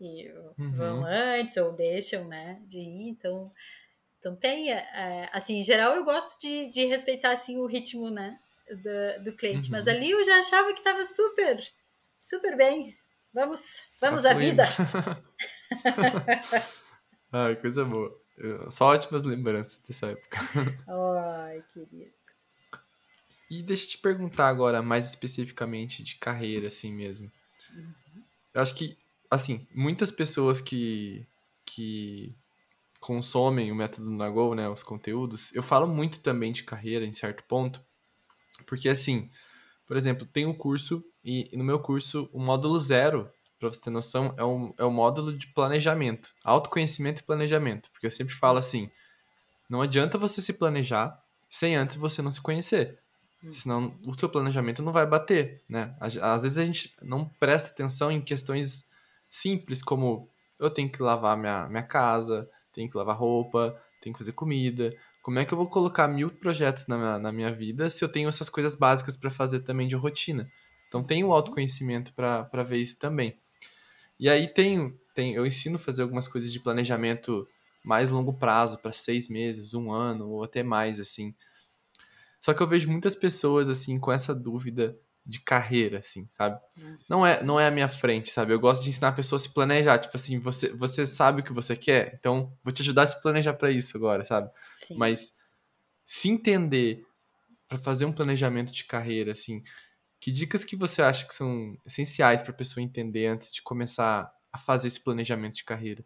e 0.00 0.32
uhum. 0.58 0.76
vão 0.76 1.04
antes 1.04 1.56
ou 1.56 1.72
deixam, 1.72 2.26
né, 2.26 2.62
de 2.66 2.78
ir. 2.78 3.08
Então, 3.08 3.52
então 4.18 4.36
tem, 4.36 4.72
é, 4.72 5.28
assim, 5.32 5.58
em 5.58 5.62
geral 5.62 5.94
eu 5.94 6.04
gosto 6.04 6.40
de, 6.40 6.68
de 6.68 6.86
respeitar 6.86 7.32
assim 7.32 7.58
o 7.58 7.66
ritmo, 7.66 8.08
né, 8.08 8.38
do, 8.70 9.24
do 9.24 9.36
cliente. 9.36 9.68
Uhum. 9.68 9.72
Mas 9.72 9.86
ali 9.86 10.10
eu 10.10 10.24
já 10.24 10.38
achava 10.38 10.72
que 10.72 10.78
estava 10.78 11.04
super, 11.04 11.60
super 12.22 12.56
bem. 12.56 12.96
Vamos, 13.32 13.84
vamos 14.00 14.22
tá 14.22 14.30
à 14.30 14.34
vida. 14.34 14.62
Ai, 17.32 17.56
coisa 17.56 17.84
boa. 17.84 18.16
Só 18.70 18.86
ótimas 18.86 19.24
lembranças 19.24 19.80
dessa 19.86 20.06
época. 20.06 20.38
Ai, 20.86 21.62
querido. 21.72 22.14
E 23.50 23.62
deixa 23.62 23.84
eu 23.84 23.88
te 23.90 23.98
perguntar 23.98 24.48
agora, 24.48 24.80
mais 24.80 25.06
especificamente 25.06 26.02
de 26.02 26.16
carreira, 26.16 26.68
assim 26.68 26.92
mesmo. 26.92 27.30
Uhum. 27.72 28.03
Eu 28.54 28.62
acho 28.62 28.74
que, 28.74 28.96
assim, 29.30 29.66
muitas 29.74 30.12
pessoas 30.12 30.60
que, 30.60 31.26
que 31.66 32.34
consomem 33.00 33.72
o 33.72 33.74
método 33.74 34.10
Nagol, 34.10 34.54
né, 34.54 34.68
os 34.68 34.82
conteúdos, 34.82 35.54
eu 35.54 35.62
falo 35.62 35.86
muito 35.86 36.20
também 36.20 36.52
de 36.52 36.62
carreira 36.62 37.04
em 37.04 37.12
certo 37.12 37.42
ponto, 37.44 37.84
porque, 38.66 38.88
assim, 38.88 39.28
por 39.86 39.96
exemplo, 39.96 40.24
tem 40.24 40.46
um 40.46 40.54
curso, 40.54 41.04
e, 41.22 41.50
e 41.52 41.56
no 41.56 41.64
meu 41.64 41.80
curso, 41.80 42.30
o 42.32 42.40
módulo 42.40 42.78
zero, 42.80 43.28
para 43.58 43.72
você 43.72 43.80
ter 43.80 43.90
noção, 43.90 44.34
é 44.38 44.44
um, 44.44 44.72
é 44.78 44.84
um 44.84 44.90
módulo 44.90 45.36
de 45.36 45.48
planejamento, 45.48 46.30
autoconhecimento 46.44 47.20
e 47.20 47.24
planejamento, 47.24 47.90
porque 47.90 48.06
eu 48.06 48.10
sempre 48.10 48.34
falo 48.34 48.58
assim, 48.58 48.90
não 49.68 49.82
adianta 49.82 50.16
você 50.16 50.40
se 50.40 50.54
planejar 50.54 51.20
sem 51.50 51.76
antes 51.76 51.96
você 51.96 52.22
não 52.22 52.30
se 52.30 52.40
conhecer. 52.40 52.98
Hum. 53.44 53.50
Senão 53.50 53.98
o 54.06 54.18
seu 54.18 54.28
planejamento 54.28 54.82
não 54.82 54.92
vai 54.92 55.06
bater, 55.06 55.62
né? 55.68 55.94
Às, 56.00 56.42
vezes 56.42 56.58
a 56.58 56.64
gente 56.64 56.94
não 57.02 57.28
presta 57.38 57.70
atenção 57.70 58.10
em 58.10 58.20
questões 58.20 58.90
simples 59.28 59.82
como 59.82 60.28
eu 60.58 60.70
tenho 60.70 60.90
que 60.90 61.02
lavar 61.02 61.36
minha, 61.36 61.68
minha 61.68 61.82
casa, 61.82 62.48
tenho 62.72 62.88
que 62.88 62.96
lavar 62.96 63.16
roupa, 63.16 63.78
tenho 64.00 64.14
que 64.14 64.18
fazer 64.18 64.32
comida. 64.32 64.94
Como 65.22 65.38
é 65.38 65.44
que 65.44 65.52
eu 65.52 65.58
vou 65.58 65.68
colocar 65.68 66.08
mil 66.08 66.30
projetos 66.30 66.86
na 66.86 66.96
minha, 66.96 67.18
na 67.18 67.32
minha 67.32 67.52
vida 67.52 67.88
se 67.88 68.04
eu 68.04 68.08
tenho 68.08 68.28
essas 68.28 68.48
coisas 68.48 68.74
básicas 68.74 69.16
para 69.16 69.30
fazer 69.30 69.60
também 69.60 69.86
de 69.86 69.96
rotina? 69.96 70.50
Então 70.88 71.02
tem 71.02 71.24
o 71.24 71.32
autoconhecimento 71.32 72.12
para 72.14 72.62
ver 72.62 72.78
isso 72.78 72.98
também. 72.98 73.36
E 74.18 74.28
aí 74.28 74.46
tem, 74.46 74.96
tem, 75.14 75.34
eu 75.34 75.44
ensino 75.44 75.76
a 75.76 75.78
fazer 75.78 76.02
algumas 76.02 76.28
coisas 76.28 76.52
de 76.52 76.60
planejamento 76.60 77.48
mais 77.84 78.10
longo 78.10 78.32
prazo, 78.32 78.78
para 78.78 78.92
seis 78.92 79.28
meses, 79.28 79.74
um 79.74 79.92
ano 79.92 80.28
ou 80.28 80.44
até 80.44 80.62
mais, 80.62 80.98
assim. 80.98 81.34
Só 82.44 82.52
que 82.52 82.62
eu 82.62 82.66
vejo 82.66 82.90
muitas 82.90 83.14
pessoas, 83.14 83.70
assim, 83.70 83.98
com 83.98 84.12
essa 84.12 84.34
dúvida 84.34 84.94
de 85.24 85.40
carreira, 85.40 86.00
assim, 86.00 86.26
sabe? 86.28 86.60
Uhum. 86.76 86.98
Não 87.08 87.26
é, 87.26 87.42
não 87.42 87.58
é 87.58 87.66
a 87.66 87.70
minha 87.70 87.88
frente, 87.88 88.30
sabe? 88.30 88.52
Eu 88.52 88.60
gosto 88.60 88.82
de 88.82 88.90
ensinar 88.90 89.08
a 89.08 89.12
pessoa 89.12 89.38
a 89.38 89.40
se 89.40 89.54
planejar. 89.54 89.98
Tipo 89.98 90.14
assim, 90.14 90.38
você, 90.38 90.68
você 90.68 91.06
sabe 91.06 91.40
o 91.40 91.42
que 91.42 91.54
você 91.54 91.74
quer, 91.74 92.12
então 92.20 92.54
vou 92.62 92.70
te 92.70 92.82
ajudar 92.82 93.04
a 93.04 93.06
se 93.06 93.18
planejar 93.22 93.54
para 93.54 93.70
isso 93.70 93.96
agora, 93.96 94.26
sabe? 94.26 94.50
Sim. 94.74 94.94
Mas 94.98 95.38
se 96.04 96.28
entender 96.28 97.06
para 97.66 97.78
fazer 97.78 98.04
um 98.04 98.12
planejamento 98.12 98.70
de 98.70 98.84
carreira, 98.84 99.32
assim, 99.32 99.62
que 100.20 100.30
dicas 100.30 100.66
que 100.66 100.76
você 100.76 101.00
acha 101.00 101.26
que 101.26 101.34
são 101.34 101.74
essenciais 101.86 102.42
para 102.42 102.50
a 102.50 102.54
pessoa 102.54 102.84
entender 102.84 103.26
antes 103.26 103.50
de 103.50 103.62
começar 103.62 104.30
a 104.52 104.58
fazer 104.58 104.88
esse 104.88 105.02
planejamento 105.02 105.56
de 105.56 105.64
carreira? 105.64 106.04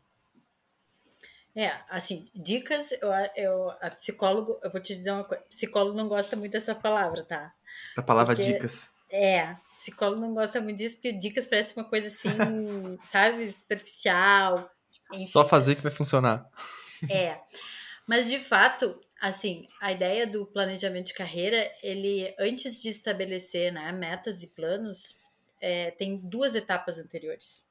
É, 1.56 1.72
assim, 1.88 2.28
dicas, 2.34 2.92
eu, 2.92 3.10
eu, 3.36 3.70
a 3.80 3.90
psicólogo, 3.90 4.58
eu 4.62 4.70
vou 4.70 4.80
te 4.80 4.94
dizer 4.94 5.10
uma 5.10 5.24
coisa, 5.24 5.42
psicólogo 5.50 5.96
não 5.96 6.08
gosta 6.08 6.36
muito 6.36 6.52
dessa 6.52 6.74
palavra, 6.74 7.24
tá? 7.24 7.52
Da 7.96 8.02
palavra 8.02 8.34
porque, 8.34 8.52
dicas. 8.52 8.90
É, 9.10 9.56
psicólogo 9.76 10.20
não 10.20 10.34
gosta 10.34 10.60
muito 10.60 10.78
disso, 10.78 10.96
porque 10.96 11.12
dicas 11.12 11.46
parece 11.46 11.74
uma 11.74 11.84
coisa 11.84 12.08
assim, 12.08 12.28
sabe, 13.10 13.46
superficial. 13.50 14.70
Enfim, 15.12 15.26
Só 15.26 15.44
fazer 15.44 15.74
que 15.74 15.82
vai 15.82 15.92
funcionar. 15.92 16.48
É, 17.08 17.40
mas 18.08 18.28
de 18.28 18.40
fato, 18.40 19.00
assim, 19.20 19.68
a 19.80 19.92
ideia 19.92 20.26
do 20.26 20.44
planejamento 20.44 21.06
de 21.06 21.14
carreira, 21.14 21.70
ele, 21.80 22.34
antes 22.40 22.82
de 22.82 22.88
estabelecer 22.88 23.72
né, 23.72 23.92
metas 23.92 24.42
e 24.42 24.48
planos, 24.48 25.20
é, 25.60 25.92
tem 25.92 26.16
duas 26.16 26.56
etapas 26.56 26.98
anteriores 26.98 27.68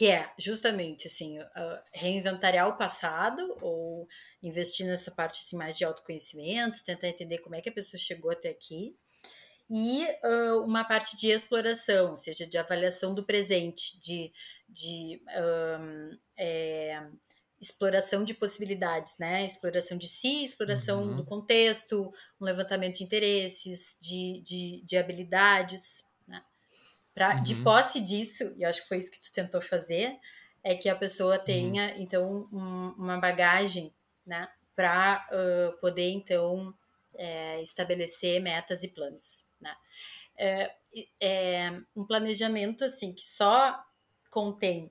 que 0.00 0.08
é 0.08 0.32
justamente 0.38 1.08
assim 1.08 1.38
uh, 1.38 1.44
reinventariar 1.92 2.66
o 2.66 2.78
passado 2.78 3.54
ou 3.60 4.08
investir 4.42 4.86
nessa 4.86 5.10
parte 5.10 5.42
assim, 5.42 5.58
mais 5.58 5.76
de 5.76 5.84
autoconhecimento, 5.84 6.82
tentar 6.82 7.08
entender 7.08 7.36
como 7.40 7.54
é 7.54 7.60
que 7.60 7.68
a 7.68 7.72
pessoa 7.72 8.00
chegou 8.00 8.30
até 8.30 8.48
aqui 8.48 8.96
e 9.68 10.06
uh, 10.24 10.62
uma 10.62 10.84
parte 10.84 11.18
de 11.18 11.28
exploração, 11.28 12.12
ou 12.12 12.16
seja, 12.16 12.46
de 12.46 12.56
avaliação 12.56 13.14
do 13.14 13.26
presente, 13.26 14.00
de, 14.00 14.32
de 14.66 15.22
um, 15.38 16.18
é, 16.34 17.06
exploração 17.60 18.24
de 18.24 18.32
possibilidades, 18.32 19.18
né? 19.18 19.44
Exploração 19.44 19.98
de 19.98 20.08
si, 20.08 20.46
exploração 20.46 21.02
uhum. 21.02 21.16
do 21.16 21.24
contexto, 21.26 22.10
um 22.40 22.46
levantamento 22.46 22.96
de 22.96 23.04
interesses, 23.04 23.98
de, 24.00 24.40
de, 24.42 24.82
de 24.82 24.96
habilidades. 24.96 26.08
Pra, 27.14 27.34
uhum. 27.34 27.42
De 27.42 27.56
posse 27.56 28.00
disso, 28.00 28.54
e 28.56 28.64
acho 28.64 28.82
que 28.82 28.88
foi 28.88 28.98
isso 28.98 29.10
que 29.10 29.20
tu 29.20 29.32
tentou 29.32 29.60
fazer, 29.60 30.16
é 30.62 30.74
que 30.74 30.88
a 30.88 30.94
pessoa 30.94 31.38
uhum. 31.38 31.44
tenha, 31.44 31.86
uhum. 31.88 32.00
então, 32.00 32.48
um, 32.52 32.94
uma 32.96 33.18
bagagem, 33.18 33.92
né, 34.24 34.48
para 34.76 35.26
uh, 35.32 35.78
poder, 35.80 36.10
então, 36.10 36.72
é, 37.14 37.60
estabelecer 37.60 38.40
metas 38.40 38.84
e 38.84 38.88
planos, 38.88 39.48
né. 39.60 39.74
É, 40.38 40.74
é, 41.20 41.70
um 41.94 42.06
planejamento, 42.06 42.84
assim, 42.84 43.12
que 43.12 43.26
só 43.26 43.84
contém 44.30 44.90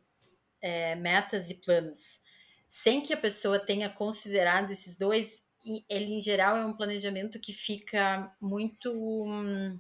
é, 0.62 0.94
metas 0.96 1.50
e 1.50 1.56
planos, 1.56 2.22
sem 2.68 3.02
que 3.02 3.14
a 3.14 3.18
pessoa 3.18 3.58
tenha 3.58 3.90
considerado 3.90 4.70
esses 4.70 4.98
dois, 4.98 5.44
ele, 5.90 6.14
em 6.14 6.20
geral, 6.20 6.58
é 6.58 6.66
um 6.66 6.76
planejamento 6.76 7.40
que 7.40 7.54
fica 7.54 8.32
muito... 8.40 8.94
um, 8.94 9.80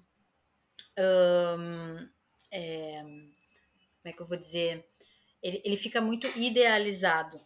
é, 2.51 3.01
como 3.01 4.05
é 4.05 4.13
que 4.13 4.21
eu 4.21 4.25
vou 4.27 4.37
dizer? 4.37 4.85
Ele, 5.41 5.61
ele 5.63 5.77
fica 5.77 6.01
muito 6.01 6.27
idealizado, 6.37 7.39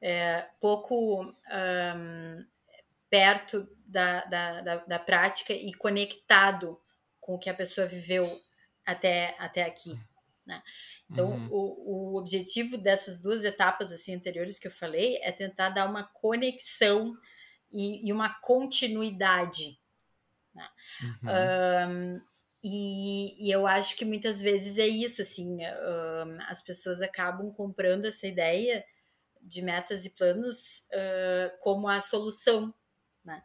é, 0.00 0.48
pouco 0.60 1.22
um, 1.22 2.46
perto 3.08 3.68
da, 3.84 4.24
da, 4.24 4.60
da, 4.60 4.76
da, 4.76 4.98
prática 4.98 5.52
e 5.52 5.74
conectado 5.74 6.80
com 7.20 7.34
o 7.34 7.38
que 7.38 7.50
a 7.50 7.54
pessoa 7.54 7.86
viveu 7.86 8.24
até, 8.84 9.34
até 9.38 9.62
aqui. 9.62 9.98
Né? 10.46 10.62
Então, 11.10 11.30
uhum. 11.30 11.48
o, 11.50 12.12
o 12.14 12.18
objetivo 12.18 12.78
dessas 12.78 13.20
duas 13.20 13.44
etapas 13.44 13.92
assim 13.92 14.14
anteriores 14.14 14.58
que 14.58 14.68
eu 14.68 14.72
falei 14.72 15.18
é 15.22 15.30
tentar 15.30 15.70
dar 15.70 15.88
uma 15.88 16.04
conexão 16.04 17.16
e, 17.70 18.08
e 18.08 18.12
uma 18.12 18.32
continuidade. 18.40 19.78
Né? 20.54 20.68
Uhum. 21.02 21.28
Um, 21.90 22.29
e, 22.62 23.46
e, 23.46 23.50
eu 23.50 23.66
acho 23.66 23.96
que 23.96 24.04
muitas 24.04 24.42
vezes 24.42 24.76
é 24.76 24.86
isso, 24.86 25.22
assim, 25.22 25.64
uh, 25.64 26.38
as 26.48 26.62
pessoas 26.62 27.00
acabam 27.00 27.50
comprando 27.52 28.04
essa 28.04 28.26
ideia 28.26 28.84
de 29.40 29.62
metas 29.62 30.04
e 30.04 30.10
planos 30.10 30.86
uh, 30.92 31.56
como 31.60 31.88
a 31.88 32.00
solução, 32.00 32.74
né? 33.24 33.42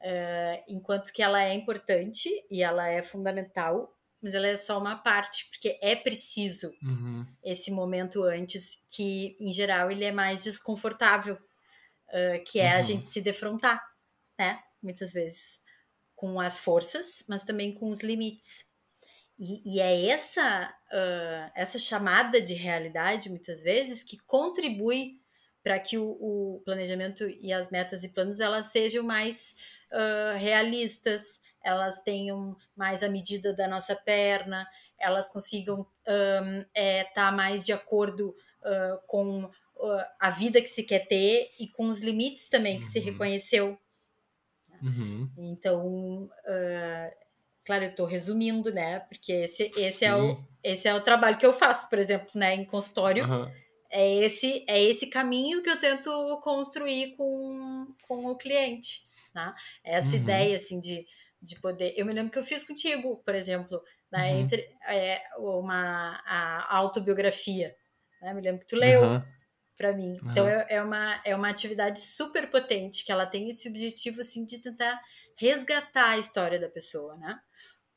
Uh, 0.00 0.72
enquanto 0.72 1.12
que 1.12 1.22
ela 1.22 1.42
é 1.42 1.52
importante 1.52 2.28
e 2.48 2.62
ela 2.62 2.88
é 2.88 3.02
fundamental, 3.02 3.92
mas 4.22 4.34
ela 4.34 4.46
é 4.46 4.56
só 4.56 4.78
uma 4.78 4.96
parte, 4.96 5.50
porque 5.50 5.76
é 5.82 5.96
preciso 5.96 6.72
uhum. 6.80 7.26
esse 7.42 7.72
momento 7.72 8.22
antes, 8.22 8.78
que 8.88 9.36
em 9.40 9.52
geral 9.52 9.90
ele 9.90 10.04
é 10.04 10.12
mais 10.12 10.44
desconfortável, 10.44 11.36
que 12.46 12.60
é 12.60 12.70
uhum. 12.70 12.78
a 12.78 12.80
gente 12.80 13.04
se 13.04 13.20
defrontar, 13.20 13.82
né? 14.38 14.62
Muitas 14.80 15.12
vezes 15.12 15.60
com 16.14 16.40
as 16.40 16.60
forças, 16.60 17.24
mas 17.28 17.42
também 17.42 17.72
com 17.72 17.90
os 17.90 18.00
limites. 18.00 18.66
E, 19.38 19.74
e 19.74 19.80
é 19.80 20.06
essa, 20.06 20.74
uh, 20.92 21.50
essa 21.54 21.78
chamada 21.78 22.40
de 22.40 22.54
realidade, 22.54 23.28
muitas 23.28 23.62
vezes, 23.62 24.02
que 24.02 24.18
contribui 24.18 25.20
para 25.62 25.78
que 25.78 25.98
o, 25.98 26.10
o, 26.20 26.62
planejamento 26.64 27.26
e 27.28 27.52
as 27.52 27.70
metas 27.70 28.04
e 28.04 28.10
planos 28.10 28.38
elas 28.38 28.66
sejam 28.66 29.02
mais 29.02 29.56
uh, 29.90 30.38
realistas, 30.38 31.40
elas 31.64 32.02
tenham 32.02 32.56
mais 32.76 33.02
a 33.02 33.08
medida 33.08 33.52
da 33.52 33.66
nossa 33.66 33.96
perna, 33.96 34.68
elas 34.98 35.32
consigam 35.32 35.86
estar 35.98 36.42
um, 36.42 36.64
é, 36.74 37.04
tá 37.04 37.32
mais 37.32 37.64
de 37.64 37.72
acordo 37.72 38.28
uh, 38.28 38.98
com 39.06 39.50
a 40.20 40.30
vida 40.30 40.62
que 40.62 40.68
se 40.68 40.82
quer 40.82 41.06
ter 41.06 41.50
e 41.60 41.68
com 41.68 41.88
os 41.88 42.00
limites 42.00 42.48
também 42.48 42.78
que 42.78 42.86
uhum. 42.86 42.92
se 42.92 42.98
reconheceu 43.00 43.78
Uhum. 44.82 45.30
Então, 45.36 46.24
uh, 46.24 47.24
claro, 47.64 47.84
eu 47.84 47.90
estou 47.90 48.06
resumindo, 48.06 48.72
né? 48.72 49.00
Porque 49.00 49.32
esse, 49.32 49.72
esse, 49.76 50.04
é 50.04 50.14
o, 50.14 50.38
esse 50.62 50.86
é 50.86 50.94
o 50.94 51.00
trabalho 51.00 51.38
que 51.38 51.46
eu 51.46 51.52
faço, 51.52 51.88
por 51.88 51.98
exemplo, 51.98 52.30
né, 52.34 52.54
em 52.54 52.64
consultório. 52.64 53.24
Uhum. 53.24 53.50
É, 53.90 54.14
esse, 54.24 54.64
é 54.68 54.82
esse 54.82 55.06
caminho 55.06 55.62
que 55.62 55.70
eu 55.70 55.78
tento 55.78 56.10
construir 56.42 57.16
com, 57.16 57.94
com 58.08 58.26
o 58.26 58.36
cliente. 58.36 59.04
Né? 59.34 59.54
Essa 59.84 60.16
uhum. 60.16 60.22
ideia, 60.22 60.56
assim, 60.56 60.80
de, 60.80 61.06
de 61.40 61.60
poder. 61.60 61.94
Eu 61.96 62.04
me 62.04 62.12
lembro 62.12 62.32
que 62.32 62.38
eu 62.38 62.44
fiz 62.44 62.64
contigo, 62.64 63.16
por 63.24 63.34
exemplo, 63.34 63.80
né, 64.10 64.32
uhum. 64.32 64.40
entre 64.40 64.68
é, 64.88 65.22
uma 65.38 66.20
a 66.26 66.76
autobiografia. 66.76 67.74
Né? 68.20 68.34
Me 68.34 68.42
lembro 68.42 68.60
que 68.60 68.66
tu 68.66 68.76
leu. 68.76 69.22
Para 69.76 69.92
mim. 69.92 70.18
Uhum. 70.22 70.30
Então 70.30 70.48
é, 70.48 70.66
é, 70.68 70.82
uma, 70.82 71.20
é 71.24 71.34
uma 71.34 71.48
atividade 71.48 72.00
super 72.00 72.50
potente 72.50 73.04
que 73.04 73.10
ela 73.10 73.26
tem 73.26 73.50
esse 73.50 73.68
objetivo 73.68 74.20
assim 74.20 74.44
de 74.44 74.58
tentar 74.58 75.00
resgatar 75.36 76.10
a 76.10 76.18
história 76.18 76.60
da 76.60 76.68
pessoa, 76.68 77.16
né? 77.16 77.40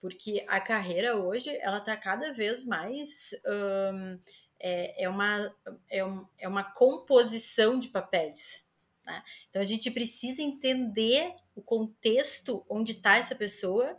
Porque 0.02 0.44
a 0.48 0.60
carreira 0.60 1.16
hoje 1.16 1.56
ela 1.62 1.78
está 1.78 1.96
cada 1.96 2.34
vez 2.34 2.66
mais 2.66 3.32
um, 3.46 4.20
é, 4.60 5.04
é, 5.04 5.10
uma, 5.10 5.56
é, 5.90 6.04
um, 6.04 6.26
é 6.40 6.48
uma 6.48 6.64
composição 6.64 7.78
de 7.78 7.90
papéis. 7.90 8.64
Né? 9.06 9.24
Então 9.50 9.62
a 9.62 9.66
gente 9.66 9.90
precisa 9.92 10.42
entender 10.42 11.34
o 11.56 11.62
contexto 11.62 12.66
onde 12.70 12.94
está 12.94 13.18
essa 13.18 13.36
pessoa 13.36 13.98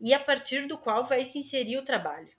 e 0.00 0.12
a 0.12 0.20
partir 0.20 0.66
do 0.66 0.78
qual 0.78 1.04
vai 1.04 1.24
se 1.24 1.38
inserir 1.38 1.78
o 1.78 1.84
trabalho. 1.84 2.32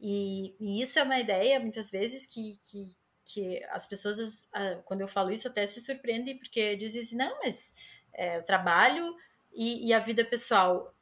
E, 0.00 0.54
e, 0.60 0.82
isso 0.82 0.98
é 0.98 1.02
uma 1.02 1.18
ideia, 1.18 1.58
muitas 1.60 1.90
vezes, 1.90 2.26
que, 2.26 2.58
que, 2.58 2.90
que 3.24 3.64
as 3.70 3.86
pessoas, 3.86 4.48
quando 4.84 5.00
eu 5.00 5.08
falo 5.08 5.30
isso, 5.30 5.48
até 5.48 5.66
se 5.66 5.80
surpreendem, 5.80 6.38
porque 6.38 6.76
dizem 6.76 7.02
assim, 7.02 7.16
não, 7.16 7.38
mas 7.42 7.74
é, 8.12 8.38
o 8.38 8.44
trabalho 8.44 9.16
e, 9.52 9.88
e, 9.88 9.94
a 9.94 9.98
vida 9.98 10.24
pessoal. 10.24 10.94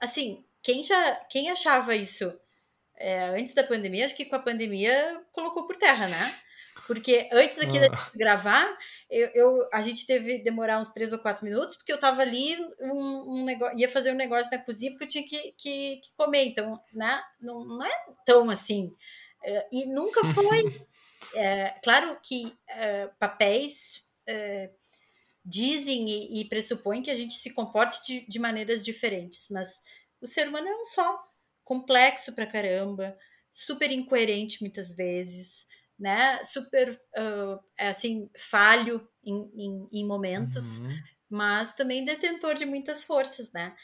Assim, 0.00 0.44
quem 0.62 0.82
já 0.82 1.16
quem 1.30 1.50
achava 1.50 1.94
isso 1.94 2.32
é, 2.96 3.28
antes 3.30 3.54
da 3.54 3.64
pandemia, 3.64 4.06
acho 4.06 4.16
que 4.16 4.24
com 4.24 4.36
a 4.36 4.40
pandemia 4.40 5.22
colocou 5.32 5.66
por 5.66 5.76
terra, 5.76 6.08
né? 6.08 6.38
Porque 6.86 7.28
antes 7.32 7.58
aqui 7.58 7.78
ah. 7.78 7.88
da 7.88 8.10
gravar, 8.14 8.78
eu, 9.10 9.30
eu, 9.34 9.68
a 9.72 9.80
gente 9.82 10.06
teve 10.06 10.38
demorar 10.38 10.78
uns 10.78 10.90
três 10.90 11.12
ou 11.12 11.18
quatro 11.18 11.44
minutos, 11.44 11.76
porque 11.76 11.92
eu 11.92 11.98
tava 11.98 12.22
ali, 12.22 12.56
um, 12.80 13.40
um 13.40 13.44
negócio, 13.44 13.78
ia 13.78 13.88
fazer 13.88 14.12
um 14.12 14.16
negócio 14.16 14.56
na 14.56 14.62
cozinha, 14.62 14.92
porque 14.92 15.04
eu 15.04 15.08
tinha 15.08 15.24
que, 15.24 15.52
que, 15.52 15.96
que 15.96 16.14
comer. 16.16 16.44
Então, 16.44 16.80
né? 16.92 17.20
não, 17.40 17.64
não 17.64 17.84
é 17.84 18.04
tão 18.24 18.48
assim. 18.50 18.94
É, 19.42 19.66
e 19.72 19.86
nunca 19.86 20.24
foi 20.24 20.86
é, 21.34 21.78
claro 21.82 22.18
que 22.22 22.56
é, 22.68 23.08
papéis 23.18 24.04
é, 24.26 24.70
dizem 25.44 26.08
e, 26.08 26.40
e, 26.40 26.44
pressupõem 26.48 27.02
que 27.02 27.10
a 27.10 27.14
gente 27.14 27.34
se 27.34 27.50
comporte 27.50 28.04
de, 28.04 28.26
de 28.26 28.38
maneiras 28.38 28.82
diferentes, 28.82 29.48
mas 29.50 29.82
o 30.20 30.26
ser 30.26 30.48
humano 30.48 30.68
é 30.68 30.74
um 30.74 30.84
só, 30.84 31.18
complexo 31.64 32.32
pra 32.34 32.46
caramba, 32.46 33.16
super 33.52 33.90
incoerente 33.90 34.60
muitas 34.60 34.94
vezes, 34.94 35.66
né? 35.98 36.42
Super, 36.44 36.92
uh, 36.92 37.58
assim, 37.78 38.28
falho 38.36 39.08
em, 39.24 39.50
em, 39.54 39.88
em 39.92 40.06
momentos, 40.06 40.78
uhum. 40.78 40.98
mas 41.30 41.74
também 41.74 42.04
detentor 42.04 42.54
de 42.54 42.66
muitas 42.66 43.02
forças, 43.02 43.50
né? 43.52 43.74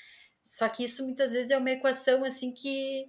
Só 0.46 0.68
que 0.68 0.84
isso 0.84 1.04
muitas 1.04 1.32
vezes 1.32 1.50
é 1.50 1.56
uma 1.56 1.70
equação, 1.70 2.24
assim, 2.24 2.52
que 2.52 3.08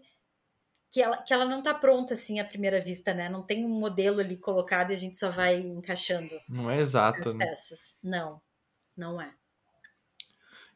que 0.94 1.02
ela, 1.02 1.18
que 1.18 1.34
ela 1.34 1.44
não 1.44 1.58
está 1.58 1.74
pronta 1.74 2.14
assim 2.14 2.40
à 2.40 2.46
primeira 2.46 2.80
vista, 2.80 3.16
né? 3.16 3.28
Não 3.28 3.42
tem 3.42 3.66
um 3.66 3.80
modelo 3.80 4.20
ali 4.20 4.38
colocado 4.38 4.92
e 4.92 4.94
a 4.94 4.96
gente 4.98 5.18
só 5.18 5.32
vai 5.32 5.60
encaixando. 5.60 6.40
Não 6.48 6.70
é 6.70 6.80
exato. 6.80 7.30
As 7.30 7.34
né? 7.34 7.48
peças. 7.48 7.98
Não, 8.04 8.40
não 8.96 9.20
é. 9.20 9.34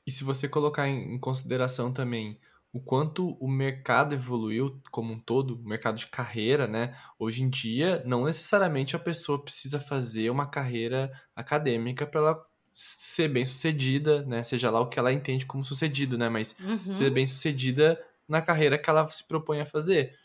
E 0.08 0.12
se 0.12 0.24
você 0.24 0.50
colocar 0.50 0.88
em 0.88 1.20
consideração 1.20 1.94
também 1.94 2.40
o 2.74 2.82
quanto 2.82 3.38
o 3.40 3.48
mercado 3.48 4.16
evoluiu 4.16 4.82
como 4.90 5.14
um 5.14 5.20
todo, 5.20 5.54
o 5.54 5.70
mercado 5.70 5.98
de 5.98 6.08
carreira, 6.08 6.68
né? 6.68 6.98
Hoje 7.20 7.44
em 7.44 7.50
dia, 7.50 8.02
não 8.04 8.26
necessariamente 8.26 8.96
a 8.96 9.00
pessoa 9.00 9.44
precisa 9.44 9.80
fazer 9.80 10.32
uma 10.32 10.48
carreira 10.48 11.12
acadêmica 11.36 12.08
para 12.08 12.22
ela 12.22 12.46
ser 12.74 13.28
bem 13.28 13.46
sucedida, 13.46 14.24
né? 14.24 14.44
Seja 14.44 14.72
lá 14.72 14.80
o 14.80 14.90
que 14.90 14.98
ela 14.98 15.14
entende 15.14 15.46
como 15.46 15.64
sucedido, 15.64 16.18
né? 16.18 16.28
Mas 16.28 16.58
uhum. 16.60 16.92
ser 16.92 17.12
bem 17.12 17.26
sucedida 17.28 18.04
na 18.28 18.42
carreira 18.42 18.78
que 18.78 18.90
ela 18.90 19.08
se 19.08 19.28
propõe 19.28 19.62
a 19.62 19.66
fazer. 19.66 20.18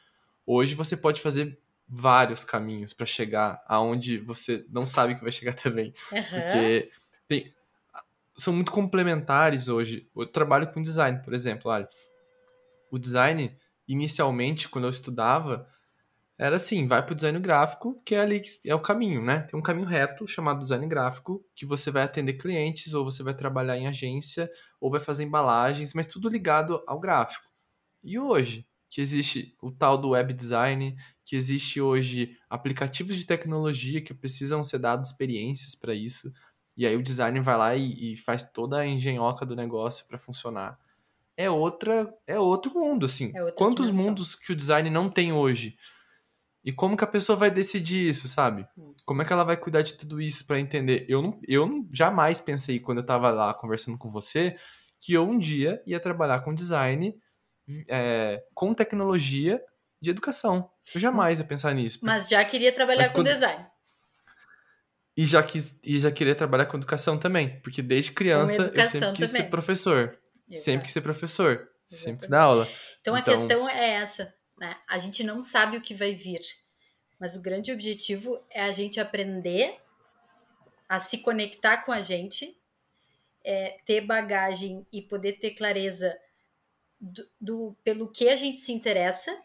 Hoje 0.46 0.74
você 0.74 0.96
pode 0.96 1.20
fazer 1.20 1.58
vários 1.88 2.44
caminhos 2.44 2.92
para 2.92 3.06
chegar 3.06 3.62
aonde 3.66 4.18
você 4.18 4.64
não 4.70 4.86
sabe 4.86 5.14
que 5.14 5.22
vai 5.22 5.32
chegar 5.32 5.54
também. 5.54 5.92
Uhum. 6.10 6.22
Porque 6.22 6.90
tem, 7.28 7.52
são 8.36 8.52
muito 8.52 8.72
complementares 8.72 9.68
hoje. 9.68 10.08
Eu 10.16 10.26
trabalho 10.26 10.72
com 10.72 10.82
design, 10.82 11.20
por 11.22 11.34
exemplo. 11.34 11.70
Olha, 11.70 11.88
o 12.90 12.98
design, 12.98 13.56
inicialmente, 13.86 14.68
quando 14.68 14.84
eu 14.84 14.90
estudava, 14.90 15.68
era 16.38 16.56
assim, 16.56 16.86
vai 16.86 17.04
para 17.04 17.12
o 17.12 17.14
design 17.14 17.38
gráfico, 17.38 18.00
que 18.04 18.14
é 18.14 18.20
ali 18.20 18.40
que 18.40 18.68
é 18.68 18.74
o 18.74 18.80
caminho, 18.80 19.22
né? 19.22 19.40
Tem 19.40 19.58
um 19.58 19.62
caminho 19.62 19.86
reto 19.86 20.26
chamado 20.26 20.60
design 20.60 20.86
gráfico, 20.88 21.44
que 21.54 21.64
você 21.64 21.90
vai 21.90 22.02
atender 22.02 22.32
clientes, 22.34 22.94
ou 22.94 23.04
você 23.04 23.22
vai 23.22 23.34
trabalhar 23.34 23.76
em 23.76 23.86
agência, 23.86 24.50
ou 24.80 24.90
vai 24.90 24.98
fazer 24.98 25.24
embalagens, 25.24 25.94
mas 25.94 26.06
tudo 26.06 26.28
ligado 26.28 26.82
ao 26.86 26.98
gráfico. 26.98 27.51
E 28.02 28.18
hoje, 28.18 28.66
que 28.90 29.00
existe 29.00 29.56
o 29.60 29.70
tal 29.70 29.96
do 29.96 30.10
web 30.10 30.32
design, 30.34 30.96
que 31.24 31.36
existe 31.36 31.80
hoje 31.80 32.36
aplicativos 32.50 33.16
de 33.16 33.24
tecnologia 33.24 34.00
que 34.00 34.12
precisam 34.12 34.62
ser 34.62 34.78
dados 34.78 35.10
experiências 35.10 35.74
para 35.74 35.94
isso, 35.94 36.32
e 36.76 36.86
aí 36.86 36.96
o 36.96 37.02
design 37.02 37.38
vai 37.40 37.56
lá 37.56 37.76
e, 37.76 38.12
e 38.12 38.16
faz 38.16 38.50
toda 38.50 38.78
a 38.78 38.86
engenhoca 38.86 39.44
do 39.46 39.56
negócio 39.56 40.06
para 40.06 40.18
funcionar. 40.18 40.78
É 41.36 41.50
outra, 41.50 42.12
é 42.26 42.38
outro 42.38 42.72
mundo, 42.74 43.06
assim. 43.06 43.32
É 43.34 43.50
Quantos 43.52 43.86
dimensão. 43.86 44.10
mundos 44.10 44.34
que 44.34 44.52
o 44.52 44.56
design 44.56 44.90
não 44.90 45.08
tem 45.08 45.32
hoje? 45.32 45.76
E 46.64 46.72
como 46.72 46.96
que 46.96 47.04
a 47.04 47.08
pessoa 47.08 47.36
vai 47.36 47.50
decidir 47.50 48.08
isso, 48.08 48.28
sabe? 48.28 48.66
Hum. 48.76 48.94
Como 49.04 49.22
é 49.22 49.24
que 49.24 49.32
ela 49.32 49.44
vai 49.44 49.56
cuidar 49.56 49.82
de 49.82 49.94
tudo 49.94 50.20
isso 50.20 50.46
para 50.46 50.60
entender? 50.60 51.06
Eu 51.08 51.22
não, 51.22 51.40
eu 51.46 51.66
não, 51.66 51.88
jamais 51.92 52.40
pensei 52.40 52.78
quando 52.78 52.98
eu 52.98 53.06
tava 53.06 53.30
lá 53.30 53.52
conversando 53.52 53.98
com 53.98 54.08
você 54.10 54.56
que 55.00 55.14
eu 55.14 55.28
um 55.28 55.38
dia 55.38 55.82
ia 55.84 55.98
trabalhar 55.98 56.40
com 56.40 56.54
design 56.54 57.18
é, 57.88 58.42
com 58.54 58.74
tecnologia 58.74 59.62
de 60.00 60.10
educação. 60.10 60.68
Eu 60.94 61.00
jamais 61.00 61.38
ia 61.38 61.44
pensar 61.44 61.74
nisso. 61.74 62.00
Mas 62.02 62.28
já 62.28 62.44
queria 62.44 62.72
trabalhar 62.72 63.10
com 63.10 63.22
design. 63.22 63.66
E 65.16 65.26
já, 65.26 65.42
quis, 65.42 65.78
e 65.84 66.00
já 66.00 66.10
queria 66.10 66.34
trabalhar 66.34 66.66
com 66.66 66.76
educação 66.76 67.18
também, 67.18 67.60
porque 67.60 67.82
desde 67.82 68.12
criança 68.12 68.72
eu 68.74 68.84
sempre 68.84 69.12
quis 69.12 69.30
também. 69.30 69.42
ser 69.42 69.50
professor. 69.50 70.18
Exato. 70.48 70.64
Sempre 70.64 70.84
quis 70.84 70.92
ser 70.92 71.00
professor. 71.02 71.50
Exatamente. 71.52 72.04
Sempre 72.04 72.20
quis 72.20 72.28
dar 72.28 72.42
aula. 72.42 72.68
Então, 73.00 73.16
então 73.16 73.34
a 73.34 73.38
questão 73.38 73.68
é 73.68 73.90
essa, 73.90 74.34
né? 74.58 74.74
A 74.88 74.96
gente 74.96 75.22
não 75.22 75.40
sabe 75.40 75.76
o 75.76 75.80
que 75.82 75.94
vai 75.94 76.14
vir, 76.14 76.40
mas 77.20 77.36
o 77.36 77.42
grande 77.42 77.70
objetivo 77.70 78.42
é 78.50 78.62
a 78.62 78.72
gente 78.72 78.98
aprender 78.98 79.76
a 80.88 80.98
se 80.98 81.18
conectar 81.18 81.78
com 81.78 81.92
a 81.92 82.00
gente, 82.00 82.56
é, 83.44 83.78
ter 83.84 84.00
bagagem 84.00 84.86
e 84.92 85.02
poder 85.02 85.34
ter 85.34 85.52
clareza 85.52 86.16
do, 87.02 87.28
do, 87.40 87.76
pelo 87.82 88.08
que 88.08 88.28
a 88.28 88.36
gente 88.36 88.58
se 88.58 88.70
interessa, 88.70 89.36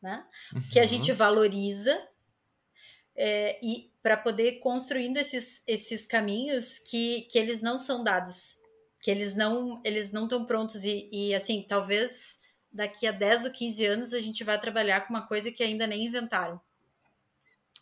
né? 0.00 0.24
Uhum. 0.54 0.62
que 0.70 0.78
a 0.78 0.82
uhum. 0.82 0.88
gente 0.88 1.12
valoriza, 1.12 2.08
é, 3.16 3.58
e 3.60 3.92
para 4.00 4.16
poder 4.16 4.60
construindo 4.60 5.16
esses, 5.16 5.60
esses 5.66 6.06
caminhos 6.06 6.78
que, 6.78 7.22
que 7.22 7.36
eles 7.36 7.60
não 7.60 7.76
são 7.76 8.04
dados, 8.04 8.58
que 9.00 9.10
eles 9.10 9.34
não 9.34 9.82
eles 9.84 10.12
não 10.12 10.24
estão 10.24 10.44
prontos 10.44 10.84
e, 10.84 11.08
e 11.10 11.34
assim, 11.34 11.64
talvez 11.68 12.38
daqui 12.72 13.08
a 13.08 13.12
10 13.12 13.46
ou 13.46 13.50
15 13.50 13.86
anos 13.86 14.12
a 14.12 14.20
gente 14.20 14.44
vai 14.44 14.58
trabalhar 14.60 15.00
com 15.00 15.12
uma 15.12 15.26
coisa 15.26 15.50
que 15.50 15.64
ainda 15.64 15.84
nem 15.84 16.06
inventaram. 16.06 16.60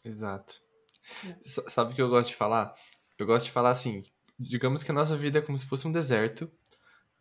Exato. 0.02 0.62
Né? 1.22 1.36
Sabe 1.44 1.92
o 1.92 1.94
que 1.94 2.00
eu 2.00 2.08
gosto 2.08 2.30
de 2.30 2.36
falar? 2.36 2.74
Eu 3.18 3.26
gosto 3.26 3.46
de 3.46 3.52
falar 3.52 3.70
assim, 3.70 4.04
digamos 4.38 4.82
que 4.82 4.90
a 4.90 4.94
nossa 4.94 5.16
vida 5.16 5.38
é 5.38 5.42
como 5.42 5.58
se 5.58 5.66
fosse 5.66 5.86
um 5.86 5.92
deserto 5.92 6.50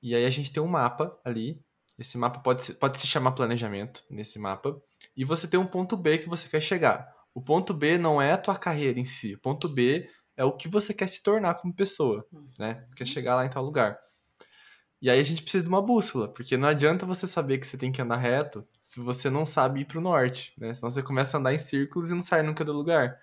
e 0.06 0.14
aí 0.14 0.24
a 0.24 0.30
gente 0.30 0.54
tem 0.54 0.62
um 0.62 0.68
mapa 0.68 1.20
ali. 1.26 1.60
Esse 1.98 2.16
mapa 2.16 2.40
pode, 2.40 2.62
ser, 2.62 2.76
pode 2.76 3.00
se 3.00 3.08
chamar 3.08 3.32
planejamento 3.32 4.04
nesse 4.08 4.38
mapa. 4.38 4.80
E 5.18 5.26
você 5.26 5.48
tem 5.48 5.60
um 5.60 5.66
ponto 5.66 5.98
B 5.98 6.20
que 6.20 6.30
você 6.30 6.48
quer 6.48 6.62
chegar. 6.62 7.12
O 7.34 7.42
ponto 7.42 7.74
B 7.74 7.98
não 7.98 8.22
é 8.22 8.34
a 8.34 8.38
tua 8.38 8.56
carreira 8.56 9.00
em 9.00 9.04
si. 9.04 9.34
O 9.34 9.40
ponto 9.40 9.68
B 9.68 10.08
é 10.38 10.44
o 10.44 10.52
que 10.52 10.68
você 10.68 10.94
quer 10.94 11.10
se 11.10 11.24
tornar 11.24 11.56
como 11.56 11.74
pessoa, 11.74 12.24
né? 12.60 12.86
Quer 12.96 13.08
chegar 13.08 13.36
lá 13.36 13.48
em 13.48 13.50
tal 13.50 13.64
lugar. 13.64 13.98
E 15.02 15.10
aí 15.10 15.20
a 15.20 15.24
gente 15.24 15.42
precisa 15.42 15.64
de 15.64 15.70
uma 15.70 15.82
bússola, 15.82 16.32
porque 16.32 16.56
não 16.56 16.68
adianta 16.68 17.04
você 17.04 17.26
saber 17.26 17.58
que 17.58 17.66
você 17.66 17.76
tem 17.76 17.92
que 17.92 18.00
andar 18.00 18.18
reto 18.18 18.64
se 18.84 19.00
você 19.00 19.28
não 19.28 19.44
sabe 19.44 19.80
ir 19.82 19.86
para 19.86 19.98
o 19.98 20.02
norte, 20.02 20.54
né? 20.60 20.72
Senão 20.72 20.92
você 20.92 21.02
começa 21.02 21.36
a 21.36 21.40
andar 21.40 21.54
em 21.56 21.58
círculos 21.58 22.12
e 22.12 22.14
não 22.14 22.22
sai 22.22 22.44
nunca 22.44 22.64
do 22.64 22.74
lugar 22.74 23.18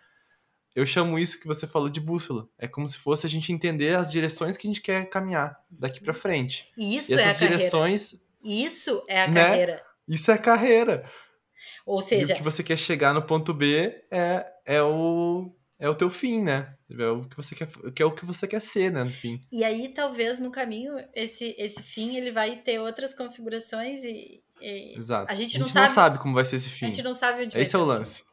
eu 0.74 0.86
chamo 0.86 1.18
isso 1.18 1.38
que 1.38 1.46
você 1.46 1.66
falou 1.66 1.88
de 1.88 2.00
bússola. 2.00 2.48
É 2.58 2.66
como 2.66 2.88
se 2.88 2.98
fosse 2.98 3.26
a 3.26 3.28
gente 3.28 3.52
entender 3.52 3.94
as 3.94 4.10
direções 4.10 4.56
que 4.56 4.66
a 4.66 4.70
gente 4.70 4.80
quer 4.80 5.08
caminhar 5.08 5.58
daqui 5.70 6.00
para 6.00 6.14
frente. 6.14 6.72
Isso 6.76 7.12
e 7.12 7.14
essas 7.14 7.26
é 7.26 7.30
a 7.30 7.48
direções, 7.48 8.12
carreira. 8.42 8.64
Isso 8.64 9.04
é 9.08 9.22
a 9.22 9.28
né? 9.28 9.44
carreira. 9.44 9.84
Isso 10.08 10.30
é 10.30 10.34
a 10.34 10.38
carreira. 10.38 11.10
Ou 11.84 12.00
seja, 12.00 12.32
e 12.32 12.34
o 12.34 12.36
que 12.38 12.42
você 12.42 12.62
quer 12.62 12.76
chegar 12.76 13.12
no 13.12 13.22
ponto 13.22 13.52
B 13.52 14.04
é, 14.10 14.46
é 14.64 14.82
o 14.82 15.54
é 15.78 15.88
o 15.88 15.94
teu 15.94 16.08
fim, 16.08 16.40
né? 16.40 16.74
É 16.88 17.06
o 17.08 17.24
que 17.24 17.36
você 17.36 17.54
quer, 17.56 17.68
que 17.92 18.02
é 18.02 18.06
o 18.06 18.12
que 18.12 18.24
você 18.24 18.46
quer 18.46 18.62
ser, 18.62 18.92
né, 18.92 19.02
no 19.02 19.10
fim. 19.10 19.40
E 19.50 19.64
aí 19.64 19.88
talvez 19.88 20.38
no 20.40 20.50
caminho 20.50 20.94
esse 21.14 21.54
esse 21.58 21.82
fim 21.82 22.16
ele 22.16 22.30
vai 22.30 22.56
ter 22.56 22.78
outras 22.78 23.14
configurações 23.14 24.04
e, 24.04 24.42
e 24.60 24.98
Exato. 24.98 25.30
A 25.30 25.34
gente, 25.34 25.58
não, 25.58 25.66
a 25.66 25.68
gente 25.68 25.74
sabe, 25.74 25.86
não 25.86 25.94
sabe 25.94 26.18
como 26.18 26.34
vai 26.34 26.44
ser 26.44 26.56
esse 26.56 26.70
fim. 26.70 26.86
A 26.86 26.88
gente 26.88 27.02
não 27.02 27.14
sabe 27.14 27.44
onde 27.44 27.48
esse 27.48 27.54
vai 27.54 27.62
Esse 27.62 27.76
é 27.76 27.78
o 27.78 27.84
lance. 27.84 28.22
Fim. 28.22 28.31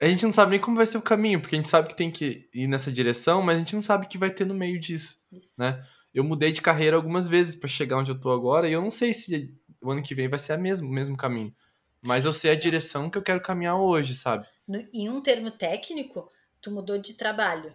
A 0.00 0.06
gente 0.06 0.24
não 0.24 0.32
sabe 0.32 0.50
nem 0.52 0.60
como 0.60 0.76
vai 0.76 0.86
ser 0.86 0.98
o 0.98 1.02
caminho, 1.02 1.40
porque 1.40 1.54
a 1.54 1.58
gente 1.58 1.68
sabe 1.68 1.88
que 1.88 1.96
tem 1.96 2.10
que 2.10 2.48
ir 2.52 2.66
nessa 2.66 2.92
direção, 2.92 3.40
mas 3.40 3.56
a 3.56 3.58
gente 3.58 3.74
não 3.74 3.82
sabe 3.82 4.04
o 4.04 4.08
que 4.08 4.18
vai 4.18 4.30
ter 4.30 4.44
no 4.44 4.54
meio 4.54 4.78
disso, 4.78 5.20
Isso. 5.32 5.54
né? 5.58 5.86
Eu 6.12 6.24
mudei 6.24 6.52
de 6.52 6.62
carreira 6.62 6.96
algumas 6.96 7.26
vezes 7.26 7.54
para 7.54 7.68
chegar 7.68 7.98
onde 7.98 8.10
eu 8.10 8.18
tô 8.18 8.30
agora 8.30 8.68
e 8.68 8.72
eu 8.72 8.82
não 8.82 8.90
sei 8.90 9.12
se 9.12 9.54
o 9.80 9.90
ano 9.90 10.02
que 10.02 10.14
vem 10.14 10.28
vai 10.28 10.38
ser 10.38 10.54
a 10.54 10.58
mesmo, 10.58 10.88
o 10.88 10.92
mesmo 10.92 11.16
caminho. 11.16 11.54
Mas 12.02 12.24
eu 12.24 12.32
sei 12.32 12.50
a 12.50 12.54
direção 12.54 13.10
que 13.10 13.18
eu 13.18 13.22
quero 13.22 13.40
caminhar 13.40 13.76
hoje, 13.76 14.14
sabe? 14.14 14.46
No, 14.66 14.78
em 14.92 15.08
um 15.08 15.20
termo 15.20 15.50
técnico, 15.50 16.30
tu 16.60 16.70
mudou 16.70 16.98
de 16.98 17.14
trabalho. 17.14 17.74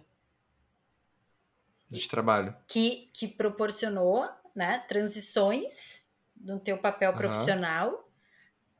De 1.90 2.08
trabalho. 2.08 2.56
Que, 2.66 3.10
que 3.12 3.28
proporcionou 3.28 4.28
né, 4.54 4.78
transições 4.88 6.04
no 6.40 6.58
teu 6.58 6.78
papel 6.78 7.10
uhum. 7.10 7.16
profissional, 7.16 8.08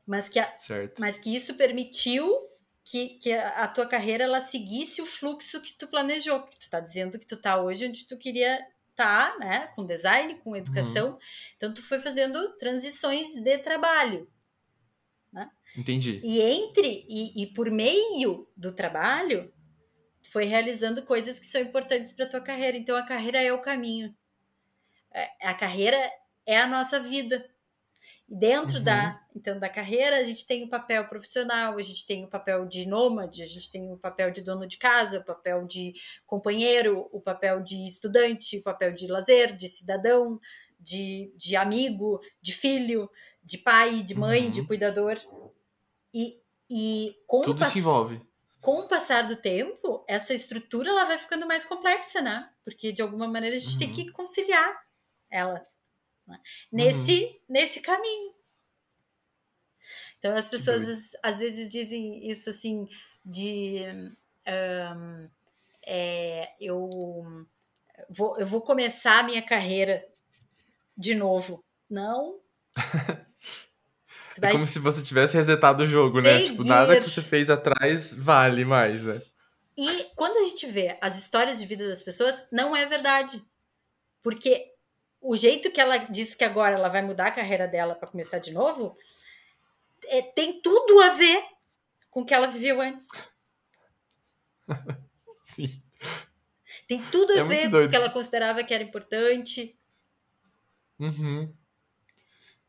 mas 0.05 0.27
que, 0.27 0.39
a, 0.39 0.53
mas 0.99 1.17
que 1.17 1.33
isso 1.33 1.55
permitiu 1.55 2.35
que, 2.83 3.09
que 3.19 3.31
a, 3.31 3.67
tua 3.67 3.85
carreira 3.85 4.25
ela 4.25 4.41
seguisse 4.41 5.01
o 5.01 5.05
fluxo 5.05 5.61
que 5.61 5.73
tu 5.73 5.87
planejou, 5.87 6.41
porque 6.41 6.57
tu 6.59 6.69
tá 6.69 6.79
dizendo 6.79 7.17
que 7.17 7.25
tu 7.25 7.37
tá 7.37 7.61
hoje 7.61 7.87
onde 7.87 8.05
tu 8.05 8.17
queria 8.17 8.59
estar, 8.89 9.31
tá, 9.31 9.39
né, 9.39 9.67
com 9.75 9.85
design, 9.85 10.35
com 10.43 10.55
educação. 10.55 11.11
Uhum. 11.11 11.19
Então 11.55 11.73
tu 11.73 11.81
foi 11.81 11.99
fazendo 11.99 12.49
transições 12.57 13.35
de 13.35 13.57
trabalho, 13.59 14.29
né? 15.31 15.49
Entendi. 15.75 16.19
E 16.23 16.41
entre 16.41 17.05
e, 17.07 17.43
e 17.43 17.47
por 17.53 17.71
meio 17.71 18.47
do 18.55 18.71
trabalho, 18.71 19.51
foi 20.29 20.45
realizando 20.45 21.03
coisas 21.03 21.39
que 21.39 21.45
são 21.45 21.61
importantes 21.61 22.11
para 22.11 22.29
tua 22.29 22.41
carreira. 22.41 22.77
Então 22.77 22.95
a 22.95 23.03
carreira 23.03 23.41
é 23.41 23.53
o 23.53 23.61
caminho. 23.61 24.15
É, 25.11 25.29
a 25.47 25.53
carreira 25.53 25.97
é 26.45 26.59
a 26.59 26.67
nossa 26.67 26.99
vida. 26.99 27.49
E 28.29 28.35
dentro 28.35 28.77
uhum. 28.77 28.83
da, 28.83 29.21
então, 29.35 29.59
da 29.59 29.69
carreira, 29.69 30.17
a 30.17 30.23
gente 30.23 30.47
tem 30.47 30.63
o 30.63 30.69
papel 30.69 31.07
profissional, 31.07 31.77
a 31.77 31.81
gente 31.81 32.05
tem 32.05 32.23
o 32.23 32.29
papel 32.29 32.65
de 32.65 32.87
nômade, 32.87 33.43
a 33.43 33.45
gente 33.45 33.69
tem 33.69 33.91
o 33.91 33.97
papel 33.97 34.31
de 34.31 34.41
dono 34.41 34.65
de 34.65 34.77
casa, 34.77 35.19
o 35.19 35.25
papel 35.25 35.65
de 35.65 35.93
companheiro, 36.25 37.07
o 37.11 37.19
papel 37.19 37.61
de 37.61 37.85
estudante, 37.85 38.57
o 38.57 38.63
papel 38.63 38.93
de 38.93 39.07
lazer, 39.07 39.55
de 39.55 39.67
cidadão, 39.67 40.39
de, 40.79 41.33
de 41.35 41.55
amigo, 41.55 42.19
de 42.41 42.53
filho, 42.53 43.09
de 43.43 43.57
pai, 43.57 44.01
de 44.01 44.15
mãe, 44.15 44.45
uhum. 44.45 44.51
de 44.51 44.65
cuidador. 44.65 45.19
E, 46.13 46.39
e 46.69 47.15
com 47.27 47.41
Tudo 47.41 47.65
se 47.65 47.79
envolve. 47.79 48.21
Com 48.61 48.79
o 48.79 48.87
passar 48.87 49.27
do 49.27 49.35
tempo, 49.35 50.05
essa 50.07 50.33
estrutura 50.33 50.89
ela 50.89 51.03
vai 51.03 51.17
ficando 51.17 51.45
mais 51.45 51.65
complexa, 51.65 52.21
né? 52.21 52.49
Porque 52.63 52.93
de 52.93 53.01
alguma 53.01 53.27
maneira 53.27 53.57
a 53.57 53.59
gente 53.59 53.73
uhum. 53.73 53.79
tem 53.79 53.91
que 53.91 54.11
conciliar 54.11 54.81
ela. 55.29 55.65
Né? 56.27 56.39
nesse, 56.71 57.25
uhum. 57.25 57.39
nesse 57.49 57.81
caminho. 57.81 58.33
Então 60.17 60.35
as 60.35 60.47
pessoas 60.47 61.11
às 61.21 61.39
vezes 61.39 61.69
dizem 61.69 62.29
isso 62.29 62.49
assim 62.49 62.87
de 63.25 63.83
um, 64.47 65.29
é, 65.85 66.53
eu 66.59 66.89
vou, 68.09 68.39
eu 68.39 68.45
vou 68.45 68.61
começar 68.61 69.19
a 69.19 69.23
minha 69.23 69.41
carreira 69.41 70.05
de 70.97 71.15
novo. 71.15 71.63
Não. 71.89 72.39
é 74.41 74.51
como 74.51 74.67
se 74.67 74.79
você 74.79 75.03
tivesse 75.03 75.35
resetado 75.35 75.83
o 75.83 75.87
jogo, 75.87 76.21
seguir. 76.21 76.33
né? 76.33 76.49
Tipo, 76.49 76.63
nada 76.63 76.99
que 76.99 77.09
você 77.09 77.21
fez 77.21 77.49
atrás 77.49 78.13
vale 78.13 78.65
mais, 78.65 79.03
né? 79.03 79.21
E 79.77 80.05
quando 80.15 80.37
a 80.37 80.47
gente 80.47 80.67
vê 80.67 80.97
as 81.01 81.17
histórias 81.17 81.59
de 81.59 81.65
vida 81.65 81.87
das 81.87 82.03
pessoas, 82.03 82.47
não 82.51 82.75
é 82.75 82.85
verdade. 82.85 83.41
Porque 84.21 84.72
o 85.23 85.37
jeito 85.37 85.71
que 85.71 85.79
ela 85.79 85.97
disse 85.97 86.37
que 86.37 86.43
agora 86.43 86.75
ela 86.75 86.89
vai 86.89 87.01
mudar 87.01 87.27
a 87.27 87.31
carreira 87.31 87.67
dela 87.67 87.95
para 87.95 88.09
começar 88.09 88.39
de 88.39 88.51
novo 88.51 88.95
é, 90.05 90.21
tem 90.21 90.61
tudo 90.61 90.99
a 91.01 91.09
ver 91.11 91.43
com 92.09 92.21
o 92.21 92.25
que 92.25 92.33
ela 92.33 92.47
viveu 92.47 92.81
antes. 92.81 93.09
Sim. 95.41 95.81
Tem 96.87 97.01
tudo 97.11 97.33
a 97.33 97.37
é 97.37 97.43
ver 97.43 97.71
com 97.71 97.85
o 97.85 97.89
que 97.89 97.95
ela 97.95 98.09
considerava 98.09 98.63
que 98.63 98.73
era 98.73 98.83
importante. 98.83 99.77
Uhum. 100.99 101.53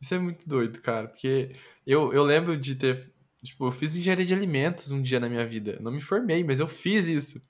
Isso 0.00 0.14
é 0.14 0.18
muito 0.18 0.48
doido, 0.48 0.80
cara, 0.80 1.08
porque 1.08 1.56
eu, 1.86 2.12
eu 2.12 2.22
lembro 2.22 2.56
de 2.56 2.74
ter. 2.74 3.12
Tipo, 3.42 3.66
eu 3.66 3.72
fiz 3.72 3.94
engenharia 3.94 4.24
de 4.24 4.34
alimentos 4.34 4.90
um 4.90 5.02
dia 5.02 5.20
na 5.20 5.28
minha 5.28 5.46
vida. 5.46 5.72
Eu 5.72 5.82
não 5.82 5.92
me 5.92 6.00
formei, 6.00 6.42
mas 6.42 6.60
eu 6.60 6.66
fiz 6.66 7.06
isso. 7.06 7.42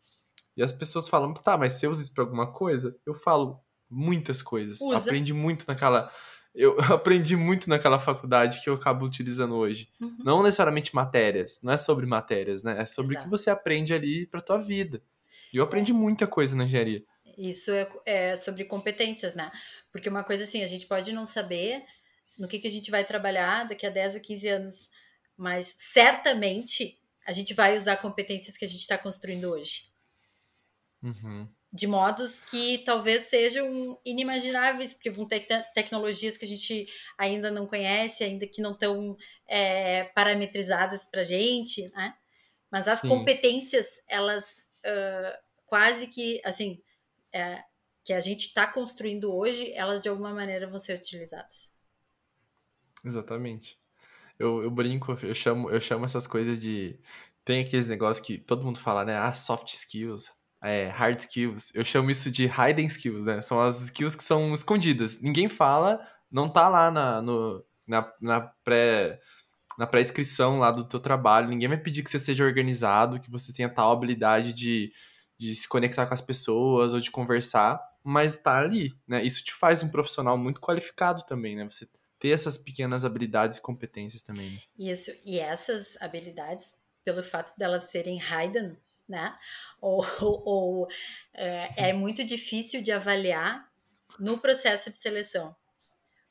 E 0.57 0.63
as 0.63 0.73
pessoas 0.73 1.09
falam, 1.09 1.33
tá, 1.35 1.57
mas 1.57 1.73
você 1.73 1.87
usa 1.87 2.03
isso 2.03 2.15
pra 2.15 2.25
alguma 2.25 2.53
coisa? 2.53 2.99
Eu 3.07 3.15
falo 3.15 3.64
muitas 3.95 4.43
coisas. 4.43 4.81
Usa. 4.81 4.99
Aprendi 4.99 5.33
muito 5.33 5.65
naquela. 5.67 6.13
Eu 6.55 6.77
aprendi 6.93 7.37
muito 7.37 7.69
naquela 7.69 7.99
faculdade 7.99 8.63
que 8.63 8.69
eu 8.69 8.75
acabo 8.75 9.05
utilizando 9.05 9.55
hoje. 9.55 9.89
Uhum. 10.01 10.17
Não 10.25 10.43
necessariamente 10.43 10.95
matérias, 10.95 11.61
não 11.63 11.73
é 11.73 11.77
sobre 11.77 12.07
matérias, 12.07 12.63
né? 12.63 12.81
É 12.81 12.87
sobre 12.87 13.17
o 13.17 13.23
que 13.23 13.29
você 13.29 13.51
aprende 13.51 13.95
ali 13.95 14.27
pra 14.27 14.41
tua 14.41 14.59
vida. 14.59 15.03
E 15.53 15.57
eu 15.57 15.65
aprendi 15.65 15.93
é. 15.93 15.95
muita 15.95 16.27
coisa 16.27 16.57
na 16.57 16.65
engenharia. 16.65 17.05
Isso 17.39 17.71
é, 17.73 17.89
é, 18.05 18.37
sobre 18.37 18.65
competências, 18.65 19.35
né? 19.35 19.51
Porque 19.91 20.09
uma 20.09 20.25
coisa 20.25 20.45
assim, 20.45 20.63
a 20.63 20.67
gente 20.67 20.87
pode 20.87 21.13
não 21.13 21.27
saber 21.27 21.83
no 22.39 22.49
que, 22.49 22.59
que 22.59 22.69
a 22.69 22.71
gente 22.71 22.91
vai 22.91 23.05
trabalhar 23.05 23.65
daqui 23.65 23.87
a 23.87 23.91
10 23.91 24.17
a 24.17 24.21
15 24.21 24.49
anos, 24.49 24.91
mas 25.37 25.75
certamente 25.79 26.99
a 27.27 27.33
gente 27.33 27.55
vai 27.55 27.77
usar 27.77 27.97
competências 27.97 28.57
que 28.57 28.65
a 28.65 28.69
gente 28.69 28.81
está 28.81 28.99
construindo 28.99 29.51
hoje. 29.51 29.93
Uhum. 31.03 31.49
De 31.77 31.89
modos 31.89 32.39
que 32.39 32.79
talvez 32.85 33.25
sejam 33.25 33.99
inimagináveis, 34.05 34.95
porque 34.95 35.11
vão 35.11 35.27
ter 35.27 35.41
te 35.41 35.61
tecnologias 35.75 36.37
que 36.37 36.45
a 36.45 36.49
gente 36.49 36.87
ainda 37.19 37.51
não 37.51 37.67
conhece, 37.67 38.23
ainda 38.23 38.47
que 38.47 38.63
não 38.63 38.71
estão 38.71 39.17
é, 39.49 40.05
parametrizadas 40.15 41.05
para 41.05 41.23
a 41.23 41.25
gente, 41.25 41.91
né? 41.91 42.15
Mas 42.71 42.87
as 42.87 43.01
Sim. 43.01 43.09
competências, 43.09 44.05
elas 44.09 44.73
uh, 44.87 45.37
quase 45.67 46.07
que, 46.07 46.41
assim, 46.45 46.81
é, 47.33 47.65
que 48.05 48.13
a 48.13 48.21
gente 48.21 48.47
está 48.47 48.67
construindo 48.67 49.35
hoje, 49.35 49.73
elas 49.73 50.01
de 50.01 50.09
alguma 50.09 50.33
maneira 50.33 50.69
vão 50.69 50.79
ser 50.79 50.97
utilizadas. 50.97 51.75
Exatamente. 53.05 53.81
Eu, 54.39 54.63
eu 54.63 54.71
brinco, 54.71 55.13
eu 55.23 55.35
chamo, 55.35 55.71
eu 55.71 55.81
chamo 55.81 56.05
essas 56.05 56.27
coisas 56.27 56.61
de. 56.61 56.99
Tem 57.45 57.65
aqueles 57.65 57.89
negócios 57.89 58.25
que 58.25 58.39
todo 58.39 58.65
mundo 58.65 58.79
fala, 58.79 59.05
né? 59.05 59.17
Ah, 59.17 59.33
soft 59.33 59.73
skills, 59.73 60.31
é, 60.65 60.89
hard 60.89 61.21
skills. 61.21 61.71
Eu 61.75 61.85
chamo 61.85 62.11
isso 62.11 62.31
de 62.31 62.47
hidden 62.47 62.87
skills, 62.87 63.25
né? 63.25 63.43
São 63.43 63.61
as 63.61 63.81
skills 63.83 64.17
que 64.17 64.25
são 64.25 64.55
escondidas. 64.55 65.21
Ninguém 65.21 65.49
fala, 65.49 66.01
não 66.31 66.49
tá 66.49 66.69
lá 66.69 66.91
na, 66.91 67.21
no, 67.21 67.65
na, 67.87 68.13
na 68.21 68.41
pré 68.41 69.21
na 69.77 69.89
pré-inscrição 69.89 70.61
lá 70.61 70.71
do 70.71 70.85
teu 70.85 71.01
trabalho, 71.01 71.49
ninguém 71.49 71.67
vai 71.67 71.77
pedir 71.77 72.05
que 72.05 72.09
você 72.09 72.19
seja 72.19 72.45
organizado, 72.45 73.19
que 73.19 73.29
você 73.29 73.53
tenha 73.53 73.69
tal 73.69 73.91
habilidade 73.91 74.53
de, 74.53 74.93
de 75.37 75.53
se 75.53 75.69
conectar 75.69 76.07
com 76.07 76.15
as 76.15 76.21
pessoas 76.21 76.93
ou 76.93 77.01
de 77.01 77.11
conversar, 77.11 77.81
mas 78.01 78.39
tá 78.39 78.57
ali, 78.57 78.95
né? 79.05 79.25
Isso 79.25 79.43
te 79.43 79.53
faz 79.53 79.83
um 79.83 79.89
profissional 79.89 80.39
muito 80.39 80.61
qualificado 80.61 81.25
também, 81.27 81.57
né? 81.57 81.65
Você 81.65 81.89
ter 82.21 82.29
essas 82.29 82.57
pequenas 82.57 83.05
habilidades 83.05 83.57
e 83.57 83.61
competências 83.61 84.23
também. 84.23 84.53
Né? 84.53 84.61
Isso, 84.79 85.11
e 85.25 85.41
essas 85.41 86.01
habilidades, 86.01 86.79
pelo 87.05 87.23
fato 87.23 87.53
delas 87.59 87.91
serem 87.91 88.19
hidden, 88.19 88.77
né? 89.09 89.37
Ou, 89.81 90.05
ou, 90.21 90.43
ou 90.47 90.89
é, 91.33 91.91
é 91.91 91.93
muito 91.93 92.25
difícil 92.25 92.83
de 92.83 92.93
avaliar 92.93 93.71
no 94.19 94.39
processo 94.39 94.91
de 94.91 94.97
seleção, 94.97 95.55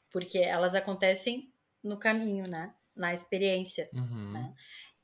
porque 0.10 0.38
elas 0.38 0.74
acontecem 0.76 1.52
no 1.84 1.98
caminho, 1.98 2.48
né? 2.48 2.74
na 2.96 3.14
experiência. 3.14 3.90
Uhum. 3.94 4.32
Né? 4.32 4.54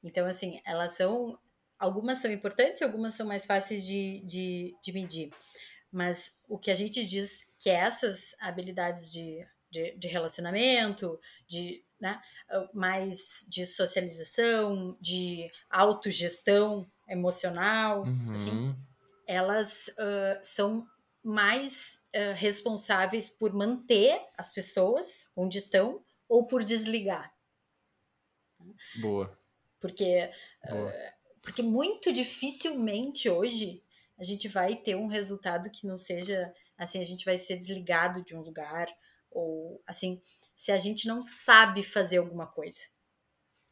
Então, 0.03 0.25
assim, 0.27 0.61
elas 0.65 0.93
são. 0.93 1.37
Algumas 1.77 2.17
são 2.17 2.29
importantes, 2.29 2.81
algumas 2.81 3.15
são 3.15 3.25
mais 3.25 3.45
fáceis 3.45 3.85
de, 3.85 4.19
de, 4.25 4.75
de 4.83 4.91
medir. 4.91 5.31
Mas 5.89 6.35
o 6.47 6.57
que 6.57 6.69
a 6.69 6.75
gente 6.75 7.05
diz 7.05 7.47
que 7.57 7.69
essas 7.69 8.35
habilidades 8.37 9.09
de, 9.09 9.47
de, 9.71 9.97
de 9.97 10.07
relacionamento, 10.09 11.17
de 11.47 11.81
né, 11.97 12.21
mais 12.73 13.47
de 13.49 13.65
socialização, 13.65 14.97
de 14.99 15.49
autogestão 15.69 16.89
emocional, 17.09 18.03
uhum. 18.03 18.31
assim, 18.31 18.75
elas 19.27 19.87
uh, 19.89 20.39
são 20.41 20.87
mais 21.23 22.05
uh, 22.15 22.33
responsáveis 22.35 23.29
por 23.29 23.53
manter 23.53 24.21
as 24.37 24.53
pessoas 24.53 25.29
onde 25.35 25.57
estão 25.57 26.03
ou 26.27 26.47
por 26.47 26.63
desligar. 26.63 27.33
Boa. 29.01 29.37
Porque, 29.79 30.31
Boa. 30.69 30.89
Uh, 30.89 31.39
porque 31.41 31.61
muito 31.61 32.11
dificilmente 32.11 33.29
hoje 33.29 33.83
a 34.17 34.23
gente 34.23 34.47
vai 34.47 34.75
ter 34.75 34.95
um 34.95 35.07
resultado 35.07 35.69
que 35.71 35.87
não 35.87 35.97
seja 35.97 36.53
assim, 36.77 36.99
a 36.99 37.03
gente 37.03 37.25
vai 37.25 37.37
ser 37.37 37.57
desligado 37.57 38.23
de 38.23 38.35
um 38.35 38.41
lugar 38.41 38.87
ou 39.31 39.81
assim, 39.85 40.21
se 40.55 40.71
a 40.71 40.77
gente 40.77 41.07
não 41.07 41.21
sabe 41.21 41.83
fazer 41.83 42.17
alguma 42.17 42.47
coisa. 42.47 42.79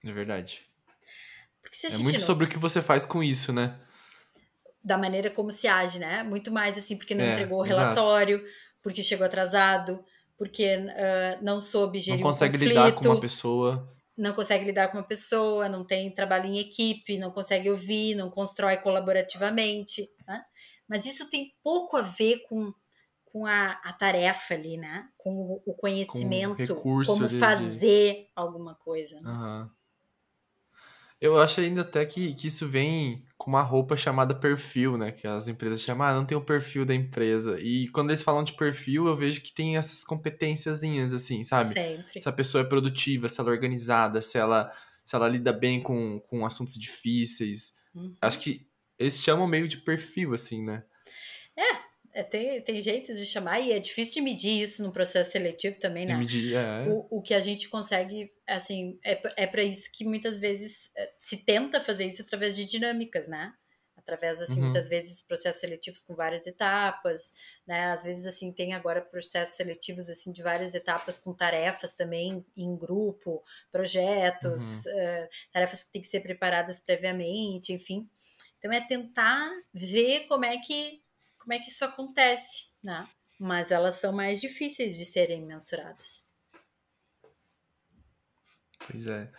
É 0.04 0.12
verdade. 0.12 0.70
É 1.84 1.98
muito 1.98 2.22
sobre 2.22 2.46
o 2.46 2.50
que 2.50 2.58
você 2.58 2.82
faz 2.82 3.06
com 3.06 3.24
isso, 3.24 3.52
né? 3.54 3.80
Da 4.84 4.98
maneira 4.98 5.30
como 5.30 5.52
se 5.52 5.68
age, 5.68 6.00
né? 6.00 6.24
Muito 6.24 6.52
mais 6.52 6.78
assim, 6.78 6.98
porque 6.98 7.14
não 7.14 7.26
é, 7.26 7.32
entregou 7.34 7.60
o 7.60 7.64
relatório, 7.64 8.38
exato. 8.38 8.52
porque 8.82 9.04
chegou 9.04 9.26
atrasado, 9.26 10.04
porque 10.38 10.78
uh, 10.78 11.44
não 11.44 11.60
soube 11.60 12.00
gerir 12.00 12.20
Não 12.20 12.30
consegue 12.30 12.58
um 12.58 12.60
lidar 12.60 12.92
com 12.94 13.06
uma 13.06 13.20
pessoa 13.20 13.98
não 14.18 14.34
consegue 14.34 14.66
lidar 14.66 14.88
com 14.88 14.98
uma 14.98 15.04
pessoa, 15.04 15.70
não 15.70 15.86
tem 15.86 16.10
trabalho 16.10 16.48
em 16.48 16.58
equipe, 16.58 17.20
não 17.20 17.30
consegue 17.30 17.70
ouvir, 17.70 18.16
não 18.16 18.32
constrói 18.32 18.78
colaborativamente, 18.78 20.10
né? 20.28 20.44
Mas 20.90 21.06
isso 21.06 21.30
tem 21.30 21.54
pouco 21.64 21.98
a 21.98 22.02
ver 22.02 22.42
com, 22.50 22.74
com 23.26 23.46
a, 23.46 23.80
a 23.84 23.94
tarefa 23.94 24.56
ali, 24.56 24.76
né? 24.76 25.08
Com 25.18 25.62
o 25.64 25.74
conhecimento, 25.76 26.76
com 26.78 27.04
como 27.04 27.30
fazer 27.30 28.14
de... 28.14 28.28
alguma 28.36 28.74
coisa. 28.74 29.22
Né? 29.22 29.30
Uhum. 29.30 29.70
Eu 31.20 31.40
acho 31.40 31.60
ainda 31.62 31.82
até 31.82 32.06
que, 32.06 32.34
que 32.34 32.48
isso 32.48 32.68
vem 32.68 33.26
com 33.38 33.50
uma 33.50 33.62
roupa 33.62 33.98
chamada 33.98 34.36
perfil, 34.36 34.98
né? 34.98 35.12
Que 35.12 35.28
as 35.28 35.48
empresas 35.48 35.82
chamam, 35.82 36.08
ah, 36.08 36.14
não 36.14 36.26
tem 36.26 36.38
o 36.38 36.44
perfil 36.44 36.86
da 36.86 36.94
empresa. 36.94 37.60
E 37.60 37.88
quando 37.90 38.12
eles 38.12 38.22
falam 38.22 38.44
de 38.44 38.54
perfil, 38.54 39.08
eu 39.08 39.16
vejo 39.16 39.42
que 39.42 39.52
tem 39.52 39.78
essas 39.78 40.04
competênciazinhas, 40.04 41.14
assim, 41.14 41.44
sabe? 41.44 41.74
Sempre. 41.74 42.22
Se 42.22 42.30
a 42.30 42.32
pessoa 42.32 42.62
é 42.62 42.68
produtiva, 42.68 43.28
se 43.28 43.40
ela 43.40 43.50
é 43.50 43.54
organizada, 43.54 44.22
se 44.22 44.38
ela, 44.38 44.72
se 45.04 45.16
ela 45.16 45.28
lida 45.28 45.52
bem 45.52 45.82
com, 45.82 46.20
com 46.28 46.46
assuntos 46.46 46.76
difíceis. 46.76 47.76
Uhum. 47.96 48.16
Acho 48.22 48.40
que 48.40 48.68
eles 49.00 49.22
chamam 49.22 49.48
meio 49.48 49.68
de 49.68 49.78
perfil, 49.78 50.36
assim, 50.36 50.64
né? 50.64 50.84
É, 51.58 51.87
é, 52.18 52.24
tem, 52.24 52.60
tem 52.64 52.82
jeitos 52.82 53.20
de 53.20 53.28
chamar, 53.28 53.60
e 53.60 53.72
é 53.72 53.78
difícil 53.78 54.16
de 54.16 54.22
medir 54.22 54.64
isso 54.64 54.82
no 54.82 54.92
processo 54.92 55.32
seletivo 55.32 55.78
também, 55.78 56.04
né? 56.04 56.18
Medir, 56.18 56.56
é. 56.56 56.90
o, 56.90 57.06
o 57.12 57.22
que 57.22 57.32
a 57.32 57.40
gente 57.40 57.70
consegue, 57.70 58.28
assim, 58.48 59.00
é, 59.06 59.44
é 59.44 59.46
para 59.46 59.62
isso 59.62 59.92
que 59.94 60.04
muitas 60.04 60.40
vezes 60.40 60.90
é, 60.98 61.14
se 61.20 61.46
tenta 61.46 61.80
fazer 61.80 62.06
isso 62.06 62.24
através 62.24 62.56
de 62.56 62.66
dinâmicas, 62.66 63.28
né? 63.28 63.54
Através, 63.96 64.42
assim, 64.42 64.56
uhum. 64.56 64.64
muitas 64.64 64.90
vezes 64.90 65.22
processos 65.22 65.62
seletivos 65.62 66.02
com 66.02 66.16
várias 66.16 66.48
etapas, 66.48 67.34
né? 67.68 67.92
Às 67.92 68.04
vezes, 68.04 68.26
assim, 68.26 68.52
tem 68.52 68.74
agora 68.74 69.00
processos 69.00 69.56
seletivos, 69.56 70.10
assim, 70.10 70.32
de 70.32 70.42
várias 70.42 70.74
etapas 70.74 71.20
com 71.20 71.36
tarefas 71.36 71.94
também 71.94 72.44
em 72.58 72.76
grupo, 72.76 73.44
projetos, 73.72 74.88
uhum. 74.88 74.92
uh, 74.92 75.28
tarefas 75.54 75.84
que 75.84 75.92
têm 75.92 76.02
que 76.02 76.08
ser 76.08 76.22
preparadas 76.22 76.80
previamente, 76.80 77.72
enfim. 77.72 78.10
Então, 78.58 78.72
é 78.72 78.82
tentar 78.82 79.48
ver 79.72 80.22
como 80.22 80.44
é 80.44 80.58
que 80.58 81.06
como 81.48 81.54
é 81.54 81.60
que 81.60 81.70
isso 81.70 81.86
acontece, 81.86 82.66
né? 82.84 83.08
Mas 83.40 83.72
elas 83.72 83.96
são 83.96 84.12
mais 84.12 84.42
difíceis 84.42 84.98
de 84.98 85.06
serem 85.06 85.46
mensuradas. 85.46 86.28
Pois 88.86 89.08
é. 89.08 89.32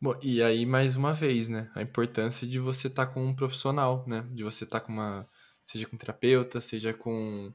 Bom, 0.00 0.18
e 0.20 0.42
aí, 0.42 0.66
mais 0.66 0.96
uma 0.96 1.12
vez, 1.12 1.48
né? 1.48 1.70
A 1.76 1.82
importância 1.82 2.44
de 2.44 2.58
você 2.58 2.88
estar 2.88 3.06
tá 3.06 3.12
com 3.12 3.24
um 3.24 3.36
profissional, 3.36 4.04
né? 4.04 4.26
De 4.32 4.42
você 4.42 4.64
estar 4.64 4.80
tá 4.80 4.86
com 4.86 4.92
uma. 4.92 5.28
Seja 5.64 5.86
com 5.86 5.94
um 5.94 5.98
terapeuta, 5.98 6.60
seja 6.60 6.92
com, 6.92 7.54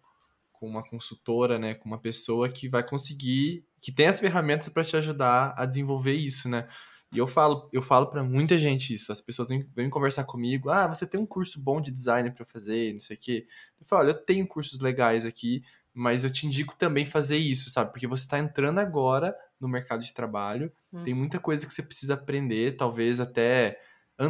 com 0.53 0.65
uma 0.65 0.87
consultora, 0.87 1.59
né, 1.59 1.73
com 1.73 1.89
uma 1.89 1.99
pessoa 1.99 2.47
que 2.47 2.69
vai 2.69 2.87
conseguir, 2.87 3.65
que 3.81 3.91
tem 3.91 4.05
as 4.05 4.19
ferramentas 4.19 4.69
para 4.69 4.83
te 4.83 4.95
ajudar 4.95 5.55
a 5.57 5.65
desenvolver 5.65 6.13
isso, 6.13 6.47
né? 6.47 6.69
E 7.13 7.17
eu 7.19 7.27
falo, 7.27 7.69
eu 7.71 7.81
falo 7.81 8.07
para 8.07 8.23
muita 8.23 8.57
gente 8.57 8.93
isso. 8.93 9.11
As 9.11 9.21
pessoas 9.21 9.49
vêm, 9.49 9.67
vêm, 9.75 9.89
conversar 9.89 10.23
comigo. 10.23 10.69
Ah, 10.69 10.87
você 10.87 11.05
tem 11.05 11.19
um 11.19 11.25
curso 11.25 11.61
bom 11.61 11.79
de 11.79 11.91
design 11.91 12.31
para 12.31 12.45
fazer, 12.45 12.91
não 12.91 12.99
sei 12.99 13.15
o 13.15 13.19
quê. 13.19 13.47
Eu 13.79 13.85
falo, 13.85 14.01
olha, 14.01 14.11
eu 14.11 14.25
tenho 14.25 14.47
cursos 14.47 14.79
legais 14.79 15.25
aqui, 15.25 15.63
mas 15.93 16.23
eu 16.23 16.31
te 16.31 16.47
indico 16.47 16.75
também 16.75 17.05
fazer 17.05 17.37
isso, 17.37 17.69
sabe? 17.69 17.91
Porque 17.91 18.07
você 18.07 18.23
está 18.23 18.39
entrando 18.39 18.79
agora 18.79 19.35
no 19.59 19.67
mercado 19.67 20.01
de 20.01 20.13
trabalho, 20.13 20.71
hum. 20.91 21.03
tem 21.03 21.13
muita 21.13 21.39
coisa 21.39 21.65
que 21.67 21.73
você 21.73 21.83
precisa 21.83 22.15
aprender, 22.15 22.75
talvez 22.75 23.19
até 23.21 23.79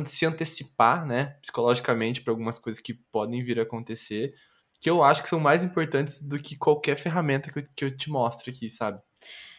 se 0.05 0.25
antecipar, 0.25 1.05
né, 1.05 1.38
psicologicamente 1.41 2.21
para 2.21 2.31
algumas 2.31 2.59
coisas 2.59 2.81
que 2.81 2.93
podem 2.93 3.43
vir 3.43 3.59
a 3.59 3.63
acontecer, 3.63 4.34
que 4.79 4.89
eu 4.89 5.03
acho 5.03 5.23
que 5.23 5.29
são 5.29 5.39
mais 5.39 5.63
importantes 5.63 6.21
do 6.21 6.38
que 6.38 6.57
qualquer 6.57 6.95
ferramenta 6.95 7.49
que 7.49 7.59
eu, 7.59 7.63
que 7.75 7.86
eu 7.86 7.95
te 7.95 8.09
mostre 8.09 8.51
aqui, 8.51 8.69
sabe? 8.69 9.01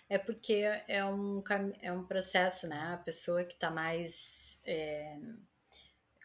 É 0.09 0.19
porque 0.19 0.63
é 0.87 1.05
um, 1.05 1.43
é 1.81 1.91
um 1.91 2.05
processo, 2.05 2.69
né? 2.69 2.93
A 2.93 2.99
pessoa 2.99 3.45
que 3.45 3.55
está 3.55 3.71
mais 3.71 4.61
é, 4.67 5.17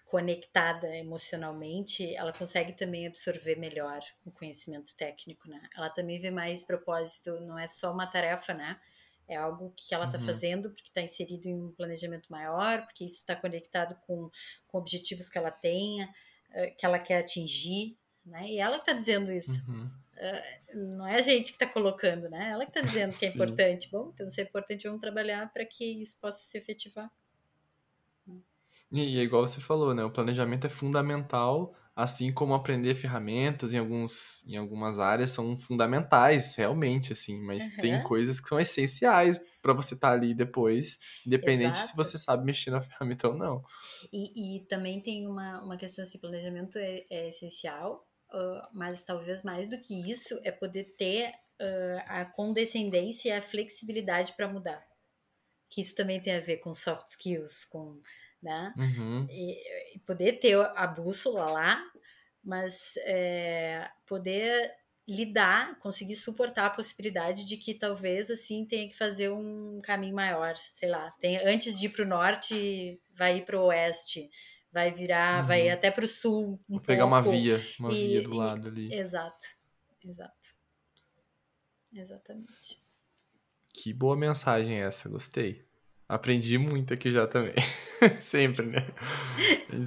conectada 0.05 0.87
emocionalmente, 0.97 2.15
ela 2.15 2.33
consegue 2.33 2.73
também 2.73 3.07
absorver 3.07 3.55
melhor 3.55 4.01
o 4.25 4.31
conhecimento 4.31 4.95
técnico, 4.97 5.47
né? 5.47 5.61
Ela 5.77 5.89
também 5.89 6.19
vê 6.19 6.31
mais 6.31 6.63
propósito, 6.63 7.39
não 7.41 7.57
é 7.57 7.67
só 7.67 7.93
uma 7.93 8.07
tarefa, 8.07 8.53
né? 8.53 8.79
É 9.27 9.35
algo 9.35 9.71
que 9.77 9.93
ela 9.93 10.05
está 10.05 10.17
uhum. 10.17 10.25
fazendo 10.25 10.71
porque 10.71 10.89
está 10.89 11.01
inserido 11.01 11.47
em 11.47 11.53
um 11.53 11.71
planejamento 11.71 12.27
maior, 12.31 12.83
porque 12.85 13.05
isso 13.05 13.17
está 13.17 13.35
conectado 13.35 13.95
com, 14.07 14.31
com 14.67 14.77
objetivos 14.79 15.29
que 15.29 15.37
ela 15.37 15.51
tenha, 15.51 16.11
eh, 16.51 16.71
que 16.71 16.83
ela 16.83 16.97
quer 16.97 17.19
atingir, 17.19 17.95
né? 18.25 18.47
E 18.47 18.59
ela 18.59 18.77
está 18.77 18.91
dizendo 18.93 19.31
isso. 19.31 19.63
Uhum. 19.69 19.91
Uh, 20.19 20.97
não 20.97 21.07
é 21.07 21.15
a 21.15 21.21
gente 21.21 21.45
que 21.45 21.63
está 21.63 21.65
colocando, 21.65 22.29
né? 22.29 22.49
Ela 22.49 22.65
que 22.65 22.71
está 22.71 22.81
dizendo 22.81 23.17
que 23.17 23.25
é 23.25 23.29
importante. 23.33 23.89
Bom, 23.89 24.11
então 24.13 24.27
se 24.27 24.41
é 24.41 24.43
importante, 24.43 24.85
vamos 24.85 24.99
trabalhar 24.99 25.51
para 25.53 25.65
que 25.65 26.01
isso 26.01 26.19
possa 26.19 26.43
se 26.43 26.57
efetivar. 26.57 27.09
E 28.91 29.19
é 29.19 29.23
igual 29.23 29.45
você 29.45 29.61
falou, 29.61 29.93
né? 29.93 30.03
O 30.03 30.11
planejamento 30.11 30.65
é 30.65 30.69
fundamental, 30.69 31.75
assim 31.95 32.33
como 32.33 32.53
aprender 32.53 32.95
ferramentas 32.95 33.73
em, 33.73 33.77
alguns, 33.77 34.45
em 34.47 34.57
algumas 34.57 34.99
áreas 34.99 35.29
são 35.29 35.55
fundamentais, 35.55 36.55
realmente, 36.55 37.13
assim. 37.13 37.39
Mas 37.39 37.71
uhum. 37.71 37.77
tem 37.77 38.03
coisas 38.03 38.41
que 38.41 38.49
são 38.49 38.59
essenciais 38.59 39.39
para 39.61 39.73
você 39.73 39.93
estar 39.93 40.09
tá 40.09 40.13
ali 40.13 40.33
depois, 40.33 40.97
independente 41.25 41.77
Exato. 41.77 41.89
se 41.89 41.95
você 41.95 42.17
sabe 42.17 42.45
mexer 42.45 42.71
na 42.71 42.81
ferramenta 42.81 43.27
ou 43.27 43.37
não. 43.37 43.63
E, 44.11 44.57
e 44.57 44.65
também 44.65 44.99
tem 44.99 45.27
uma, 45.27 45.61
uma 45.61 45.77
questão 45.77 46.03
assim, 46.03 46.17
planejamento 46.17 46.77
é, 46.77 47.05
é 47.09 47.27
essencial, 47.27 48.08
uh, 48.33 48.67
mas 48.73 49.03
talvez 49.03 49.43
mais 49.43 49.69
do 49.69 49.79
que 49.79 50.11
isso 50.11 50.39
é 50.43 50.51
poder 50.51 50.95
ter 50.97 51.29
uh, 51.29 52.03
a 52.07 52.25
condescendência 52.25 53.29
e 53.29 53.31
a 53.31 53.41
flexibilidade 53.41 54.33
para 54.33 54.47
mudar. 54.47 54.85
Que 55.69 55.81
isso 55.81 55.95
também 55.95 56.19
tem 56.19 56.35
a 56.35 56.39
ver 56.39 56.57
com 56.57 56.73
soft 56.73 57.07
skills, 57.07 57.65
com 57.65 58.01
né? 58.41 58.73
Uhum. 58.77 59.27
E, 59.29 59.95
e, 59.95 59.99
poder 59.99 60.39
ter 60.39 60.55
a 60.75 60.87
bússola 60.87 61.51
lá, 61.51 61.83
mas 62.43 62.95
é, 63.03 63.89
poder 64.07 64.71
lidar, 65.07 65.77
conseguir 65.79 66.15
suportar 66.15 66.67
a 66.67 66.69
possibilidade 66.69 67.43
de 67.43 67.57
que 67.57 67.73
talvez 67.73 68.29
assim 68.29 68.65
tenha 68.65 68.87
que 68.87 68.95
fazer 68.95 69.29
um 69.29 69.79
caminho 69.83 70.15
maior, 70.15 70.55
sei 70.55 70.87
lá, 70.87 71.11
tem, 71.19 71.37
antes 71.45 71.79
de 71.79 71.87
ir 71.87 71.89
para 71.89 72.05
o 72.05 72.07
norte, 72.07 73.01
vai 73.13 73.37
ir 73.37 73.45
para 73.45 73.59
o 73.59 73.65
oeste, 73.65 74.29
vai 74.71 74.91
virar, 74.91 75.41
uhum. 75.41 75.47
vai 75.47 75.69
até 75.69 75.91
para 75.91 76.05
o 76.05 76.07
sul. 76.07 76.59
Um 76.69 76.73
Vou 76.73 76.81
pegar 76.81 77.05
uma 77.05 77.21
via, 77.21 77.63
uma 77.79 77.91
e, 77.91 78.07
via 78.07 78.23
do 78.23 78.35
lado 78.35 78.67
ali. 78.67 78.93
Exato, 78.93 79.45
exato. 80.05 80.59
Exatamente. 81.93 82.81
Que 83.73 83.93
boa 83.93 84.15
mensagem 84.15 84.81
essa, 84.81 85.09
gostei. 85.09 85.67
Aprendi 86.07 86.57
muito 86.57 86.93
aqui 86.93 87.11
já 87.11 87.27
também. 87.27 87.53
sempre, 88.19 88.65
né? 88.65 88.87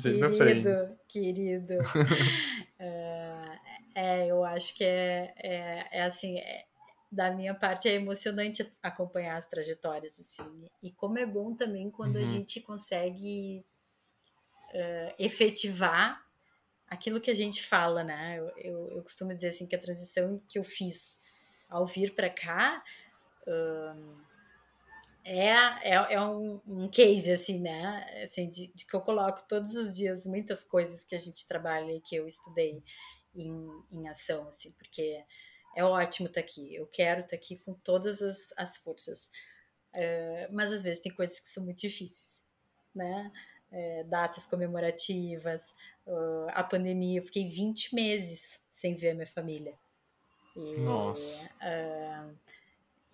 Sempre 0.01 0.39
querido, 0.39 0.70
aprende. 0.70 0.99
querido. 1.09 1.74
uh, 1.74 3.59
é, 3.95 4.26
eu 4.26 4.45
acho 4.45 4.76
que 4.76 4.85
é, 4.85 5.35
é, 5.37 5.99
é 5.99 6.03
assim, 6.03 6.39
é, 6.39 6.64
da 7.11 7.30
minha 7.33 7.55
parte 7.55 7.89
é 7.89 7.95
emocionante 7.95 8.66
acompanhar 8.83 9.37
as 9.37 9.49
trajetórias, 9.49 10.18
assim. 10.18 10.64
E 10.83 10.93
como 10.93 11.18
é 11.18 11.26
bom 11.26 11.55
também 11.55 11.91
quando 11.91 12.16
uhum. 12.16 12.22
a 12.22 12.26
gente 12.26 12.61
consegue 12.61 13.64
uh, 14.75 15.14
efetivar 15.18 16.23
aquilo 16.87 17.20
que 17.20 17.31
a 17.31 17.35
gente 17.35 17.62
fala, 17.62 18.05
né? 18.05 18.39
Eu, 18.39 18.53
eu, 18.57 18.91
eu, 18.97 19.03
costumo 19.03 19.35
dizer 19.35 19.49
assim 19.49 19.66
que 19.66 19.77
a 19.77 19.81
transição 19.81 20.43
que 20.49 20.59
eu 20.59 20.64
fiz 20.64 21.20
ao 21.68 21.87
vir 21.87 22.14
para 22.14 22.31
cá... 22.31 22.83
Uh, 23.47 24.33
é, 25.25 25.51
é, 25.51 26.14
é 26.14 26.20
um, 26.20 26.61
um, 26.66 26.89
case, 26.89 27.31
assim, 27.31 27.61
né? 27.61 28.25
Assim, 28.25 28.51
de, 28.51 28.73
de, 28.73 28.85
que 28.85 28.95
eu 28.95 29.01
coloco 29.01 29.47
todos 29.49 29.77
os 29.77 29.95
dias 29.95 30.27
muitas 30.27 30.64
coisas 30.64 31.05
que 31.05 31.14
a 31.14 31.18
gente 31.18 31.47
trabalha 31.47 31.93
e 31.93 32.01
que 32.01 32.16
eu 32.16 32.27
estudei 32.27 32.83
em, 33.35 33.70
em 33.93 34.09
ação, 34.09 34.49
assim, 34.49 34.73
porque 34.73 35.25
é 35.77 35.85
ótimo 35.85 36.29
estar 36.29 36.41
tá 36.41 36.47
aqui. 36.47 36.75
Eu 36.75 36.87
quero 36.87 37.20
estar 37.20 37.31
tá 37.31 37.37
aqui 37.37 37.57
com 37.57 37.73
todas 37.73 38.20
as, 38.20 38.53
as 38.57 38.77
forças. 38.79 39.31
Uh, 39.95 40.53
mas 40.53 40.73
às 40.73 40.83
vezes 40.83 41.03
tem 41.03 41.14
coisas 41.14 41.39
que 41.39 41.49
são 41.49 41.64
muito 41.64 41.81
difíceis, 41.81 42.45
né? 42.95 43.31
É, 43.75 44.05
datas 44.05 44.47
comemorativas, 44.47 45.75
uh, 46.07 46.47
a 46.49 46.62
pandemia, 46.62 47.20
eu 47.20 47.25
fiquei 47.25 47.47
20 47.47 47.95
meses 47.95 48.61
sem 48.70 48.95
ver 48.95 49.11
a 49.11 49.14
minha 49.14 49.27
família. 49.27 49.75
E, 50.55 50.77
Nossa. 50.81 51.47
Uh, 51.47 52.37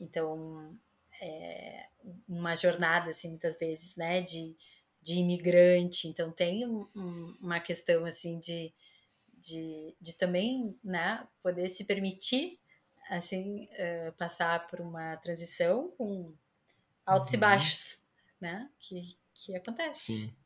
então, 0.01 0.77
é, 1.21 1.87
uma 2.29 2.55
jornada, 2.55 3.11
assim, 3.11 3.29
muitas 3.31 3.59
vezes, 3.59 3.97
né, 3.97 4.21
de, 4.21 4.57
de 5.03 5.15
imigrante. 5.15 6.09
Então, 6.09 6.31
tem 6.31 6.67
um, 6.67 6.87
um, 6.95 7.37
uma 7.41 7.61
questão, 7.61 8.05
assim, 8.05 8.39
de, 8.39 8.73
de, 9.35 9.95
de 10.01 10.15
também, 10.15 10.79
né, 10.83 11.27
poder 11.43 11.69
se 11.69 11.85
permitir, 11.85 12.59
assim, 13.11 13.69
uh, 13.73 14.13
passar 14.13 14.67
por 14.67 14.81
uma 14.81 15.17
transição 15.17 15.91
com 15.97 16.35
altos 17.05 17.31
uhum. 17.31 17.37
e 17.37 17.41
baixos, 17.41 18.03
né, 18.41 18.71
que, 18.79 19.17
que 19.35 19.57
acontece. 19.57 20.01
Sim. 20.01 20.37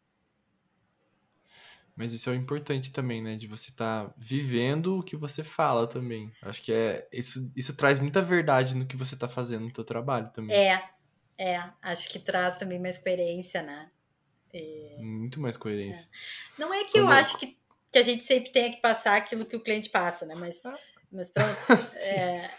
Mas 2.02 2.12
isso 2.12 2.30
é 2.30 2.34
importante 2.34 2.90
também, 2.90 3.22
né? 3.22 3.36
De 3.36 3.46
você 3.46 3.70
estar 3.70 4.06
tá 4.06 4.14
vivendo 4.18 4.98
o 4.98 5.02
que 5.04 5.14
você 5.14 5.44
fala 5.44 5.86
também. 5.86 6.32
Acho 6.42 6.60
que 6.60 6.72
é 6.72 7.06
isso, 7.12 7.52
isso 7.54 7.76
traz 7.76 8.00
muita 8.00 8.20
verdade 8.20 8.76
no 8.76 8.84
que 8.84 8.96
você 8.96 9.14
está 9.14 9.28
fazendo 9.28 9.66
no 9.66 9.72
seu 9.72 9.84
trabalho 9.84 10.28
também. 10.30 10.52
É, 10.52 10.82
é. 11.38 11.62
Acho 11.80 12.08
que 12.08 12.18
traz 12.18 12.56
também 12.56 12.80
mais 12.80 12.98
coerência, 12.98 13.62
né? 13.62 13.88
É, 14.52 14.96
Muito 14.98 15.40
mais 15.40 15.56
coerência. 15.56 16.08
É. 16.58 16.60
Não 16.60 16.74
é 16.74 16.82
que 16.82 16.94
Quando 16.94 17.04
eu 17.04 17.08
acho 17.10 17.38
que, 17.38 17.56
que 17.92 17.98
a 17.98 18.02
gente 18.02 18.24
sempre 18.24 18.50
tenha 18.50 18.72
que 18.72 18.80
passar 18.80 19.16
aquilo 19.16 19.46
que 19.46 19.54
o 19.54 19.62
cliente 19.62 19.88
passa, 19.88 20.26
né? 20.26 20.34
Mas, 20.34 20.66
ah. 20.66 20.76
mas 21.12 21.30
pronto. 21.30 21.56
é... 22.02 22.50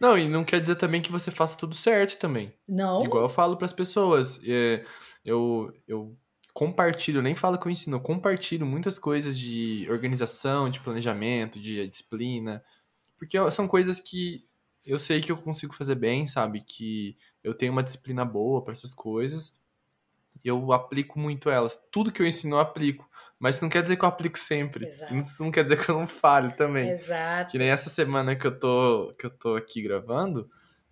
Não, 0.00 0.16
e 0.16 0.28
não 0.28 0.44
quer 0.44 0.60
dizer 0.60 0.76
também 0.76 1.02
que 1.02 1.10
você 1.10 1.32
faça 1.32 1.58
tudo 1.58 1.74
certo 1.74 2.16
também. 2.16 2.54
Não. 2.68 3.04
Igual 3.04 3.24
eu 3.24 3.28
falo 3.28 3.56
para 3.56 3.66
as 3.66 3.72
pessoas. 3.72 4.40
É, 4.46 4.84
eu, 5.24 5.72
eu 5.88 6.16
compartilho, 6.52 7.22
nem 7.22 7.34
falo 7.34 7.58
que 7.58 7.66
eu 7.66 7.72
ensino, 7.72 7.96
eu 7.96 8.00
compartilho 8.00 8.66
muitas 8.66 8.98
coisas 8.98 9.38
de 9.38 9.86
organização, 9.90 10.68
de 10.68 10.80
planejamento, 10.80 11.58
de 11.58 11.86
disciplina, 11.88 12.62
porque 13.18 13.38
são 13.50 13.66
coisas 13.66 14.00
que 14.00 14.44
eu 14.84 14.98
sei 14.98 15.20
que 15.20 15.30
eu 15.30 15.36
consigo 15.36 15.72
fazer 15.74 15.94
bem, 15.94 16.26
sabe? 16.26 16.60
Que 16.60 17.16
eu 17.42 17.54
tenho 17.54 17.72
uma 17.72 17.82
disciplina 17.82 18.24
boa 18.24 18.62
para 18.62 18.72
essas 18.72 18.92
coisas. 18.92 19.60
Eu 20.44 20.72
aplico 20.72 21.18
muito 21.18 21.48
elas. 21.48 21.80
Tudo 21.90 22.10
que 22.10 22.20
eu 22.20 22.26
ensino 22.26 22.56
eu 22.56 22.60
aplico. 22.60 23.08
Mas 23.38 23.56
isso 23.56 23.64
não 23.64 23.70
quer 23.70 23.82
dizer 23.82 23.96
que 23.96 24.04
eu 24.04 24.08
aplico 24.08 24.38
sempre. 24.38 24.86
Exato. 24.86 25.14
Isso 25.14 25.42
não 25.42 25.52
quer 25.52 25.62
dizer 25.62 25.84
que 25.84 25.88
eu 25.88 25.98
não 25.98 26.06
falho 26.06 26.54
também. 26.56 26.90
Exato. 26.90 27.52
Que 27.52 27.58
nem 27.58 27.68
essa 27.68 27.88
semana 27.88 28.34
que 28.34 28.46
eu 28.46 28.58
tô, 28.58 29.12
que 29.18 29.26
eu 29.26 29.30
tô 29.30 29.54
aqui 29.54 29.82
gravando, 29.82 30.50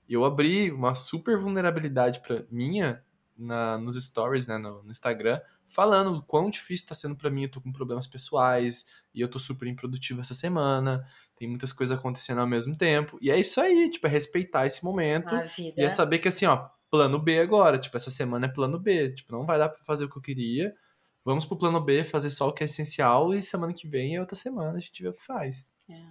eu 0.09 0.25
abri 0.25 0.71
uma 0.71 0.95
super 0.95 1.37
vulnerabilidade 1.37 2.21
para 2.21 2.45
minha 2.51 3.03
na, 3.41 3.79
nos 3.79 3.97
stories, 4.03 4.47
né, 4.47 4.59
no, 4.59 4.83
no, 4.83 4.91
Instagram, 4.91 5.41
falando 5.67 6.17
o 6.17 6.23
quão 6.23 6.51
difícil 6.51 6.85
está 6.85 6.95
sendo 6.95 7.17
para 7.17 7.31
mim. 7.31 7.45
Eu 7.45 7.51
tô 7.51 7.61
com 7.61 7.73
problemas 7.73 8.07
pessoais 8.07 8.87
e 9.15 9.21
eu 9.21 9.29
tô 9.29 9.39
super 9.39 9.67
improdutivo 9.67 10.21
essa 10.21 10.35
semana. 10.35 11.05
Tem 11.35 11.49
muitas 11.49 11.73
coisas 11.73 11.97
acontecendo 11.97 12.41
ao 12.41 12.47
mesmo 12.47 12.77
tempo. 12.77 13.19
E 13.21 13.31
é 13.31 13.39
isso 13.39 13.61
aí, 13.61 13.89
tipo, 13.89 14.07
é 14.07 14.11
respeitar 14.11 14.67
esse 14.67 14.85
momento. 14.85 15.35
E 15.77 15.83
é 15.83 15.89
saber 15.89 16.19
que 16.19 16.29
assim, 16.29 16.47
ó, 16.47 16.69
plano 16.91 17.19
B 17.19 17.39
agora. 17.39 17.79
Tipo, 17.79 17.97
essa 17.97 18.11
semana 18.11 18.47
é 18.47 18.49
plano 18.49 18.79
B. 18.79 19.13
Tipo, 19.13 19.33
não 19.33 19.45
vai 19.45 19.59
dar 19.59 19.69
para 19.69 19.83
fazer 19.85 20.05
o 20.05 20.11
que 20.11 20.19
eu 20.19 20.23
queria. 20.23 20.75
Vamos 21.25 21.45
pro 21.45 21.59
plano 21.59 21.81
B, 21.81 22.05
fazer 22.05 22.31
só 22.31 22.49
o 22.49 22.53
que 22.53 22.63
é 22.63 22.67
essencial 22.67 23.35
e 23.35 23.43
semana 23.43 23.73
que 23.73 23.87
vem 23.87 24.17
é 24.17 24.21
outra 24.21 24.37
semana, 24.37 24.79
a 24.79 24.81
gente 24.81 25.03
vê 25.03 25.09
o 25.09 25.13
que 25.13 25.23
faz. 25.23 25.67
É. 25.89 26.03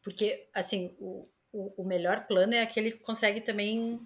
Porque, 0.00 0.48
assim, 0.54 0.94
o, 0.98 1.24
o, 1.52 1.82
o 1.82 1.86
melhor 1.86 2.26
plano 2.26 2.54
é 2.54 2.62
aquele 2.62 2.92
que 2.92 2.98
consegue 2.98 3.40
também 3.40 4.00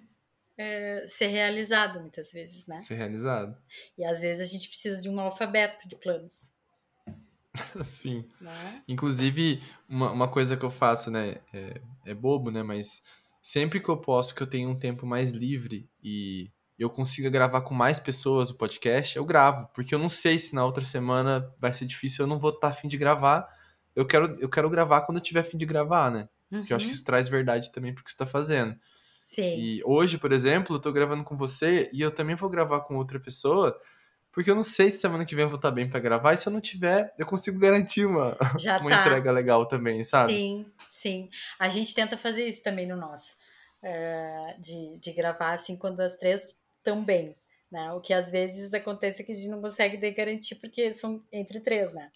é, 0.61 1.05
ser 1.07 1.27
realizado 1.27 2.01
muitas 2.01 2.33
vezes, 2.33 2.67
né? 2.67 2.77
Ser 2.79 2.95
realizado. 2.95 3.55
E 3.97 4.03
às 4.03 4.19
vezes 4.19 4.45
a 4.45 4.51
gente 4.51 4.67
precisa 4.67 5.01
de 5.01 5.09
um 5.09 5.17
alfabeto 5.17 5.87
de 5.87 5.95
planos. 5.95 6.51
Sim. 7.81 8.25
Né? 8.41 8.83
Inclusive, 8.85 9.63
uma, 9.87 10.11
uma 10.11 10.27
coisa 10.27 10.57
que 10.57 10.65
eu 10.65 10.69
faço, 10.69 11.09
né? 11.09 11.37
É, 11.53 11.79
é 12.07 12.13
bobo, 12.13 12.51
né? 12.51 12.61
Mas 12.61 13.03
sempre 13.41 13.79
que 13.79 13.87
eu 13.87 13.95
posso, 13.95 14.35
que 14.35 14.43
eu 14.43 14.47
tenho 14.47 14.69
um 14.69 14.75
tempo 14.77 15.05
mais 15.05 15.31
livre 15.31 15.89
e 16.03 16.51
eu 16.77 16.89
consiga 16.89 17.29
gravar 17.29 17.61
com 17.61 17.73
mais 17.73 17.97
pessoas 17.97 18.49
o 18.49 18.57
podcast, 18.57 19.15
eu 19.15 19.23
gravo. 19.23 19.69
Porque 19.73 19.95
eu 19.95 19.99
não 19.99 20.09
sei 20.09 20.37
se 20.37 20.53
na 20.53 20.65
outra 20.65 20.83
semana 20.83 21.49
vai 21.57 21.71
ser 21.71 21.85
difícil, 21.85 22.23
eu 22.25 22.27
não 22.27 22.37
vou 22.37 22.51
estar 22.51 22.67
afim 22.67 22.89
de 22.89 22.97
gravar. 22.97 23.47
Eu 23.95 24.05
quero, 24.05 24.37
eu 24.41 24.49
quero 24.49 24.69
gravar 24.69 25.01
quando 25.01 25.19
eu 25.19 25.23
tiver 25.23 25.39
afim 25.39 25.57
de 25.57 25.65
gravar, 25.65 26.11
né? 26.11 26.27
Porque 26.49 26.73
eu 26.73 26.75
acho 26.75 26.85
que 26.85 26.91
Uhum. 26.91 26.95
isso 26.95 27.05
traz 27.05 27.29
verdade 27.29 27.71
também 27.71 27.93
pro 27.93 28.03
que 28.03 28.11
você 28.11 28.17
tá 28.17 28.25
fazendo. 28.25 28.77
Sim. 29.29 29.59
E 29.59 29.83
hoje, 29.85 30.17
por 30.17 30.31
exemplo, 30.31 30.75
eu 30.75 30.79
tô 30.81 30.91
gravando 30.91 31.23
com 31.23 31.37
você 31.37 31.87
e 31.93 32.01
eu 32.01 32.09
também 32.09 32.35
vou 32.35 32.49
gravar 32.49 32.79
com 32.81 32.95
outra 32.95 33.19
pessoa, 33.19 33.79
porque 34.31 34.49
eu 34.49 34.55
não 34.55 34.63
sei 34.63 34.89
se 34.89 34.97
semana 34.97 35.23
que 35.23 35.35
vem 35.35 35.43
eu 35.43 35.49
vou 35.49 35.57
estar 35.57 35.69
bem 35.69 35.87
pra 35.87 35.99
gravar, 35.99 36.33
e 36.33 36.37
se 36.37 36.47
eu 36.47 36.51
não 36.51 36.59
tiver, 36.59 37.13
eu 37.15 37.27
consigo 37.27 37.59
garantir 37.59 38.07
uma, 38.07 38.35
Já 38.57 38.79
uma 38.81 38.89
tá. 38.89 39.01
entrega 39.01 39.31
legal 39.31 39.67
também, 39.67 40.03
sabe? 40.03 40.33
Sim, 40.33 40.65
sim. 40.87 41.29
A 41.59 41.69
gente 41.69 41.93
tenta 41.93 42.17
fazer 42.17 42.43
isso 42.47 42.63
também 42.63 42.87
no 42.87 42.97
nosso. 42.97 43.35
é, 43.83 44.55
de, 44.59 44.97
de 44.99 45.11
gravar 45.13 45.53
assim 45.53 45.77
quando 45.77 45.99
as 45.99 46.17
três 46.17 46.57
estão 46.79 47.05
bem. 47.05 47.35
Né? 47.71 47.91
O 47.93 48.01
que 48.01 48.15
às 48.15 48.31
vezes 48.31 48.73
acontece 48.73 49.21
é 49.21 49.25
que 49.25 49.31
a 49.31 49.35
gente 49.35 49.47
não 49.47 49.61
consegue 49.61 50.09
garantir 50.09 50.55
porque 50.55 50.91
são 50.91 51.23
entre 51.31 51.59
três, 51.59 51.93
né? 51.93 52.09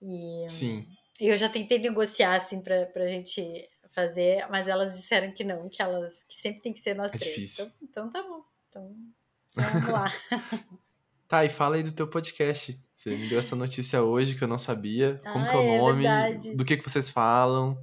E 0.00 0.46
Sim. 0.48 0.86
eu 1.20 1.36
já 1.36 1.46
tentei 1.50 1.78
negociar 1.78 2.36
assim 2.36 2.62
pra, 2.62 2.86
pra 2.86 3.06
gente 3.06 3.42
fazer, 3.94 4.46
mas 4.50 4.66
elas 4.68 4.96
disseram 4.96 5.32
que 5.32 5.44
não, 5.44 5.68
que 5.68 5.80
elas 5.82 6.22
que 6.24 6.34
sempre 6.34 6.60
tem 6.60 6.72
que 6.72 6.80
ser 6.80 6.94
nós 6.94 7.14
É 7.14 7.18
três. 7.18 7.34
difícil. 7.34 7.70
Então, 7.82 8.06
então 8.06 8.10
tá 8.10 8.22
bom. 8.28 8.42
Então 8.68 8.96
vamos 9.54 9.88
lá. 9.88 10.12
Tá, 11.26 11.42
e 11.42 11.48
fala 11.48 11.76
aí 11.76 11.82
do 11.82 11.90
teu 11.90 12.06
podcast. 12.06 12.78
Você 12.94 13.16
me 13.16 13.28
deu 13.30 13.38
essa 13.38 13.56
notícia 13.56 14.02
hoje 14.02 14.36
que 14.36 14.44
eu 14.44 14.48
não 14.48 14.58
sabia. 14.58 15.18
Como 15.32 15.44
Ah, 15.44 15.48
que 15.50 15.56
é 15.56 15.58
o 15.58 15.62
é 15.62 15.78
nome? 15.78 16.02
verdade. 16.02 16.54
do 16.54 16.64
que, 16.66 16.76
que 16.76 16.84
vocês 16.88 17.08
falam? 17.08 17.76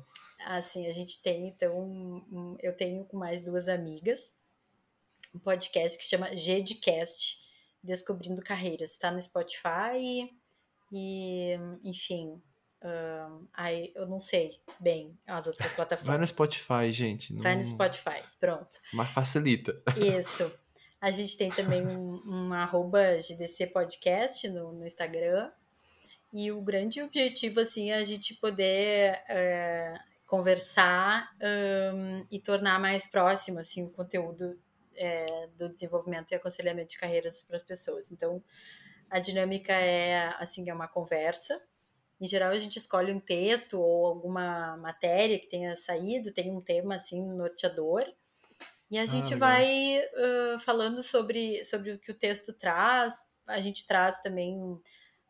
Assim, 0.45 0.86
a 0.88 0.91
gente 0.91 1.22
tem, 1.24 1.47
então, 1.47 1.74
um- 1.76 2.24
um- 2.32 2.57
eu 2.62 2.74
tenho 2.76 3.03
com 3.05 3.18
mais 3.18 3.43
duas 3.43 3.68
amigas 3.68 4.36
um 5.34 5.39
podcast 5.39 5.97
que 5.97 6.03
chama 6.05 6.34
Gedcast, 6.38 7.39
Descobrindo 7.84 8.41
Carreiras. 8.43 8.91
Está 8.91 9.09
no 9.09 9.20
Spotify 9.20 10.30
e, 10.93 11.57
enfim, 11.84 12.39
aí 13.53 13.91
eu 13.95 14.07
não 14.07 14.19
sei 14.19 14.59
bem 14.79 15.17
as 15.27 15.47
outras 15.47 15.71
plataformas. 15.73 16.07
Vai 16.07 16.17
no 16.17 16.27
Spotify, 16.27 16.91
gente. 16.91 17.34
Não... 17.34 17.41
Vai 17.41 17.55
no 17.55 17.63
Spotify, 17.63 18.23
pronto. 18.39 18.77
Mas 18.93 19.11
facilita. 19.11 19.73
Isso. 19.97 20.51
A 20.99 21.09
gente 21.09 21.36
tem 21.36 21.49
também 21.49 21.86
um, 21.86 22.21
um 22.25 22.53
arroba 22.53 23.17
GDC 23.19 23.67
Podcast 23.67 24.47
no, 24.49 24.71
no 24.71 24.86
Instagram. 24.86 25.51
E 26.34 26.51
o 26.51 26.61
grande 26.61 27.01
objetivo, 27.01 27.59
assim, 27.59 27.91
é 27.91 27.95
a 27.95 28.03
gente 28.03 28.36
poder 28.36 29.21
é, 29.27 29.93
conversar 30.25 31.29
hum, 31.93 32.25
e 32.32 32.39
tornar 32.39 32.79
mais 32.79 33.05
próximo, 33.05 33.59
assim, 33.59 33.84
o 33.84 33.89
conteúdo 33.89 34.57
é, 34.95 35.49
do 35.57 35.67
desenvolvimento 35.69 36.32
e 36.32 36.36
aconselhamento 36.36 36.91
de 36.91 36.97
carreiras 36.97 37.41
para 37.41 37.57
as 37.57 37.63
pessoas. 37.63 38.11
Então, 38.11 38.41
a 39.09 39.19
dinâmica 39.19 39.73
é, 39.73 40.34
assim, 40.39 40.69
é 40.69 40.73
uma 40.73 40.88
conversa. 40.88 41.61
Em 42.22 42.28
geral, 42.28 42.51
a 42.51 42.57
gente 42.57 42.78
escolhe 42.78 43.11
um 43.11 43.19
texto 43.19 43.82
ou 43.82 44.05
alguma 44.05 44.78
matéria 44.78 45.39
que 45.39 45.47
tenha 45.47 45.76
saído, 45.76 46.32
tem 46.32 46.51
um 46.51 46.61
tema, 46.61 46.95
assim, 46.95 47.19
norteador. 47.34 48.05
E 48.91 48.99
a 48.99 49.07
gente 49.07 49.34
legal. 49.34 49.49
vai 49.49 49.99
uh, 49.99 50.59
falando 50.59 51.01
sobre, 51.01 51.65
sobre 51.65 51.93
o 51.93 51.99
que 51.99 52.11
o 52.11 52.17
texto 52.17 52.53
traz. 52.53 53.15
A 53.47 53.59
gente 53.59 53.88
traz 53.88 54.22
também 54.22 54.80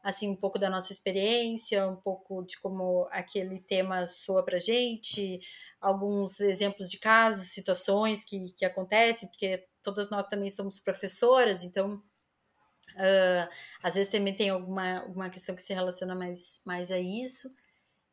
assim 0.03 0.29
um 0.29 0.35
pouco 0.35 0.59
da 0.59 0.69
nossa 0.69 0.91
experiência, 0.91 1.87
um 1.87 1.95
pouco 1.95 2.43
de 2.43 2.59
como 2.59 3.07
aquele 3.11 3.59
tema 3.59 4.05
soa 4.07 4.43
pra 4.43 4.57
gente, 4.57 5.39
alguns 5.79 6.39
exemplos 6.39 6.89
de 6.89 6.97
casos, 6.97 7.53
situações 7.53 8.25
que, 8.25 8.51
que 8.53 8.65
acontecem, 8.65 9.29
porque 9.29 9.65
todas 9.81 10.09
nós 10.09 10.27
também 10.27 10.49
somos 10.49 10.79
professoras, 10.79 11.63
então 11.63 12.01
uh, 12.95 13.49
às 13.83 13.95
vezes 13.95 14.11
também 14.11 14.33
tem 14.33 14.49
alguma, 14.49 14.99
alguma 14.99 15.29
questão 15.29 15.55
que 15.55 15.61
se 15.61 15.73
relaciona 15.73 16.15
mais, 16.15 16.61
mais 16.65 16.91
a 16.91 16.99
isso. 16.99 17.53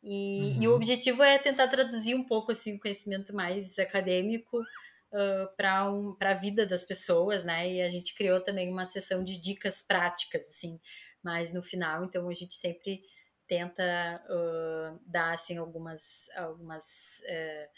E, 0.03 0.53
Uhum. 0.57 0.63
e 0.63 0.69
o 0.69 0.75
objetivo 0.75 1.23
é 1.23 1.39
tentar 1.39 1.69
traduzir 1.69 2.15
um 2.15 2.25
pouco 2.25 2.53
assim, 2.53 2.77
o 2.77 2.81
conhecimento 2.81 3.35
mais 3.35 3.79
acadêmico 3.79 4.59
uh, 4.61 5.57
para 5.57 5.91
um, 5.91 6.17
a 6.21 6.35
vida 6.35 6.65
das 6.65 6.85
pessoas, 6.85 7.45
né? 7.45 7.71
E 7.71 7.83
a 7.83 7.89
gente 7.89 8.15
criou 8.15 8.41
também 8.41 8.71
uma 8.71 8.87
sessão 8.87 9.25
de 9.25 9.41
dicas 9.41 9.83
práticas, 9.83 10.43
assim, 10.49 10.81
mais 11.23 11.53
no 11.53 11.63
final. 11.63 12.05
Então 12.05 12.29
a 12.29 12.35
gente 12.35 12.55
sempre 12.55 13.03
tenta 13.47 14.23
uh, 14.29 15.01
dar 15.07 15.35
assim 15.35 15.57
algumas 15.57 16.29
algumas 16.37 17.21
uh, 17.25 17.69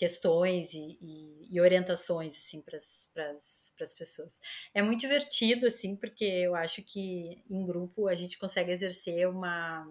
questões 0.00 0.72
e, 0.72 0.96
e, 1.02 1.54
e, 1.54 1.60
orientações 1.60 2.34
assim 2.34 2.62
para 2.62 2.74
as 2.78 3.94
pessoas. 3.98 4.40
É 4.72 4.80
muito 4.80 5.00
divertido 5.00 5.66
assim 5.66 5.94
porque 5.94 6.24
eu 6.24 6.54
acho 6.54 6.82
que 6.82 7.44
em 7.50 7.66
grupo 7.66 8.08
a 8.08 8.14
gente 8.14 8.38
consegue 8.38 8.72
exercer 8.72 9.28
uma 9.28 9.86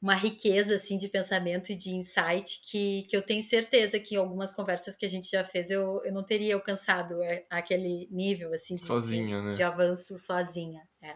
uma 0.00 0.14
riqueza 0.14 0.74
assim 0.74 0.96
de 0.96 1.08
pensamento 1.08 1.70
e 1.70 1.76
de 1.76 1.90
insight 1.90 2.62
que, 2.70 3.02
que 3.04 3.14
eu 3.14 3.20
tenho 3.20 3.42
certeza 3.42 4.00
que 4.00 4.14
em 4.14 4.18
algumas 4.18 4.52
conversas 4.52 4.96
que 4.96 5.04
a 5.04 5.08
gente 5.08 5.30
já 5.30 5.44
fez 5.44 5.70
eu, 5.70 6.02
eu 6.02 6.12
não 6.12 6.24
teria 6.24 6.54
alcançado 6.54 7.22
é, 7.22 7.44
aquele 7.50 8.08
nível 8.10 8.54
assim 8.54 8.74
de, 8.74 8.86
sozinha, 8.86 9.38
de, 9.38 9.44
né? 9.44 9.50
de 9.50 9.62
avanço 9.62 10.16
sozinha. 10.16 10.88
É. 11.02 11.14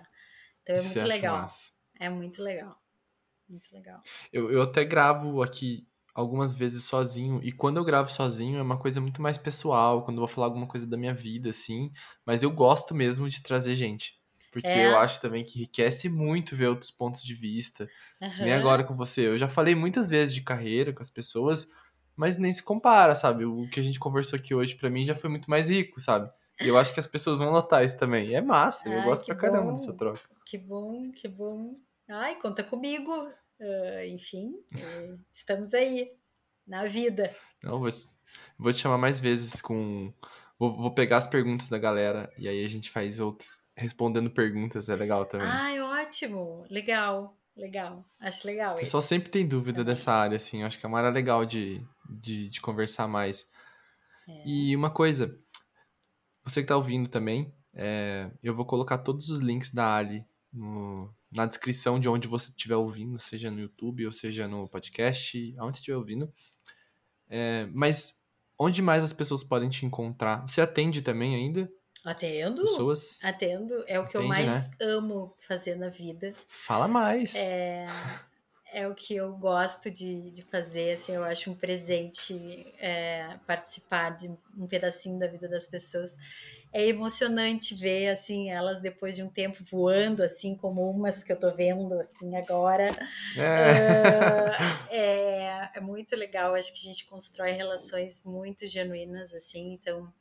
Então 0.63 0.77
é 0.77 0.83
muito 0.83 1.05
legal. 1.05 1.37
massa. 1.39 1.73
É 1.99 2.11
muito 2.11 2.43
legal. 2.43 2.79
Muito 3.49 3.75
legal. 3.75 3.97
Eu, 4.31 4.53
eu 4.53 4.61
até 4.61 4.85
gravo 4.85 5.43
aqui 5.43 5.89
algumas 6.19 6.53
vezes 6.53 6.85
sozinho, 6.85 7.41
e 7.43 7.53
quando 7.53 7.77
eu 7.79 7.85
gravo 7.85 8.11
sozinho 8.11 8.59
é 8.59 8.63
uma 8.63 8.79
coisa 8.79 9.01
muito 9.01 9.23
mais 9.23 9.39
pessoal, 9.39 10.05
quando 10.05 10.17
eu 10.17 10.21
vou 10.21 10.29
falar 10.29 10.47
alguma 10.49 10.67
coisa 10.67 10.87
da 10.87 10.97
minha 10.97 11.15
vida, 11.15 11.51
assim, 11.51 11.93
mas 12.27 12.43
eu 12.43 12.51
gosto 12.51 12.95
mesmo 12.95 13.29
de 13.29 13.43
trazer 13.43 13.75
gente. 13.75 14.19
Porque 14.51 14.69
É. 14.69 14.87
eu 14.87 14.97
acho 14.99 15.21
também 15.21 15.45
que 15.45 15.59
enriquece 15.59 16.09
muito 16.09 16.57
ver 16.57 16.69
outros 16.69 16.91
pontos 16.91 17.23
de 17.23 17.35
vista. 17.35 17.87
Que 18.35 18.43
nem 18.43 18.53
agora 18.53 18.83
com 18.85 18.97
você. 18.97 19.27
Eu 19.29 19.39
já 19.39 19.49
falei 19.49 19.75
muitas 19.75 20.09
vezes 20.11 20.35
de 20.35 20.43
carreira 20.43 20.93
com 20.93 21.03
as 21.03 21.11
pessoas, 21.11 21.69
mas 22.17 22.39
nem 22.39 22.53
se 22.53 22.63
compara, 22.63 23.15
sabe? 23.15 23.45
O 23.45 23.69
que 23.69 23.79
a 23.79 23.83
gente 23.83 24.01
conversou 24.01 24.39
aqui 24.39 24.55
hoje, 24.55 24.75
pra 24.77 24.91
mim, 24.91 25.05
já 25.07 25.15
foi 25.15 25.31
muito 25.31 25.49
mais 25.51 25.69
rico, 25.69 26.01
sabe? 26.01 26.31
E 26.61 26.67
eu 26.67 26.77
acho 26.79 26.93
que 26.93 27.01
as 27.01 27.07
pessoas 27.07 27.39
vão 27.39 27.53
notar 27.53 27.85
isso 27.85 27.99
também. 27.99 28.31
E 28.31 28.35
é 28.35 28.41
massa, 28.41 28.89
eu 28.89 29.01
Ai, 29.01 29.03
gosto 29.03 29.25
que 29.25 29.27
pra 29.27 29.37
caramba 29.37 29.71
bom. 29.71 29.73
dessa 29.73 29.93
troca. 29.93 30.29
Que 30.45 30.59
bom, 30.59 31.13
que 31.13 31.29
bom. 31.29 31.77
Ai, 32.09 32.37
conta 32.37 32.65
comigo. 32.65 33.13
Ah, 33.61 34.07
enfim, 34.07 34.55
eh, 34.77 35.17
estamos 35.33 35.75
aí, 35.75 36.13
na 36.67 36.85
vida. 36.87 37.35
Não, 37.63 37.81
vou, 37.81 37.89
vou 38.59 38.73
te 38.73 38.79
chamar 38.81 38.99
mais 38.99 39.19
vezes 39.19 39.61
com. 39.61 40.13
Vou, 40.59 40.77
vou 40.77 40.91
pegar 40.93 41.19
as 41.19 41.27
perguntas 41.27 41.69
da 41.69 41.79
galera 41.79 42.33
e 42.37 42.49
aí 42.49 42.65
a 42.65 42.69
gente 42.69 42.91
faz 42.91 43.21
outros. 43.21 43.61
Respondendo 43.77 44.29
perguntas, 44.31 44.89
é 44.89 44.97
legal 44.97 45.25
também. 45.25 45.47
Ai, 45.49 45.81
ótimo. 45.81 46.67
Legal, 46.69 47.37
legal. 47.57 48.05
Acho 48.19 48.45
legal 48.47 48.71
o 48.71 48.75
isso. 48.75 48.81
pessoal 48.87 49.03
sempre 49.03 49.29
tem 49.31 49.47
dúvida 49.47 49.79
também. 49.79 49.95
dessa 49.95 50.13
área, 50.13 50.35
assim. 50.37 50.65
Acho 50.65 50.79
que 50.81 50.85
é 50.85 50.89
uma 50.89 50.99
área 50.99 51.11
legal 51.11 51.47
de, 51.47 51.81
de, 52.11 52.51
de 52.51 52.61
conversar 52.61 53.07
mais. 53.07 53.49
É. 54.29 54.43
E 54.45 54.75
uma 54.77 54.91
coisa, 54.91 55.39
você 56.43 56.61
que 56.61 56.67
tá 56.67 56.77
ouvindo 56.77 57.09
também, 57.09 57.55
é, 57.73 58.29
eu 58.43 58.53
vou 58.55 58.65
colocar 58.67 58.99
todos 58.99 59.29
os 59.31 59.39
links 59.41 59.73
da 59.73 59.95
Ali 59.95 60.25
no- 60.53 61.15
na 61.31 61.47
descrição 61.47 61.99
de 61.99 62.09
onde 62.09 62.27
você 62.27 62.51
estiver 62.51 62.77
ouvindo, 62.77 63.19
seja 63.19 63.51
no 63.51 63.61
YouTube 63.61 64.07
ou 64.07 64.13
seja 64.13 64.49
no 64.49 64.69
podcast, 64.69 65.55
aonde 65.59 65.77
você 65.77 65.81
estiver 65.81 65.97
ouvindo. 65.97 66.33
É, 67.29 67.67
mas 67.73 68.23
onde 68.59 68.81
mais 68.81 69.05
as 69.05 69.13
pessoas 69.13 69.45
podem 69.45 69.69
te 69.69 69.85
encontrar? 69.85 70.47
Você 70.49 70.61
atende 70.61 71.03
também 71.03 71.35
ainda? 71.35 71.71
Atendo? 72.05 72.63
Pessoas? 72.63 73.21
Atendo. 73.23 73.85
É 73.87 74.01
o 74.01 74.07
que 74.07 74.17
eu 74.17 74.23
Atende, 74.23 74.47
mais 74.47 74.71
né? 74.71 74.77
amo 74.81 75.35
fazer 75.39 75.75
na 75.75 75.89
vida. 75.89 76.33
Fala 76.47 76.89
mais. 76.89 77.35
É, 77.35 77.87
é 78.73 78.89
o 78.89 78.95
que 78.95 79.15
eu 79.15 79.33
gosto 79.37 79.91
de, 79.91 80.31
de 80.31 80.43
fazer, 80.43 80.93
assim, 80.93 81.13
eu 81.13 81.25
acho 81.25 81.51
um 81.51 81.55
presente 81.55 82.35
é, 82.79 83.39
participar 83.47 84.11
de 84.11 84.29
um 84.57 84.67
pedacinho 84.67 85.19
da 85.19 85.27
vida 85.27 85.49
das 85.49 85.67
pessoas. 85.67 86.17
É 86.73 86.87
emocionante 86.87 87.75
ver, 87.75 88.09
assim, 88.09 88.51
elas 88.51 88.81
depois 88.81 89.17
de 89.17 89.23
um 89.23 89.31
tempo 89.31 89.65
voando, 89.65 90.23
assim, 90.23 90.55
como 90.55 90.89
umas 90.91 91.25
que 91.25 91.33
eu 91.33 91.39
tô 91.39 91.51
vendo, 91.51 91.99
assim, 91.99 92.37
agora. 92.37 92.89
É. 93.37 94.53
Ah, 94.59 94.89
é, 94.91 95.71
é 95.79 95.81
muito 95.81 96.15
legal, 96.15 96.55
acho 96.55 96.73
que 96.73 96.81
a 96.81 96.93
gente 96.93 97.07
constrói 97.07 97.53
relações 97.53 98.23
muito 98.25 98.67
genuínas, 98.69 99.33
assim, 99.35 99.73
então 99.73 100.13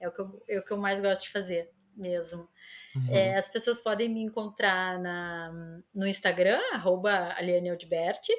é 0.00 0.08
o 0.08 0.12
que 0.12 0.20
eu, 0.20 0.42
é 0.48 0.58
o 0.58 0.64
que 0.64 0.72
eu 0.72 0.76
mais 0.76 1.00
gosto 1.00 1.22
de 1.22 1.30
fazer 1.30 1.70
mesmo. 1.96 2.48
Uhum. 2.96 3.14
É, 3.14 3.36
as 3.36 3.48
pessoas 3.48 3.80
podem 3.80 4.08
me 4.08 4.20
encontrar 4.20 4.98
na, 4.98 5.80
no 5.94 6.06
Instagram, 6.06 6.60
arroba 6.72 7.34
Aliane 7.38 7.70
Aldiberti, 7.70 8.32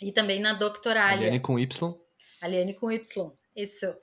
e 0.00 0.12
também 0.12 0.40
na 0.40 0.54
Doctoralia, 0.54 1.16
Aliane 1.16 1.40
com 1.40 1.58
Y. 1.58 1.94
Aliane 2.40 2.74
com 2.74 2.90
Y, 2.90 3.32
isso. 3.56 3.94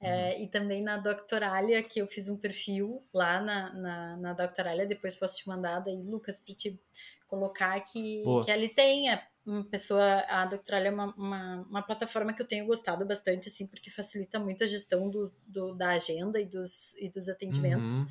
É, 0.00 0.40
e 0.40 0.46
também 0.46 0.80
na 0.80 0.96
Doctoralia, 0.96 1.82
que 1.82 2.00
eu 2.00 2.06
fiz 2.06 2.28
um 2.28 2.36
perfil 2.36 3.04
lá 3.12 3.40
na, 3.40 3.72
na, 3.74 4.16
na 4.16 4.32
Doctoralia, 4.32 4.86
depois 4.86 5.16
posso 5.16 5.38
te 5.38 5.48
mandar 5.48 5.80
daí, 5.80 6.04
Lucas, 6.04 6.38
para 6.38 6.54
te 6.54 6.80
colocar 7.26 7.78
que, 7.80 8.22
que 8.44 8.50
ali 8.50 8.68
tenha 8.68 9.20
uma 9.44 9.64
pessoa, 9.64 10.24
a 10.28 10.44
Doctoralia 10.46 10.88
é 10.88 10.92
uma, 10.92 11.14
uma, 11.16 11.66
uma, 11.68 11.82
plataforma 11.82 12.32
que 12.32 12.40
eu 12.40 12.46
tenho 12.46 12.66
gostado 12.66 13.04
bastante, 13.04 13.48
assim, 13.48 13.66
porque 13.66 13.90
facilita 13.90 14.38
muito 14.38 14.62
a 14.62 14.66
gestão 14.66 15.08
do, 15.10 15.32
do 15.46 15.74
da 15.74 15.90
agenda 15.90 16.40
e 16.40 16.44
dos, 16.44 16.94
e 16.98 17.10
dos 17.10 17.28
atendimentos. 17.28 18.00
Uhum. 18.00 18.08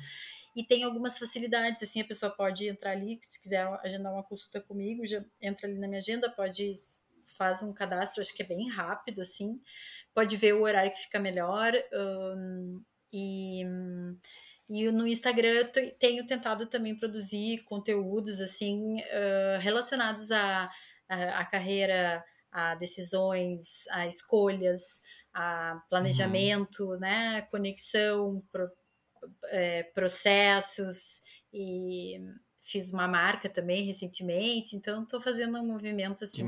E 0.56 0.64
tem 0.64 0.82
algumas 0.82 1.18
facilidades, 1.18 1.82
assim, 1.82 2.00
a 2.00 2.04
pessoa 2.04 2.32
pode 2.32 2.68
entrar 2.68 2.90
ali, 2.90 3.18
se 3.22 3.40
quiser 3.40 3.66
agendar 3.84 4.12
uma 4.12 4.24
consulta 4.24 4.60
comigo, 4.60 5.06
já 5.06 5.24
entra 5.40 5.68
ali 5.68 5.78
na 5.78 5.86
minha 5.86 5.98
agenda, 5.98 6.28
pode 6.28 6.74
faz 7.36 7.62
um 7.62 7.72
cadastro, 7.72 8.20
acho 8.20 8.34
que 8.34 8.42
é 8.42 8.46
bem 8.46 8.68
rápido, 8.68 9.20
assim, 9.20 9.60
pode 10.18 10.36
ver 10.36 10.54
o 10.54 10.62
horário 10.62 10.90
que 10.90 10.98
fica 10.98 11.20
melhor. 11.20 11.72
Um, 11.92 12.82
e, 13.12 13.62
e 14.68 14.90
no 14.90 15.06
Instagram 15.06 15.50
eu 15.50 15.72
tenho 15.98 16.26
tentado 16.26 16.66
também 16.66 16.98
produzir 16.98 17.58
conteúdos, 17.64 18.40
assim, 18.40 18.96
uh, 18.96 19.60
relacionados 19.60 20.32
a 20.32 20.68
a, 21.08 21.40
a 21.40 21.44
carreira, 21.44 22.22
a 22.52 22.74
decisões, 22.74 23.86
a 23.92 24.06
escolhas, 24.06 25.00
a 25.32 25.80
planejamento, 25.88 26.92
uhum. 26.92 26.98
né, 26.98 27.42
conexão, 27.50 28.42
pro, 28.52 28.70
é, 29.46 29.84
processos 29.94 31.20
e 31.52 32.20
fiz 32.60 32.92
uma 32.92 33.08
marca 33.08 33.48
também 33.48 33.84
recentemente, 33.84 34.76
então 34.76 35.02
estou 35.02 35.20
fazendo 35.20 35.58
um 35.58 35.66
movimento 35.66 36.24
assim 36.24 36.42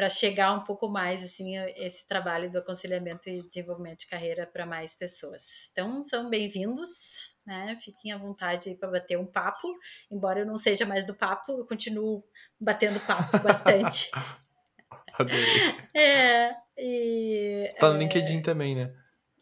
para 0.00 0.08
chegar 0.08 0.52
um 0.52 0.60
pouco 0.60 0.88
mais 0.88 1.22
assim 1.22 1.58
esse 1.76 2.06
trabalho 2.06 2.50
do 2.50 2.56
aconselhamento 2.56 3.28
e 3.28 3.46
desenvolvimento 3.46 3.98
de 3.98 4.06
carreira 4.06 4.46
para 4.46 4.64
mais 4.64 4.94
pessoas. 4.94 5.68
Então 5.70 6.02
são 6.02 6.30
bem-vindos 6.30 7.18
né? 7.46 7.76
Fiquem 7.78 8.10
à 8.10 8.16
vontade 8.16 8.74
para 8.76 8.92
bater 8.92 9.18
um 9.18 9.26
papo. 9.26 9.68
Embora 10.10 10.40
eu 10.40 10.46
não 10.46 10.56
seja 10.56 10.86
mais 10.86 11.04
do 11.04 11.14
papo, 11.14 11.52
eu 11.52 11.66
continuo 11.66 12.24
batendo 12.58 12.98
papo 13.00 13.40
bastante. 13.40 14.10
Adorei. 15.18 15.74
É, 15.94 16.54
e, 16.78 17.74
tá 17.78 17.90
no 17.90 17.96
é, 17.96 17.98
LinkedIn 17.98 18.40
também, 18.40 18.74
né? 18.74 18.94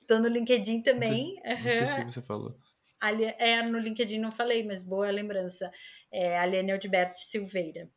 Tô 0.08 0.18
no 0.18 0.26
LinkedIn 0.26 0.82
também. 0.82 1.36
Não 1.44 1.62
sei, 1.62 1.80
não 1.80 1.86
sei 1.86 1.86
se 1.86 2.04
você 2.12 2.22
falou. 2.22 2.58
Ali, 3.00 3.26
é, 3.38 3.62
no 3.62 3.78
LinkedIn 3.78 4.18
não 4.18 4.32
falei, 4.32 4.66
mas 4.66 4.82
boa 4.82 5.08
lembrança. 5.08 5.70
É 6.10 6.36
Aliane 6.36 6.72
Aldibert 6.72 7.14
Silveira. 7.14 7.88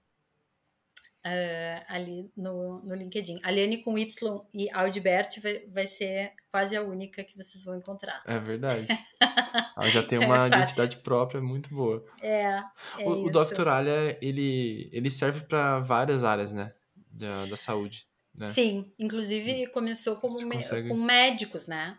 Uh, 1.24 1.86
ali 1.88 2.32
no, 2.36 2.82
no 2.84 2.96
LinkedIn. 2.96 3.40
Aliane 3.44 3.84
com 3.84 3.96
Y 3.96 4.42
e 4.56 4.72
Aldibert 4.72 5.40
vai, 5.40 5.60
vai 5.68 5.86
ser 5.86 6.32
quase 6.52 6.76
a 6.76 6.82
única 6.82 7.24
que 7.24 7.38
vocês 7.38 7.64
vão 7.64 7.78
encontrar. 7.78 8.24
É 8.26 8.40
verdade. 8.40 8.88
Ela 9.78 9.90
já 9.90 10.02
tem 10.02 10.18
então 10.18 10.34
é 10.34 10.38
uma 10.38 10.46
é 10.46 10.48
identidade 10.48 10.98
própria 10.98 11.40
muito 11.40 11.70
boa. 11.76 12.04
É. 12.22 12.56
é 12.56 12.64
o, 13.06 13.28
o 13.28 13.30
Dr. 13.30 13.68
Alia, 13.68 14.18
ele, 14.20 14.90
ele 14.92 15.12
serve 15.12 15.42
para 15.42 15.80
várias 15.80 16.24
áreas, 16.24 16.52
né? 16.52 16.74
Da, 17.12 17.46
da 17.46 17.58
saúde. 17.58 18.08
Né? 18.36 18.48
Sim, 18.48 18.92
inclusive 18.98 19.68
começou 19.68 20.16
como 20.16 20.50
consegue... 20.50 20.90
com 20.90 20.96
médicos, 20.96 21.68
né? 21.68 21.98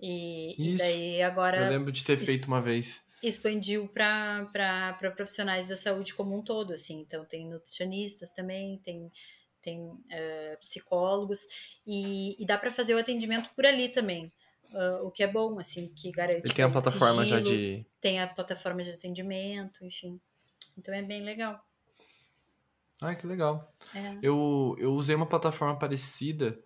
E, 0.00 0.74
e, 0.74 0.76
daí 0.76 1.22
agora. 1.22 1.66
Eu 1.66 1.70
lembro 1.70 1.92
de 1.92 2.02
ter 2.02 2.16
feito 2.16 2.46
uma 2.46 2.60
vez 2.60 3.03
expandiu 3.28 3.88
para 3.88 4.96
profissionais 5.14 5.68
da 5.68 5.76
saúde 5.76 6.14
como 6.14 6.36
um 6.36 6.42
todo, 6.42 6.72
assim. 6.72 7.00
Então, 7.00 7.24
tem 7.24 7.48
nutricionistas 7.48 8.32
também, 8.32 8.78
tem, 8.78 9.10
tem 9.60 9.80
uh, 9.80 10.58
psicólogos, 10.60 11.40
e, 11.86 12.42
e 12.42 12.46
dá 12.46 12.58
para 12.58 12.70
fazer 12.70 12.94
o 12.94 12.98
atendimento 12.98 13.50
por 13.54 13.66
ali 13.66 13.88
também. 13.88 14.32
Uh, 14.72 15.06
o 15.06 15.10
que 15.10 15.22
é 15.22 15.26
bom, 15.26 15.58
assim, 15.58 15.88
que 15.94 16.10
garante. 16.10 16.42
Ele 16.44 16.54
tem 16.54 16.64
a 16.64 16.70
plataforma 16.70 17.22
sigilo, 17.22 17.26
já 17.26 17.40
de. 17.40 17.86
Tem 18.00 18.20
a 18.20 18.26
plataforma 18.26 18.82
de 18.82 18.90
atendimento, 18.90 19.84
enfim. 19.84 20.20
Então 20.76 20.92
é 20.92 21.02
bem 21.02 21.22
legal. 21.22 21.64
Ah, 23.00 23.14
que 23.14 23.26
legal. 23.26 23.72
É. 23.94 24.18
Eu, 24.20 24.74
eu 24.78 24.92
usei 24.94 25.14
uma 25.14 25.26
plataforma 25.26 25.78
parecida 25.78 26.58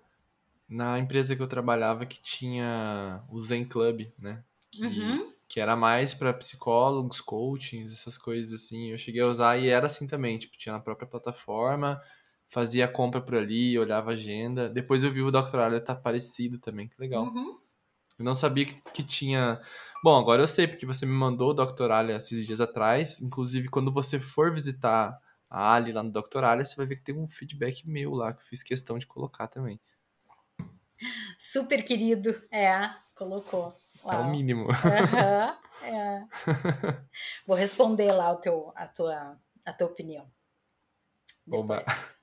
na 0.69 0.99
empresa 0.99 1.37
que 1.37 1.43
eu 1.43 1.47
trabalhava 1.47 2.07
que 2.07 2.21
tinha 2.23 3.23
o 3.31 3.39
Zen 3.41 3.67
Club, 3.67 4.11
né? 4.19 4.43
Que 4.71 4.85
uhum 4.85 5.38
que 5.49 5.61
era 5.61 5.75
mais 5.75 6.13
para 6.13 6.33
psicólogos, 6.35 7.21
coachings, 7.21 7.93
essas 7.93 8.19
coisas 8.19 8.53
assim. 8.53 8.91
Eu 8.91 8.99
cheguei 8.99 9.23
a 9.23 9.29
usar 9.29 9.57
e 9.57 9.69
era 9.69 9.87
assim 9.87 10.07
também, 10.07 10.39
tipo, 10.39 10.57
tinha 10.59 10.75
na 10.75 10.81
própria 10.81 11.09
plataforma, 11.09 12.01
fazia 12.49 12.85
a 12.85 12.89
compra 12.89 13.21
por 13.21 13.35
ali, 13.35 13.79
olhava 13.79 14.11
a 14.11 14.13
agenda. 14.13 14.69
Depois 14.69 15.03
eu 15.03 15.11
vi 15.11 15.23
o 15.23 15.31
Dr. 15.31 15.59
Alia 15.59 15.81
tá 15.81 15.95
parecido 15.95 16.59
também, 16.59 16.87
que 16.87 17.01
legal. 17.01 17.25
Uhum. 17.25 17.59
Eu 18.19 18.25
não 18.25 18.35
sabia 18.35 18.67
que, 18.67 18.75
que, 18.93 19.03
tinha. 19.03 19.61
Bom, 20.05 20.19
agora 20.19 20.43
eu 20.43 20.49
sei, 20.49 20.67
porque 20.67 20.85
você 20.85 21.07
me 21.07 21.13
mandou 21.13 21.51
o 21.51 21.55
Dr. 21.55 21.91
Alia 21.93 22.17
esses 22.17 22.47
dias 22.47 22.61
atrás. 22.61 23.23
Inclusive, 23.23 23.69
quando 23.69 23.93
você 23.93 24.19
for 24.19 24.53
visitar 24.53 25.19
a 25.49 25.75
Ali 25.75 25.93
lá 25.93 26.03
no 26.03 26.11
Dr. 26.11 26.45
Alia, 26.45 26.65
você 26.65 26.77
vai 26.77 26.85
ver 26.85 26.97
que 26.97 27.05
tem 27.05 27.17
um 27.17 27.29
feedback 27.29 27.89
meu 27.89 28.13
lá, 28.13 28.33
que 28.35 28.41
eu 28.41 28.47
fiz 28.47 28.63
questão 28.63 28.99
de 28.99 29.07
colocar 29.07 29.47
também. 29.47 29.81
Super 31.39 31.83
querido, 31.83 32.31
é, 32.51 32.91
colocou. 33.15 33.73
Uau. 34.05 34.15
É 34.15 34.19
o 34.25 34.31
mínimo. 34.31 34.65
Uhum, 34.65 35.87
é. 35.87 36.27
Vou 37.47 37.57
responder 37.57 38.13
lá 38.13 38.33
o 38.33 38.37
teu, 38.37 38.73
a, 38.75 38.87
tua, 38.87 39.39
a 39.65 39.73
tua 39.73 39.87
opinião. 39.87 40.31
Oba. 41.51 41.83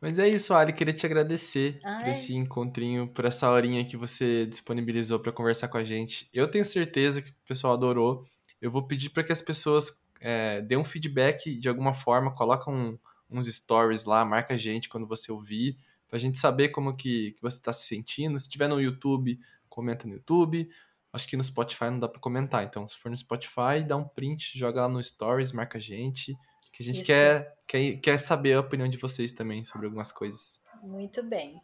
Mas 0.00 0.18
é 0.18 0.28
isso, 0.28 0.52
Ali. 0.52 0.72
Queria 0.72 0.92
te 0.92 1.06
agradecer 1.06 1.78
Ai. 1.84 2.02
por 2.02 2.10
esse 2.10 2.34
encontrinho, 2.34 3.06
por 3.06 3.24
essa 3.24 3.48
horinha 3.48 3.84
que 3.84 3.96
você 3.96 4.44
disponibilizou 4.46 5.20
para 5.20 5.30
conversar 5.30 5.68
com 5.68 5.78
a 5.78 5.84
gente. 5.84 6.28
Eu 6.34 6.50
tenho 6.50 6.64
certeza 6.64 7.22
que 7.22 7.30
o 7.30 7.34
pessoal 7.46 7.74
adorou. 7.74 8.26
Eu 8.60 8.68
vou 8.68 8.84
pedir 8.84 9.10
para 9.10 9.22
que 9.22 9.30
as 9.30 9.40
pessoas 9.40 10.02
é, 10.20 10.60
dêem 10.60 10.80
um 10.80 10.84
feedback 10.84 11.56
de 11.56 11.68
alguma 11.68 11.94
forma, 11.94 12.34
colocam 12.34 12.98
uns 13.30 13.46
stories 13.46 14.04
lá, 14.04 14.24
marca 14.24 14.54
a 14.54 14.56
gente 14.56 14.88
quando 14.88 15.06
você 15.06 15.30
ouvir, 15.30 15.76
para 16.08 16.16
a 16.16 16.20
gente 16.20 16.36
saber 16.36 16.70
como 16.70 16.96
que, 16.96 17.32
que 17.32 17.40
você 17.40 17.56
está 17.58 17.72
se 17.72 17.86
sentindo. 17.86 18.36
Se 18.40 18.46
estiver 18.46 18.68
no 18.68 18.80
YouTube, 18.80 19.38
comenta 19.72 20.06
no 20.06 20.14
YouTube. 20.14 20.68
Acho 21.12 21.26
que 21.26 21.36
no 21.36 21.44
Spotify 21.44 21.84
não 21.84 22.00
dá 22.00 22.08
para 22.08 22.20
comentar. 22.20 22.64
Então, 22.64 22.86
se 22.86 22.96
for 22.96 23.10
no 23.10 23.16
Spotify, 23.16 23.82
dá 23.86 23.96
um 23.96 24.04
print, 24.04 24.58
joga 24.58 24.82
lá 24.82 24.88
no 24.88 25.02
Stories, 25.02 25.52
marca 25.52 25.78
a 25.78 25.80
gente. 25.80 26.34
Que 26.72 26.82
a 26.82 26.86
gente 26.86 27.04
quer, 27.04 27.54
quer, 27.66 27.96
quer 27.98 28.18
saber 28.18 28.54
a 28.54 28.60
opinião 28.60 28.88
de 28.88 28.96
vocês 28.96 29.32
também 29.32 29.62
sobre 29.62 29.86
algumas 29.86 30.10
coisas. 30.10 30.62
Muito 30.82 31.22
bem. 31.22 31.60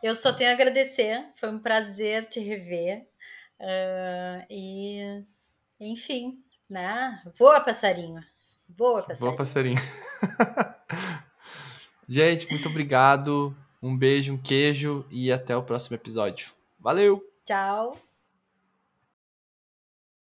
Eu 0.00 0.14
só 0.14 0.32
tenho 0.32 0.50
a 0.50 0.52
agradecer. 0.52 1.26
Foi 1.34 1.50
um 1.50 1.58
prazer 1.58 2.28
te 2.28 2.38
rever. 2.38 3.08
Uh, 3.58 4.46
e, 4.48 5.24
enfim, 5.80 6.44
né? 6.70 7.20
Voa, 7.36 7.60
passarinho. 7.60 8.22
Voa, 8.68 9.02
passarinho. 9.02 9.20
Voa, 9.20 9.36
passarinho. 9.36 9.80
gente, 12.08 12.48
muito 12.50 12.68
obrigado. 12.68 13.56
Um 13.82 13.96
beijo, 13.96 14.32
um 14.32 14.38
queijo 14.38 15.04
e 15.10 15.32
até 15.32 15.56
o 15.56 15.62
próximo 15.62 15.96
episódio. 15.96 16.55
Valeu! 16.86 17.20
Tchau! 17.44 17.98